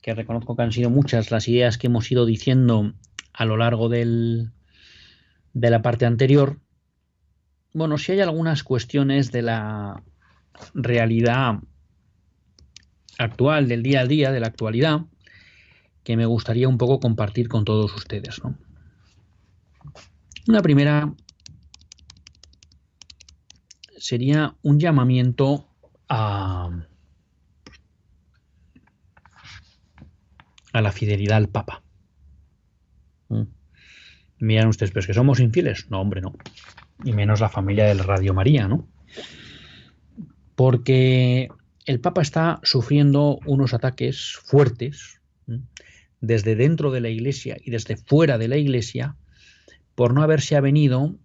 que 0.01 0.13
reconozco 0.13 0.55
que 0.55 0.61
han 0.61 0.71
sido 0.71 0.89
muchas 0.89 1.31
las 1.31 1.47
ideas 1.47 1.77
que 1.77 1.87
hemos 1.87 2.11
ido 2.11 2.25
diciendo 2.25 2.93
a 3.33 3.45
lo 3.45 3.57
largo 3.57 3.89
del, 3.89 4.51
de 5.53 5.69
la 5.69 5.81
parte 5.81 6.05
anterior. 6.05 6.59
Bueno, 7.73 7.97
si 7.97 8.11
hay 8.11 8.21
algunas 8.21 8.63
cuestiones 8.63 9.31
de 9.31 9.41
la 9.41 10.03
realidad 10.73 11.59
actual, 13.17 13.67
del 13.67 13.83
día 13.83 14.01
a 14.01 14.05
día, 14.05 14.31
de 14.31 14.39
la 14.39 14.47
actualidad, 14.47 15.01
que 16.03 16.17
me 16.17 16.25
gustaría 16.25 16.67
un 16.67 16.77
poco 16.77 16.99
compartir 16.99 17.47
con 17.47 17.65
todos 17.65 17.95
ustedes. 17.95 18.43
¿no? 18.43 18.55
Una 20.47 20.61
primera 20.61 21.13
sería 23.97 24.55
un 24.61 24.79
llamamiento 24.79 25.69
a, 26.09 26.69
a 30.73 30.81
la 30.81 30.91
fidelidad 30.91 31.37
al 31.37 31.47
Papa. 31.47 31.81
¿Mm? 33.29 33.43
Miran 34.39 34.67
ustedes, 34.67 34.91
pero 34.91 34.99
es 34.99 35.07
que 35.07 35.13
somos 35.13 35.39
infieles. 35.39 35.89
No, 35.89 36.01
hombre, 36.01 36.19
no. 36.19 36.33
Y 37.05 37.13
menos 37.13 37.39
la 37.39 37.47
familia 37.47 37.85
del 37.85 37.99
Radio 37.99 38.33
María, 38.33 38.67
¿no? 38.67 38.89
Porque 40.55 41.47
el 41.85 42.01
Papa 42.01 42.21
está 42.21 42.59
sufriendo 42.63 43.39
unos 43.45 43.73
ataques 43.73 44.37
fuertes 44.43 45.21
desde 46.19 46.55
dentro 46.55 46.91
de 46.91 46.99
la 46.99 47.09
Iglesia 47.09 47.57
y 47.63 47.71
desde 47.71 47.95
fuera 47.95 48.37
de 48.37 48.49
la 48.49 48.57
Iglesia 48.57 49.15
por 49.95 50.13
no 50.13 50.23
haberse 50.23 50.55
avenido 50.55 51.15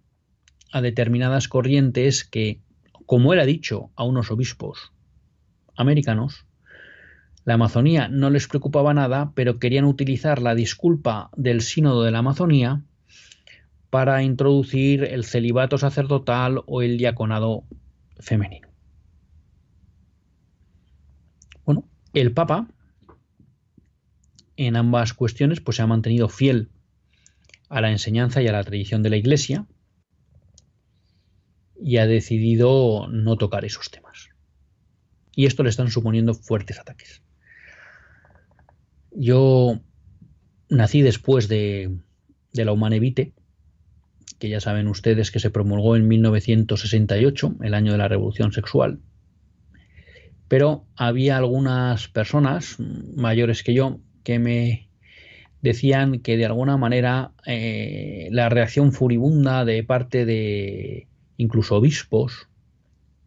a 0.71 0.81
determinadas 0.81 1.47
corrientes 1.47 2.23
que, 2.23 2.61
como 3.05 3.33
él 3.33 3.39
ha 3.39 3.45
dicho 3.45 3.91
a 3.95 4.03
unos 4.03 4.31
obispos 4.31 4.91
americanos, 5.75 6.45
la 7.45 7.55
Amazonía 7.55 8.07
no 8.09 8.29
les 8.29 8.47
preocupaba 8.47 8.93
nada, 8.93 9.31
pero 9.33 9.57
querían 9.59 9.85
utilizar 9.85 10.41
la 10.41 10.53
disculpa 10.53 11.31
del 11.35 11.61
sínodo 11.61 12.03
de 12.03 12.11
la 12.11 12.19
Amazonía 12.19 12.83
para 13.89 14.21
introducir 14.21 15.03
el 15.03 15.23
celibato 15.23 15.77
sacerdotal 15.77 16.61
o 16.67 16.81
el 16.81 16.97
diaconado 16.97 17.63
femenino. 18.19 18.67
Bueno, 21.65 21.85
el 22.13 22.33
Papa 22.33 22.67
en 24.57 24.75
ambas 24.75 25.13
cuestiones 25.13 25.61
pues 25.61 25.77
se 25.77 25.81
ha 25.81 25.87
mantenido 25.87 26.29
fiel 26.29 26.69
a 27.69 27.81
la 27.81 27.91
enseñanza 27.91 28.41
y 28.41 28.47
a 28.47 28.51
la 28.51 28.63
tradición 28.63 29.03
de 29.03 29.09
la 29.11 29.17
Iglesia 29.17 29.67
y 31.81 31.97
ha 31.97 32.07
decidido 32.07 33.07
no 33.07 33.37
tocar 33.37 33.63
esos 33.63 33.89
temas. 33.89 34.29
Y 35.35 35.45
esto 35.45 35.63
le 35.63 35.69
están 35.69 35.89
suponiendo 35.89 36.33
fuertes 36.33 36.79
ataques. 36.79 37.21
Yo 39.11 39.79
nací 40.67 41.01
después 41.01 41.47
de, 41.47 41.97
de 42.53 42.65
la 42.65 42.73
Humanevite, 42.73 43.33
que 44.39 44.49
ya 44.49 44.59
saben 44.59 44.87
ustedes 44.87 45.31
que 45.31 45.39
se 45.39 45.49
promulgó 45.49 45.95
en 45.95 46.07
1968, 46.07 47.57
el 47.61 47.73
año 47.73 47.91
de 47.91 47.97
la 47.97 48.07
Revolución 48.07 48.51
Sexual. 48.51 48.99
Pero 50.47 50.85
había 50.95 51.37
algunas 51.37 52.07
personas 52.07 52.77
mayores 53.15 53.63
que 53.63 53.73
yo 53.73 53.99
que 54.23 54.39
me 54.39 54.88
decían 55.61 56.19
que 56.19 56.37
de 56.37 56.45
alguna 56.45 56.77
manera 56.77 57.31
eh, 57.45 58.29
la 58.31 58.49
reacción 58.49 58.91
furibunda 58.91 59.65
de 59.65 59.83
parte 59.83 60.25
de 60.25 61.07
incluso 61.37 61.75
obispos, 61.75 62.47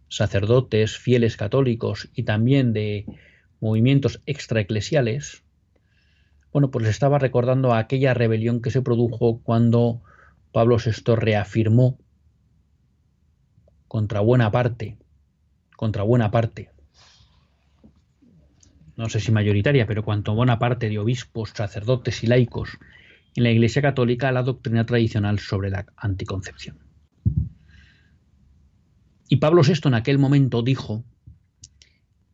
sacerdotes, 0.09 0.99
fieles 0.99 1.37
católicos 1.37 2.09
y 2.15 2.25
también 2.25 2.73
de 2.73 3.07
movimientos 3.61 4.21
extraeclesiales, 4.27 5.43
bueno, 6.53 6.71
pues 6.71 6.87
estaba 6.87 7.19
recordando 7.19 7.73
aquella 7.73 8.13
rebelión 8.13 8.61
que 8.61 8.71
se 8.71 8.83
produjo 8.83 9.41
cuando 9.43 10.03
Pablo 10.53 10.77
VI 10.77 11.17
reafirmó 11.17 11.99
contra 13.89 14.21
buena 14.21 14.51
parte, 14.51 14.99
contra 15.77 16.03
buena 16.03 16.31
parte 16.31 16.71
no 18.97 19.09
sé 19.09 19.21
si 19.21 19.33
mayoritaria, 19.33 19.87
pero 19.87 20.05
cuanto 20.05 20.35
buena 20.35 20.59
parte 20.59 20.89
de 20.89 20.99
obispos, 20.99 21.51
sacerdotes 21.51 22.23
y 22.23 22.27
laicos 22.27 22.79
en 23.35 23.45
la 23.45 23.51
Iglesia 23.51 23.83
Católica 23.83 24.33
la 24.33 24.43
doctrina 24.43 24.85
tradicional 24.85 25.39
sobre 25.39 25.71
la 25.71 25.87
anticoncepción. 25.97 26.79
Y 29.29 29.37
Pablo 29.37 29.63
VI 29.63 29.89
en 29.89 29.95
aquel 29.95 30.19
momento 30.19 30.63
dijo 30.63 31.05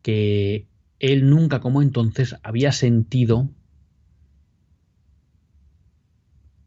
que 0.02 0.66
él 0.98 1.30
nunca 1.30 1.60
como 1.60 1.82
entonces 1.82 2.34
había 2.42 2.72
sentido 2.72 3.48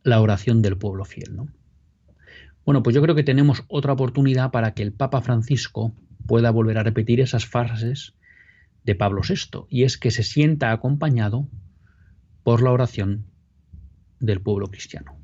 la 0.03 0.21
oración 0.21 0.61
del 0.61 0.77
pueblo 0.77 1.03
fiel. 1.03 1.35
¿no? 1.35 1.49
Bueno, 2.65 2.81
pues 2.81 2.95
yo 2.95 3.01
creo 3.01 3.15
que 3.15 3.23
tenemos 3.23 3.63
otra 3.67 3.93
oportunidad 3.93 4.51
para 4.51 4.73
que 4.73 4.83
el 4.83 4.93
Papa 4.93 5.21
Francisco 5.21 5.93
pueda 6.27 6.51
volver 6.51 6.77
a 6.77 6.83
repetir 6.83 7.19
esas 7.19 7.45
frases 7.45 8.13
de 8.83 8.95
Pablo 8.95 9.21
VI, 9.27 9.65
y 9.69 9.83
es 9.83 9.97
que 9.97 10.11
se 10.11 10.23
sienta 10.23 10.71
acompañado 10.71 11.47
por 12.43 12.61
la 12.61 12.71
oración 12.71 13.25
del 14.19 14.41
pueblo 14.41 14.67
cristiano. 14.67 15.17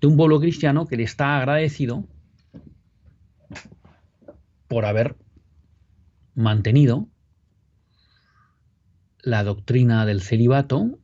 De 0.00 0.06
un 0.06 0.16
pueblo 0.16 0.40
cristiano 0.40 0.86
que 0.86 0.96
le 0.96 1.04
está 1.04 1.38
agradecido 1.38 2.08
por 4.68 4.84
haber 4.84 5.16
mantenido 6.34 7.08
la 9.22 9.44
doctrina 9.44 10.06
del 10.06 10.22
celibato, 10.22 10.98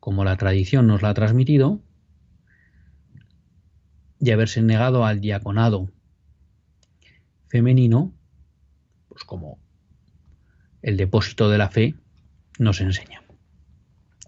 como 0.00 0.24
la 0.24 0.36
tradición 0.36 0.86
nos 0.86 1.02
la 1.02 1.10
ha 1.10 1.14
transmitido, 1.14 1.82
y 4.20 4.30
haberse 4.30 4.62
negado 4.62 5.04
al 5.04 5.20
diaconado 5.20 5.90
femenino, 7.48 8.14
pues 9.08 9.24
como 9.24 9.58
el 10.88 10.96
depósito 10.96 11.50
de 11.50 11.58
la 11.58 11.68
fe 11.68 11.94
nos 12.58 12.80
enseña. 12.80 13.22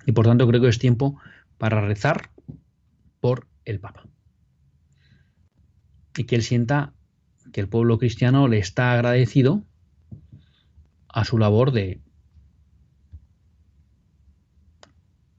Y 0.04 0.12
por 0.12 0.26
tanto 0.26 0.46
creo 0.46 0.60
que 0.60 0.68
es 0.68 0.78
tiempo 0.78 1.18
para 1.56 1.80
rezar 1.80 2.30
por 3.18 3.46
el 3.64 3.80
Papa. 3.80 4.04
Y 6.18 6.24
que 6.24 6.36
él 6.36 6.42
sienta 6.42 6.92
que 7.52 7.62
el 7.62 7.68
pueblo 7.68 7.98
cristiano 7.98 8.46
le 8.46 8.58
está 8.58 8.92
agradecido 8.92 9.64
a 11.08 11.24
su 11.24 11.38
labor 11.38 11.72
de 11.72 12.02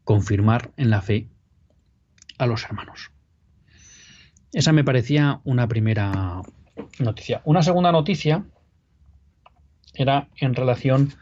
confirmar 0.04 0.72
en 0.76 0.90
la 0.90 1.04
fe 1.04 1.30
a 2.40 2.48
los 2.48 2.64
hermanos. 2.64 3.12
Esa 4.54 4.72
me 4.72 4.84
parecía 4.84 5.40
una 5.44 5.68
primera 5.68 6.42
noticia. 6.98 7.44
Una 7.46 7.62
segunda 7.62 7.92
noticia 7.92 8.44
era 10.02 10.28
en 10.38 10.56
relación 10.56 11.14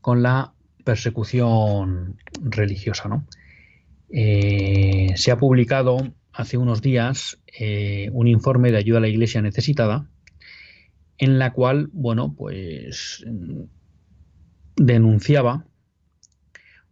con 0.00 0.22
la 0.22 0.52
persecución 0.84 2.16
religiosa. 2.40 3.08
¿no? 3.08 3.26
Eh, 4.10 5.12
se 5.16 5.30
ha 5.30 5.36
publicado 5.36 5.98
hace 6.32 6.58
unos 6.58 6.82
días 6.82 7.38
eh, 7.58 8.08
un 8.12 8.28
informe 8.28 8.70
de 8.70 8.78
ayuda 8.78 8.98
a 8.98 9.00
la 9.00 9.08
Iglesia 9.08 9.42
necesitada, 9.42 10.08
en 11.18 11.38
la 11.38 11.52
cual, 11.52 11.88
bueno, 11.92 12.34
pues 12.36 13.24
denunciaba 14.76 15.64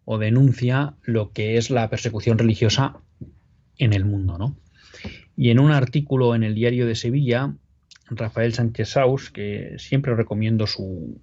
o 0.06 0.18
denuncia 0.18 0.96
lo 1.02 1.32
que 1.32 1.56
es 1.56 1.70
la 1.70 1.88
persecución 1.90 2.38
religiosa 2.38 2.96
en 3.78 3.92
el 3.92 4.04
mundo, 4.04 4.38
¿no? 4.38 4.56
Y 5.36 5.50
en 5.50 5.58
un 5.58 5.72
artículo 5.72 6.34
en 6.34 6.42
el 6.42 6.54
diario 6.54 6.86
de 6.86 6.94
Sevilla 6.94 7.54
Rafael 8.10 8.52
Sánchez 8.52 8.90
Saus, 8.90 9.30
que 9.30 9.76
siempre 9.78 10.14
recomiendo 10.14 10.66
su, 10.66 11.20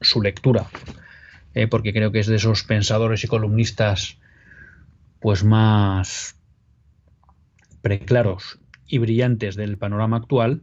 su 0.00 0.22
lectura, 0.22 0.66
eh, 1.54 1.66
porque 1.66 1.92
creo 1.92 2.12
que 2.12 2.20
es 2.20 2.26
de 2.26 2.36
esos 2.36 2.64
pensadores 2.64 3.24
y 3.24 3.28
columnistas 3.28 4.18
pues 5.20 5.42
más 5.44 6.36
preclaros 7.82 8.60
y 8.86 8.98
brillantes 8.98 9.56
del 9.56 9.76
panorama 9.78 10.18
actual. 10.18 10.62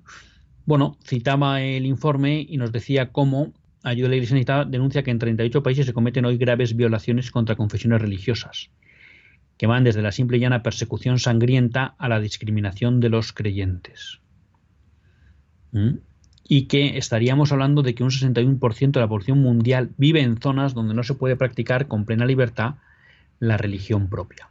Bueno, 0.66 0.98
citaba 1.04 1.62
el 1.62 1.86
informe 1.86 2.46
y 2.48 2.58
nos 2.58 2.72
decía 2.72 3.12
cómo 3.12 3.54
Ayuda 3.86 4.08
a 4.08 4.10
la 4.10 4.16
Iglesia 4.16 4.66
denuncia 4.66 5.04
que 5.04 5.12
en 5.12 5.20
38 5.20 5.62
países 5.62 5.86
se 5.86 5.94
cometen 5.94 6.26
hoy 6.26 6.38
graves 6.38 6.76
violaciones 6.76 7.30
contra 7.30 7.56
confesiones 7.56 8.02
religiosas 8.02 8.72
que 9.58 9.68
van 9.68 9.84
desde 9.84 10.02
la 10.02 10.12
simple 10.12 10.38
y 10.38 10.42
llana 10.42 10.64
persecución 10.64 11.20
sangrienta 11.20 11.96
a 11.98 12.10
la 12.10 12.20
discriminación 12.20 13.00
de 13.00 13.10
los 13.10 13.34
creyentes. 13.34 14.20
¿Mm? 15.72 15.98
y 16.48 16.68
que 16.68 16.98
estaríamos 16.98 17.52
hablando 17.52 17.82
de 17.82 17.96
que 17.96 18.04
un 18.04 18.12
61% 18.12 18.92
de 18.92 19.00
la 19.00 19.08
población 19.08 19.40
mundial 19.40 19.92
vive 19.98 20.22
en 20.22 20.40
zonas 20.40 20.74
donde 20.74 20.94
no 20.94 21.04
se 21.04 21.16
puede 21.16 21.36
practicar 21.36 21.88
con 21.88 22.06
plena 22.06 22.26
libertad 22.26 22.76
la 23.40 23.58
religión 23.58 24.10
propia. 24.10 24.48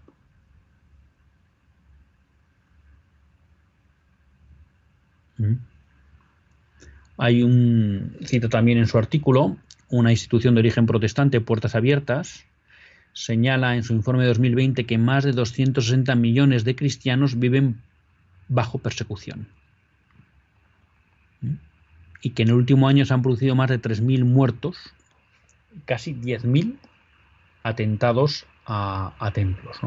¿Mm? 5.38 5.54
Hay 7.16 7.44
un, 7.44 8.16
cito 8.24 8.48
también 8.48 8.78
en 8.78 8.88
su 8.88 8.98
artículo, 8.98 9.56
una 9.88 10.10
institución 10.10 10.54
de 10.54 10.60
origen 10.60 10.86
protestante, 10.86 11.40
Puertas 11.40 11.76
Abiertas, 11.76 12.44
señala 13.14 13.76
en 13.76 13.84
su 13.84 13.94
informe 13.94 14.24
de 14.24 14.28
2020 14.28 14.84
que 14.84 14.98
más 14.98 15.24
de 15.24 15.32
260 15.32 16.14
millones 16.16 16.64
de 16.64 16.76
cristianos 16.76 17.38
viven 17.38 17.80
bajo 18.48 18.78
persecución. 18.78 19.48
¿Mm? 21.40 21.54
Y 22.20 22.30
que 22.30 22.42
en 22.42 22.48
el 22.48 22.54
último 22.54 22.88
año 22.88 23.06
se 23.06 23.14
han 23.14 23.22
producido 23.22 23.54
más 23.54 23.70
de 23.70 23.80
3.000 23.80 24.24
muertos, 24.24 24.76
casi 25.86 26.14
10.000 26.14 26.76
atentados 27.62 28.46
a, 28.66 29.30
templos. 29.32 29.78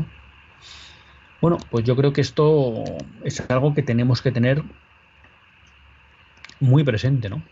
Bueno, 1.41 1.57
pues 1.69 1.86
yo 1.86 1.95
creo 1.95 2.13
que 2.13 2.21
esto 2.21 2.84
es 3.23 3.39
algo 3.49 3.73
que 3.73 3.84
tenemos 3.84 4.21
que 4.21 4.32
tener 4.32 4.63
muy 6.59 6.84
presente, 6.84 7.30
¿no? 7.30 7.43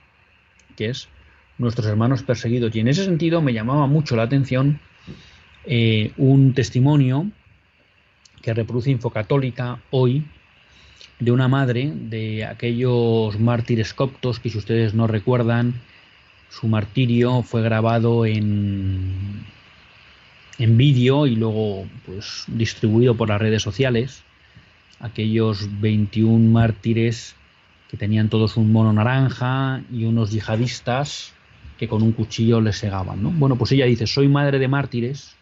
Que 0.76 0.90
es 0.90 1.10
nuestros 1.58 1.88
hermanos 1.88 2.24
perseguidos. 2.24 2.76
Y 2.76 2.80
en 2.80 2.88
ese 2.88 3.06
sentido 3.06 3.42
me 3.42 3.54
llamaba 3.54 3.88
mucho 3.88 4.16
la 4.16 4.24
atención 4.24 4.80
eh, 5.68 6.12
un 6.18 6.54
testimonio 6.54 7.32
que 8.42 8.54
reproduce 8.54 8.92
Infocatólica 8.92 9.80
hoy 9.90 10.24
de 11.20 11.32
una 11.32 11.48
madre 11.48 11.92
de 11.94 12.46
aquellos 12.46 13.40
mártires 13.40 13.94
coptos 13.94 14.40
que 14.40 14.50
si 14.50 14.58
ustedes 14.58 14.94
no 14.94 15.08
recuerdan, 15.08 15.82
su 16.50 16.68
martirio 16.68 17.42
fue 17.42 17.64
grabado 17.64 18.26
en, 18.26 19.46
en 20.60 20.78
vídeo 20.78 21.26
y 21.26 21.36
luego 21.36 21.88
pues 22.06 22.44
distribuido 22.48 23.16
por 23.16 23.30
las 23.30 23.42
redes 23.42 23.64
sociales. 23.64 24.24
Aquellos 25.00 25.82
21 25.82 26.52
mártires 26.52 27.36
que 27.90 27.98
tenían 27.98 28.30
todos 28.30 28.58
un 28.58 28.72
mono 28.72 28.94
naranja 28.94 29.82
y 29.92 30.06
unos 30.06 30.32
yihadistas 30.32 31.34
que 31.78 31.88
con 31.88 32.04
un 32.04 32.12
cuchillo 32.12 32.62
les 32.62 32.78
segaban. 32.78 33.24
¿no? 33.24 33.32
Bueno, 33.32 33.56
pues 33.56 33.72
ella 33.72 33.86
dice, 33.86 34.06
soy 34.06 34.28
madre 34.28 34.60
de 34.60 34.68
mártires 34.68 35.36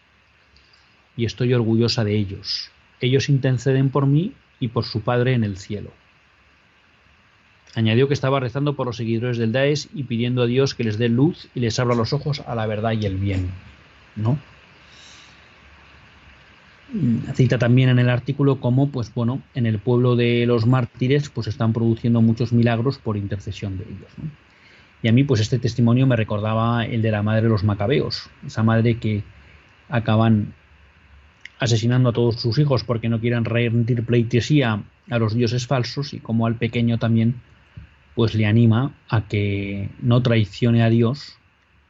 y 1.16 1.24
estoy 1.24 1.54
orgullosa 1.54 2.04
de 2.04 2.16
ellos. 2.16 2.70
Ellos 3.00 3.28
interceden 3.28 3.90
por 3.90 4.06
mí 4.06 4.32
y 4.60 4.68
por 4.68 4.84
su 4.84 5.00
padre 5.00 5.34
en 5.34 5.44
el 5.44 5.56
cielo. 5.56 5.90
Añadió 7.74 8.06
que 8.06 8.14
estaba 8.14 8.40
rezando 8.40 8.76
por 8.76 8.86
los 8.86 8.96
seguidores 8.96 9.36
del 9.36 9.52
Daesh 9.52 9.88
y 9.94 10.04
pidiendo 10.04 10.42
a 10.42 10.46
Dios 10.46 10.74
que 10.74 10.84
les 10.84 10.96
dé 10.96 11.08
luz 11.08 11.48
y 11.54 11.60
les 11.60 11.78
abra 11.78 11.94
los 11.94 12.12
ojos 12.12 12.40
a 12.46 12.54
la 12.54 12.66
verdad 12.66 12.92
y 12.92 13.04
el 13.06 13.16
bien. 13.16 13.50
¿No? 14.16 14.38
cita 17.34 17.58
también 17.58 17.88
en 17.88 17.98
el 17.98 18.08
artículo 18.08 18.60
cómo, 18.60 18.90
pues 18.90 19.12
bueno, 19.12 19.42
en 19.54 19.66
el 19.66 19.78
pueblo 19.78 20.16
de 20.16 20.44
los 20.46 20.66
mártires, 20.66 21.28
pues 21.28 21.46
están 21.46 21.72
produciendo 21.72 22.22
muchos 22.22 22.52
milagros 22.52 22.98
por 22.98 23.16
intercesión 23.16 23.78
de 23.78 23.84
ellos. 23.84 24.12
Y 25.02 25.08
a 25.08 25.12
mí, 25.12 25.24
pues 25.24 25.40
este 25.40 25.58
testimonio 25.58 26.06
me 26.06 26.16
recordaba 26.16 26.84
el 26.84 27.02
de 27.02 27.10
la 27.10 27.22
madre 27.22 27.42
de 27.42 27.48
los 27.48 27.64
macabeos, 27.64 28.30
esa 28.46 28.62
madre 28.62 28.98
que 28.98 29.22
acaban 29.88 30.54
asesinando 31.64 32.10
a 32.10 32.12
todos 32.12 32.40
sus 32.40 32.58
hijos 32.58 32.84
porque 32.84 33.08
no 33.08 33.20
quieren 33.20 33.44
rendir 33.44 34.04
pleitesía 34.04 34.82
a 35.10 35.18
los 35.18 35.34
dioses 35.34 35.66
falsos 35.66 36.12
y 36.12 36.20
como 36.20 36.46
al 36.46 36.56
pequeño 36.56 36.98
también, 36.98 37.40
pues 38.14 38.34
le 38.34 38.46
anima 38.46 38.94
a 39.08 39.26
que 39.26 39.88
no 40.00 40.22
traicione 40.22 40.82
a 40.82 40.90
Dios 40.90 41.38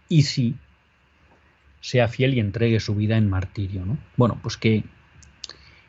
y 0.08 0.22
sí 0.22 0.54
sea 1.80 2.08
fiel 2.08 2.34
y 2.34 2.40
entregue 2.40 2.80
su 2.80 2.94
vida 2.94 3.16
en 3.16 3.28
martirio. 3.28 3.84
¿no? 3.84 3.98
Bueno, 4.16 4.38
pues 4.40 4.56
que 4.56 4.84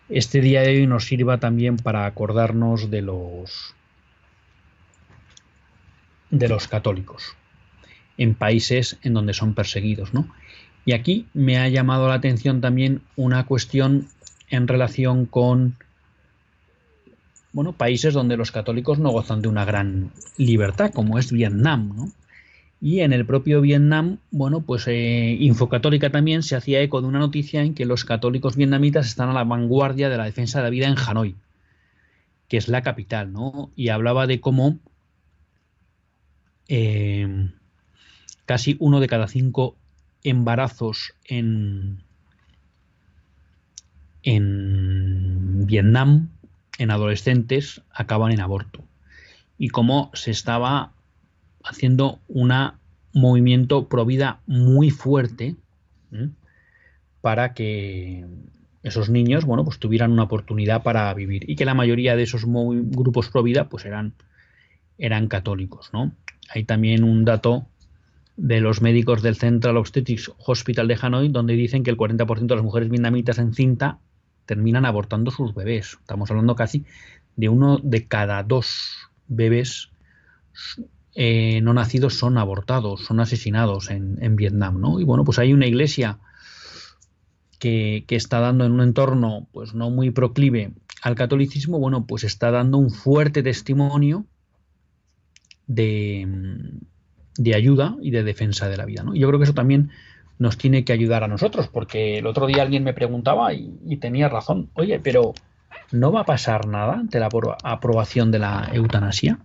este 0.09 0.41
día 0.41 0.61
de 0.61 0.77
hoy 0.77 0.88
nos 0.88 1.05
sirva 1.05 1.39
también 1.39 1.77
para 1.77 2.05
acordarnos 2.05 2.89
de 2.89 3.01
los 3.01 3.75
de 6.31 6.49
los 6.49 6.67
católicos 6.67 7.38
en 8.17 8.33
países 8.33 8.97
en 9.03 9.13
donde 9.13 9.33
son 9.33 9.53
perseguidos, 9.53 10.13
¿no? 10.13 10.27
Y 10.86 10.93
aquí 10.93 11.27
me 11.33 11.57
ha 11.57 11.67
llamado 11.67 12.07
la 12.07 12.13
atención 12.13 12.61
también 12.61 13.01
una 13.15 13.45
cuestión 13.45 14.07
en 14.49 14.67
relación 14.67 15.25
con 15.25 15.75
bueno, 17.55 17.71
países 17.71 18.13
donde 18.13 18.36
los 18.36 18.51
católicos 18.51 18.99
no 18.99 19.11
gozan 19.11 19.41
de 19.41 19.47
una 19.47 19.63
gran 19.63 20.11
libertad, 20.36 20.91
como 20.93 21.17
es 21.17 21.31
Vietnam, 21.31 21.93
¿no? 21.95 22.11
Y 22.81 22.99
en 22.99 23.13
el 23.13 23.25
propio 23.25 23.61
Vietnam, 23.61 24.19
bueno, 24.29 24.59
pues 24.59 24.86
eh, 24.88 25.38
Infocatólica 25.39 26.09
también 26.09 26.43
se 26.43 26.57
hacía 26.57 26.81
eco 26.81 27.01
de 27.01 27.07
una 27.07 27.19
noticia 27.19 27.63
en 27.63 27.73
que 27.73 27.86
los 27.86 28.03
católicos 28.03 28.57
vietnamitas 28.57 29.07
están 29.07 29.29
a 29.29 29.33
la 29.33 29.45
vanguardia 29.45 30.09
de 30.09 30.17
la 30.17 30.25
defensa 30.25 30.59
de 30.59 30.63
la 30.65 30.69
vida 30.69 30.88
en 30.88 30.97
Hanoi, 30.97 31.36
que 32.49 32.57
es 32.57 32.67
la 32.67 32.81
capital, 32.81 33.31
¿no? 33.31 33.71
Y 33.75 33.88
hablaba 33.88 34.27
de 34.27 34.41
cómo 34.41 34.77
eh, 36.67 37.49
casi 38.45 38.75
uno 38.79 38.99
de 38.99 39.07
cada 39.07 39.29
cinco 39.29 39.77
embarazos 40.26 41.13
en, 41.23 42.03
Vietnam, 45.67 46.30
en 46.80 46.91
adolescentes, 46.91 47.82
acaban 47.91 48.32
en 48.32 48.41
aborto. 48.41 48.84
Y 49.57 49.69
cómo 49.69 50.11
se 50.13 50.32
estaba 50.32 50.91
haciendo 51.63 52.19
un 52.28 52.51
movimiento 53.13 53.88
pro 53.88 54.05
vida 54.05 54.39
muy 54.47 54.89
fuerte 54.89 55.55
para 57.21 57.53
que 57.53 58.26
esos 58.84 59.09
niños, 59.09 59.45
bueno, 59.45 59.63
pues 59.63 59.80
tuvieran 59.80 60.11
una 60.11 60.23
oportunidad 60.23 60.84
para 60.84 61.13
vivir 61.13 61.49
y 61.49 61.55
que 61.55 61.65
la 61.65 61.73
mayoría 61.73 62.15
de 62.15 62.23
esos 62.23 62.45
grupos 62.45 63.30
pro 63.30 63.43
vida, 63.43 63.69
pues 63.69 63.86
eran, 63.86 64.13
eran 64.97 65.28
católicos, 65.28 65.89
¿no? 65.93 66.11
Hay 66.49 66.63
también 66.63 67.03
un 67.03 67.26
dato 67.26 67.65
de 68.38 68.59
los 68.59 68.81
médicos 68.81 69.21
del 69.21 69.36
Central 69.36 69.77
Obstetrics 69.77 70.31
Hospital 70.45 70.88
de 70.88 70.97
Hanoi, 71.01 71.29
donde 71.29 71.53
dicen 71.53 71.83
que 71.83 71.91
el 71.91 71.97
40% 71.97 72.47
de 72.47 72.55
las 72.55 72.63
mujeres 72.63 72.89
vietnamitas 72.89 73.38
en 73.38 73.53
cinta 73.53 73.99
terminan 74.45 74.86
abortando 74.86 75.31
sus 75.31 75.53
bebés. 75.53 75.97
Estamos 76.01 76.29
hablando 76.29 76.55
casi 76.55 76.86
de 77.36 77.49
uno 77.49 77.79
de 77.81 78.07
cada 78.07 78.43
dos 78.43 79.09
bebés 79.27 79.89
eh, 81.17 81.61
no 81.61 81.73
nacidos 81.73 82.15
son 82.15 82.38
abortados, 82.38 83.05
son 83.05 83.21
asesinados 83.21 83.89
en, 83.89 84.36
Vietnam, 84.36 84.81
¿no? 84.81 84.99
Y 84.99 85.05
bueno, 85.05 85.23
pues 85.23 85.39
hay 85.39 85.53
una 85.53 85.65
iglesia 85.65 86.19
que, 87.57 88.03
está 88.09 88.41
dando 88.41 88.65
en 88.65 88.73
un 88.73 88.81
entorno 88.81 89.47
pues 89.53 89.73
no 89.73 89.89
muy 89.89 90.11
proclive 90.11 90.73
al 91.01 91.15
catolicismo, 91.15 91.79
bueno, 91.79 92.05
pues 92.05 92.25
está 92.25 92.51
dando 92.51 92.77
un 92.77 92.91
fuerte 92.91 93.43
testimonio 93.43 94.25
de, 95.67 96.27
de 97.38 97.55
ayuda 97.55 97.95
y 98.01 98.11
de 98.11 98.23
defensa 98.23 98.69
de 98.69 98.77
la 98.77 98.86
vida, 98.86 99.03
¿no? 99.03 99.15
yo 99.15 99.27
creo 99.27 99.39
que 99.39 99.45
eso 99.45 99.53
también 99.53 99.91
nos 100.38 100.57
tiene 100.57 100.83
que 100.83 100.93
ayudar 100.93 101.23
a 101.23 101.27
nosotros, 101.27 101.69
porque 101.69 102.17
el 102.17 102.27
otro 102.27 102.45
día 102.47 102.61
alguien 102.61 102.83
me 102.83 102.93
preguntaba 102.93 103.53
y, 103.53 103.97
tenía 103.97 104.27
razón, 104.27 104.69
oye, 104.73 104.99
pero 104.99 105.33
¿no 105.91 106.11
va 106.11 106.21
a 106.21 106.25
pasar 106.25 106.67
nada 106.67 106.93
ante 106.93 107.19
la 107.19 107.29
aprobación 107.63 108.31
de 108.31 108.39
la 108.39 108.69
eutanasia? 108.73 109.39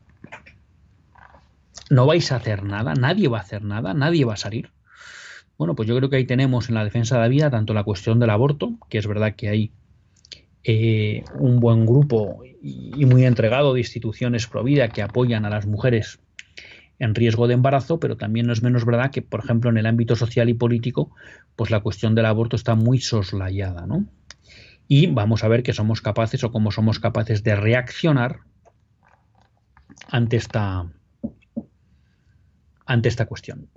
no 1.91 2.07
vais 2.07 2.31
a 2.31 2.37
hacer 2.37 2.63
nada, 2.63 2.95
nadie 2.95 3.29
va 3.29 3.39
a 3.39 3.41
hacer 3.41 3.65
nada, 3.65 3.93
nadie 3.95 4.25
va 4.25 4.35
a 4.35 4.37
salir. 4.37 4.71
Bueno, 5.59 5.75
pues 5.75 5.89
yo 5.89 5.97
creo 5.97 6.09
que 6.09 6.17
ahí 6.17 6.25
tenemos 6.25 6.69
en 6.69 6.77
la 6.77 6.85
defensa 6.85 7.17
de 7.17 7.23
la 7.23 7.29
vida 7.29 7.51
tanto 7.51 7.75
la 7.75 7.83
cuestión 7.83 8.21
del 8.21 8.31
aborto, 8.31 8.75
que 8.89 8.99
es 8.99 9.07
verdad 9.07 9.35
que 9.35 9.49
hay 9.49 9.73
eh, 10.63 11.25
un 11.35 11.59
buen 11.59 11.85
grupo 11.85 12.43
y 12.63 13.05
muy 13.07 13.25
entregado 13.25 13.75
de 13.75 13.81
instituciones 13.81 14.47
pro 14.47 14.63
vida 14.63 14.89
que 14.89 15.03
apoyan 15.03 15.45
a 15.45 15.51
las 15.51 15.67
mujeres 15.67 16.21
en 17.01 17.15
riesgo 17.15 17.49
de 17.49 17.55
embarazo, 17.55 17.99
pero 17.99 18.17
también 18.17 18.47
no 18.47 18.53
es 18.53 18.63
menos 18.63 18.85
verdad 18.85 19.11
que, 19.11 19.23
por 19.23 19.41
ejemplo, 19.41 19.71
en 19.71 19.79
el 19.79 19.87
ámbito 19.87 20.15
social 20.15 20.49
y 20.51 20.55
político, 20.55 21.11
pues 21.57 21.71
la 21.71 21.81
cuestión 21.81 22.15
del 22.15 22.27
aborto 22.27 22.57
está 22.57 22.75
muy 22.75 23.01
soslayada, 23.01 23.87
¿no? 23.87 24.07
Y 24.87 25.07
vamos 25.07 25.43
a 25.43 25.49
ver 25.49 25.63
que 25.63 25.73
somos 25.73 26.03
capaces 26.03 26.45
o 26.45 26.53
cómo 26.53 26.71
somos 26.71 27.01
capaces 27.01 27.43
de 27.43 27.57
reaccionar 27.57 28.41
ante 30.09 30.37
esta, 30.37 30.93
ante 32.85 33.09
esta 33.09 33.27
cuestión. 33.27 33.69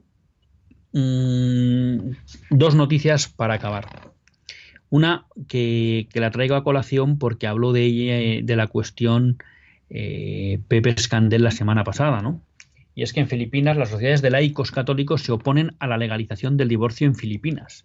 Mm, 0.91 2.11
dos 2.49 2.75
noticias 2.75 3.29
para 3.29 3.53
acabar. 3.53 3.87
Una 4.89 5.27
que, 5.47 6.09
la 6.13 6.29
traigo 6.29 6.55
a 6.55 6.63
colación 6.63 7.17
porque 7.17 7.47
habló 7.47 7.71
de 7.71 7.83
ella, 7.83 8.41
de 8.43 8.55
la 8.57 8.67
cuestión 8.67 9.37
eh, 9.89 10.59
Pepe 10.67 10.89
Escandel 10.89 11.43
la 11.43 11.51
semana 11.51 11.83
pasada, 11.83 12.21
¿no? 12.21 12.41
Y 12.95 13.03
es 13.03 13.13
que 13.13 13.21
en 13.21 13.27
Filipinas 13.27 13.77
las 13.77 13.89
sociedades 13.89 14.21
de 14.21 14.29
laicos 14.29 14.71
católicos 14.71 15.23
se 15.23 15.31
oponen 15.31 15.75
a 15.79 15.87
la 15.87 15.97
legalización 15.97 16.57
del 16.57 16.69
divorcio 16.69 17.07
en 17.07 17.15
Filipinas. 17.15 17.83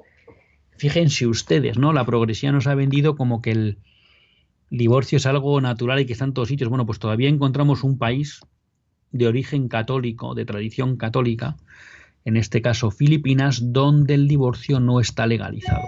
Fíjense 0.76 1.26
ustedes, 1.26 1.78
¿no? 1.78 1.92
La 1.92 2.04
progresía 2.04 2.52
nos 2.52 2.66
ha 2.66 2.74
vendido 2.74 3.16
como 3.16 3.42
que 3.42 3.50
el 3.50 3.78
divorcio 4.70 5.16
es 5.16 5.26
algo 5.26 5.60
natural 5.60 6.00
y 6.00 6.06
que 6.06 6.12
está 6.12 6.24
en 6.24 6.34
todos 6.34 6.48
sitios. 6.48 6.68
Bueno, 6.68 6.86
pues 6.86 6.98
todavía 6.98 7.28
encontramos 7.28 7.84
un 7.84 7.98
país 7.98 8.40
de 9.10 9.26
origen 9.26 9.68
católico, 9.68 10.34
de 10.34 10.44
tradición 10.44 10.96
católica, 10.96 11.56
en 12.24 12.36
este 12.36 12.60
caso 12.60 12.90
Filipinas, 12.90 13.72
donde 13.72 14.14
el 14.14 14.28
divorcio 14.28 14.80
no 14.80 15.00
está 15.00 15.26
legalizado. 15.26 15.86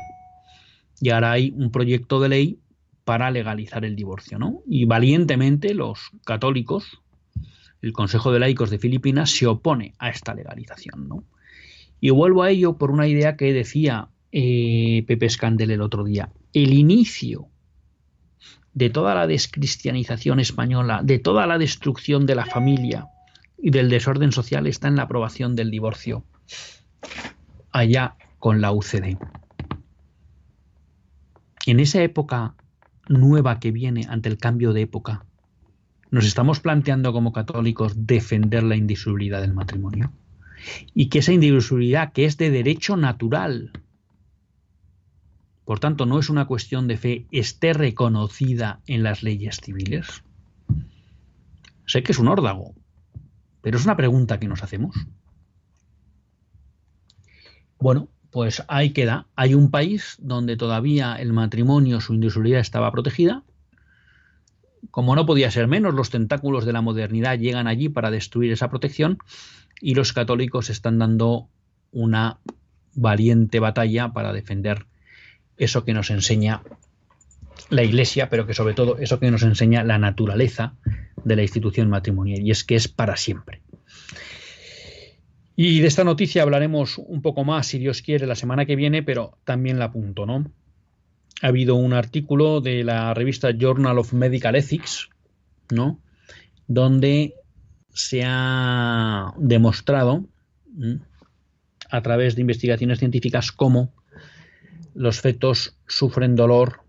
Y 1.00 1.10
ahora 1.10 1.32
hay 1.32 1.52
un 1.54 1.70
proyecto 1.70 2.20
de 2.20 2.28
ley 2.28 2.58
para 3.04 3.30
legalizar 3.30 3.84
el 3.84 3.96
divorcio, 3.96 4.38
¿no? 4.38 4.62
Y 4.66 4.84
valientemente 4.84 5.74
los 5.74 6.10
católicos, 6.24 6.99
el 7.82 7.92
Consejo 7.92 8.32
de 8.32 8.38
Laicos 8.38 8.70
de 8.70 8.78
Filipinas 8.78 9.30
se 9.30 9.46
opone 9.46 9.94
a 9.98 10.10
esta 10.10 10.34
legalización, 10.34 11.08
¿no? 11.08 11.24
Y 12.00 12.10
vuelvo 12.10 12.42
a 12.42 12.50
ello 12.50 12.78
por 12.78 12.90
una 12.90 13.06
idea 13.06 13.36
que 13.36 13.52
decía 13.52 14.08
eh, 14.32 15.04
Pepe 15.06 15.28
Scandel 15.28 15.70
el 15.70 15.82
otro 15.82 16.04
día. 16.04 16.30
El 16.52 16.72
inicio 16.72 17.48
de 18.72 18.90
toda 18.90 19.14
la 19.14 19.26
descristianización 19.26 20.40
española, 20.40 21.00
de 21.02 21.18
toda 21.18 21.46
la 21.46 21.58
destrucción 21.58 22.26
de 22.26 22.34
la 22.34 22.46
familia 22.46 23.08
y 23.58 23.70
del 23.70 23.90
desorden 23.90 24.32
social 24.32 24.66
está 24.66 24.88
en 24.88 24.96
la 24.96 25.02
aprobación 25.02 25.56
del 25.56 25.70
divorcio 25.70 26.24
allá 27.72 28.16
con 28.38 28.60
la 28.60 28.72
UCD. 28.72 29.16
En 31.66 31.80
esa 31.80 32.02
época 32.02 32.54
nueva 33.08 33.60
que 33.60 33.70
viene 33.70 34.06
ante 34.08 34.28
el 34.28 34.38
cambio 34.38 34.72
de 34.72 34.82
época, 34.82 35.26
nos 36.10 36.24
estamos 36.24 36.60
planteando 36.60 37.12
como 37.12 37.32
católicos 37.32 38.06
defender 38.06 38.62
la 38.62 38.76
indisolubilidad 38.76 39.40
del 39.40 39.54
matrimonio 39.54 40.12
y 40.94 41.08
que 41.08 41.20
esa 41.20 41.32
indisolubilidad 41.32 42.12
que 42.12 42.24
es 42.24 42.36
de 42.36 42.50
derecho 42.50 42.96
natural, 42.96 43.72
por 45.64 45.78
tanto, 45.78 46.04
no 46.06 46.18
es 46.18 46.28
una 46.28 46.46
cuestión 46.46 46.88
de 46.88 46.96
fe, 46.96 47.26
esté 47.30 47.72
reconocida 47.72 48.80
en 48.86 49.02
las 49.02 49.22
leyes 49.22 49.58
civiles? 49.62 50.24
Sé 51.86 52.02
que 52.02 52.12
es 52.12 52.18
un 52.18 52.28
órdago, 52.28 52.74
pero 53.62 53.78
es 53.78 53.84
una 53.84 53.96
pregunta 53.96 54.38
que 54.38 54.48
nos 54.48 54.62
hacemos. 54.62 54.96
Bueno, 57.78 58.08
pues 58.30 58.62
ahí 58.68 58.90
queda. 58.90 59.26
Hay 59.36 59.54
un 59.54 59.70
país 59.70 60.16
donde 60.20 60.56
todavía 60.56 61.16
el 61.16 61.32
matrimonio, 61.32 62.00
su 62.00 62.14
indisolubilidad 62.14 62.60
estaba 62.60 62.92
protegida. 62.92 63.42
Como 64.90 65.14
no 65.14 65.26
podía 65.26 65.50
ser 65.50 65.68
menos, 65.68 65.94
los 65.94 66.10
tentáculos 66.10 66.64
de 66.64 66.72
la 66.72 66.80
modernidad 66.80 67.38
llegan 67.38 67.66
allí 67.66 67.88
para 67.88 68.10
destruir 68.10 68.52
esa 68.52 68.70
protección 68.70 69.18
y 69.80 69.94
los 69.94 70.12
católicos 70.12 70.70
están 70.70 70.98
dando 70.98 71.48
una 71.92 72.38
valiente 72.94 73.60
batalla 73.60 74.12
para 74.12 74.32
defender 74.32 74.86
eso 75.56 75.84
que 75.84 75.94
nos 75.94 76.10
enseña 76.10 76.62
la 77.68 77.82
Iglesia, 77.82 78.28
pero 78.28 78.46
que 78.46 78.54
sobre 78.54 78.74
todo 78.74 78.98
eso 78.98 79.20
que 79.20 79.30
nos 79.30 79.42
enseña 79.42 79.84
la 79.84 79.98
naturaleza 79.98 80.74
de 81.24 81.36
la 81.36 81.42
institución 81.42 81.90
matrimonial, 81.90 82.40
y 82.40 82.50
es 82.50 82.64
que 82.64 82.74
es 82.74 82.88
para 82.88 83.16
siempre. 83.16 83.60
Y 85.56 85.80
de 85.80 85.88
esta 85.88 86.04
noticia 86.04 86.42
hablaremos 86.42 86.96
un 86.96 87.20
poco 87.20 87.44
más, 87.44 87.66
si 87.66 87.78
Dios 87.78 88.00
quiere, 88.00 88.26
la 88.26 88.34
semana 88.34 88.64
que 88.64 88.76
viene, 88.76 89.02
pero 89.02 89.36
también 89.44 89.78
la 89.78 89.86
apunto, 89.86 90.24
¿no? 90.24 90.50
Ha 91.42 91.48
habido 91.48 91.74
un 91.76 91.92
artículo 91.92 92.60
de 92.60 92.84
la 92.84 93.14
revista 93.14 93.50
Journal 93.50 93.98
of 93.98 94.12
Medical 94.12 94.56
Ethics, 94.56 95.08
¿no? 95.70 96.00
Donde 96.66 97.34
se 97.92 98.22
ha 98.24 99.32
demostrado 99.38 100.26
a 101.90 102.02
través 102.02 102.36
de 102.36 102.42
investigaciones 102.42 102.98
científicas 102.98 103.52
cómo 103.52 103.92
los 104.94 105.20
fetos 105.20 105.76
sufren 105.86 106.36
dolor, 106.36 106.80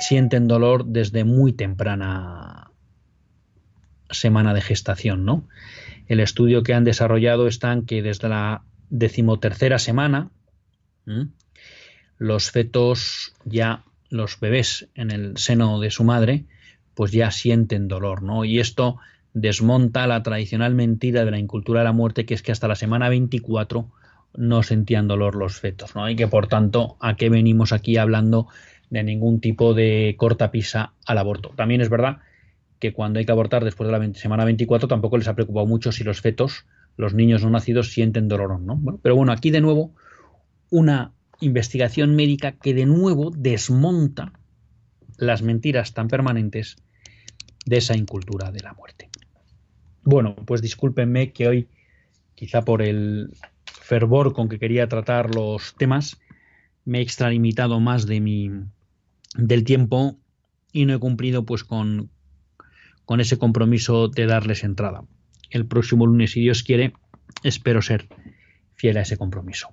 sienten 0.00 0.46
dolor 0.46 0.86
desde 0.86 1.24
muy 1.24 1.52
temprana 1.52 2.70
semana 4.10 4.54
de 4.54 4.60
gestación, 4.60 5.24
¿no? 5.24 5.48
El 6.06 6.20
estudio 6.20 6.62
que 6.62 6.74
han 6.74 6.84
desarrollado 6.84 7.46
está 7.46 7.72
en 7.72 7.86
que 7.86 8.02
desde 8.02 8.28
la 8.28 8.64
decimotercera 8.90 9.78
semana 9.78 10.30
los 12.18 12.50
fetos 12.50 13.34
ya, 13.44 13.84
los 14.10 14.38
bebés 14.40 14.88
en 14.94 15.10
el 15.10 15.36
seno 15.36 15.80
de 15.80 15.90
su 15.90 16.04
madre, 16.04 16.44
pues 16.94 17.12
ya 17.12 17.30
sienten 17.30 17.88
dolor, 17.88 18.22
¿no? 18.22 18.44
Y 18.44 18.60
esto 18.60 18.98
desmonta 19.32 20.06
la 20.06 20.22
tradicional 20.22 20.74
mentira 20.74 21.24
de 21.24 21.30
la 21.30 21.38
incultura 21.38 21.80
de 21.80 21.84
la 21.84 21.92
muerte, 21.92 22.24
que 22.24 22.34
es 22.34 22.42
que 22.42 22.52
hasta 22.52 22.68
la 22.68 22.76
semana 22.76 23.08
24 23.08 23.90
no 24.36 24.62
sentían 24.62 25.08
dolor 25.08 25.34
los 25.34 25.58
fetos, 25.60 25.94
¿no? 25.94 26.08
Y 26.08 26.16
que 26.16 26.28
por 26.28 26.46
tanto, 26.46 26.96
¿a 27.00 27.16
qué 27.16 27.28
venimos 27.28 27.72
aquí 27.72 27.96
hablando 27.96 28.48
de 28.90 29.02
ningún 29.02 29.40
tipo 29.40 29.74
de 29.74 30.14
cortapisa 30.16 30.92
al 31.06 31.18
aborto? 31.18 31.52
También 31.56 31.80
es 31.80 31.88
verdad 31.88 32.18
que 32.78 32.92
cuando 32.92 33.18
hay 33.18 33.24
que 33.24 33.32
abortar 33.32 33.64
después 33.64 33.88
de 33.88 33.98
la 33.98 34.14
semana 34.14 34.44
24 34.44 34.88
tampoco 34.88 35.18
les 35.18 35.28
ha 35.28 35.34
preocupado 35.34 35.66
mucho 35.66 35.90
si 35.90 36.04
los 36.04 36.20
fetos, 36.20 36.66
los 36.96 37.14
niños 37.14 37.42
no 37.42 37.50
nacidos, 37.50 37.92
sienten 37.92 38.28
dolor 38.28 38.52
o 38.52 38.58
no. 38.58 38.98
pero 39.02 39.16
bueno, 39.16 39.32
aquí 39.32 39.50
de 39.50 39.60
nuevo 39.60 39.94
una 40.70 41.13
investigación 41.40 42.14
médica 42.14 42.52
que 42.52 42.74
de 42.74 42.86
nuevo 42.86 43.30
desmonta 43.30 44.32
las 45.16 45.42
mentiras 45.42 45.94
tan 45.94 46.08
permanentes 46.08 46.76
de 47.66 47.78
esa 47.78 47.96
incultura 47.96 48.50
de 48.50 48.60
la 48.60 48.74
muerte. 48.74 49.08
Bueno, 50.02 50.36
pues 50.36 50.60
discúlpenme 50.60 51.32
que 51.32 51.48
hoy, 51.48 51.68
quizá 52.34 52.62
por 52.62 52.82
el 52.82 53.32
fervor 53.64 54.32
con 54.32 54.48
que 54.48 54.58
quería 54.58 54.88
tratar 54.88 55.34
los 55.34 55.74
temas, 55.76 56.18
me 56.84 56.98
he 56.98 57.02
extralimitado 57.02 57.80
más 57.80 58.06
de 58.06 58.20
mi 58.20 58.50
del 59.36 59.64
tiempo 59.64 60.18
y 60.72 60.84
no 60.84 60.94
he 60.94 60.98
cumplido 60.98 61.44
pues 61.44 61.64
con, 61.64 62.10
con 63.04 63.20
ese 63.20 63.38
compromiso 63.38 64.08
de 64.08 64.26
darles 64.26 64.64
entrada. 64.64 65.04
El 65.50 65.66
próximo 65.66 66.06
lunes, 66.06 66.32
si 66.32 66.40
Dios 66.40 66.62
quiere, 66.62 66.92
espero 67.42 67.80
ser 67.80 68.08
fiel 68.74 68.96
a 68.98 69.02
ese 69.02 69.16
compromiso. 69.16 69.72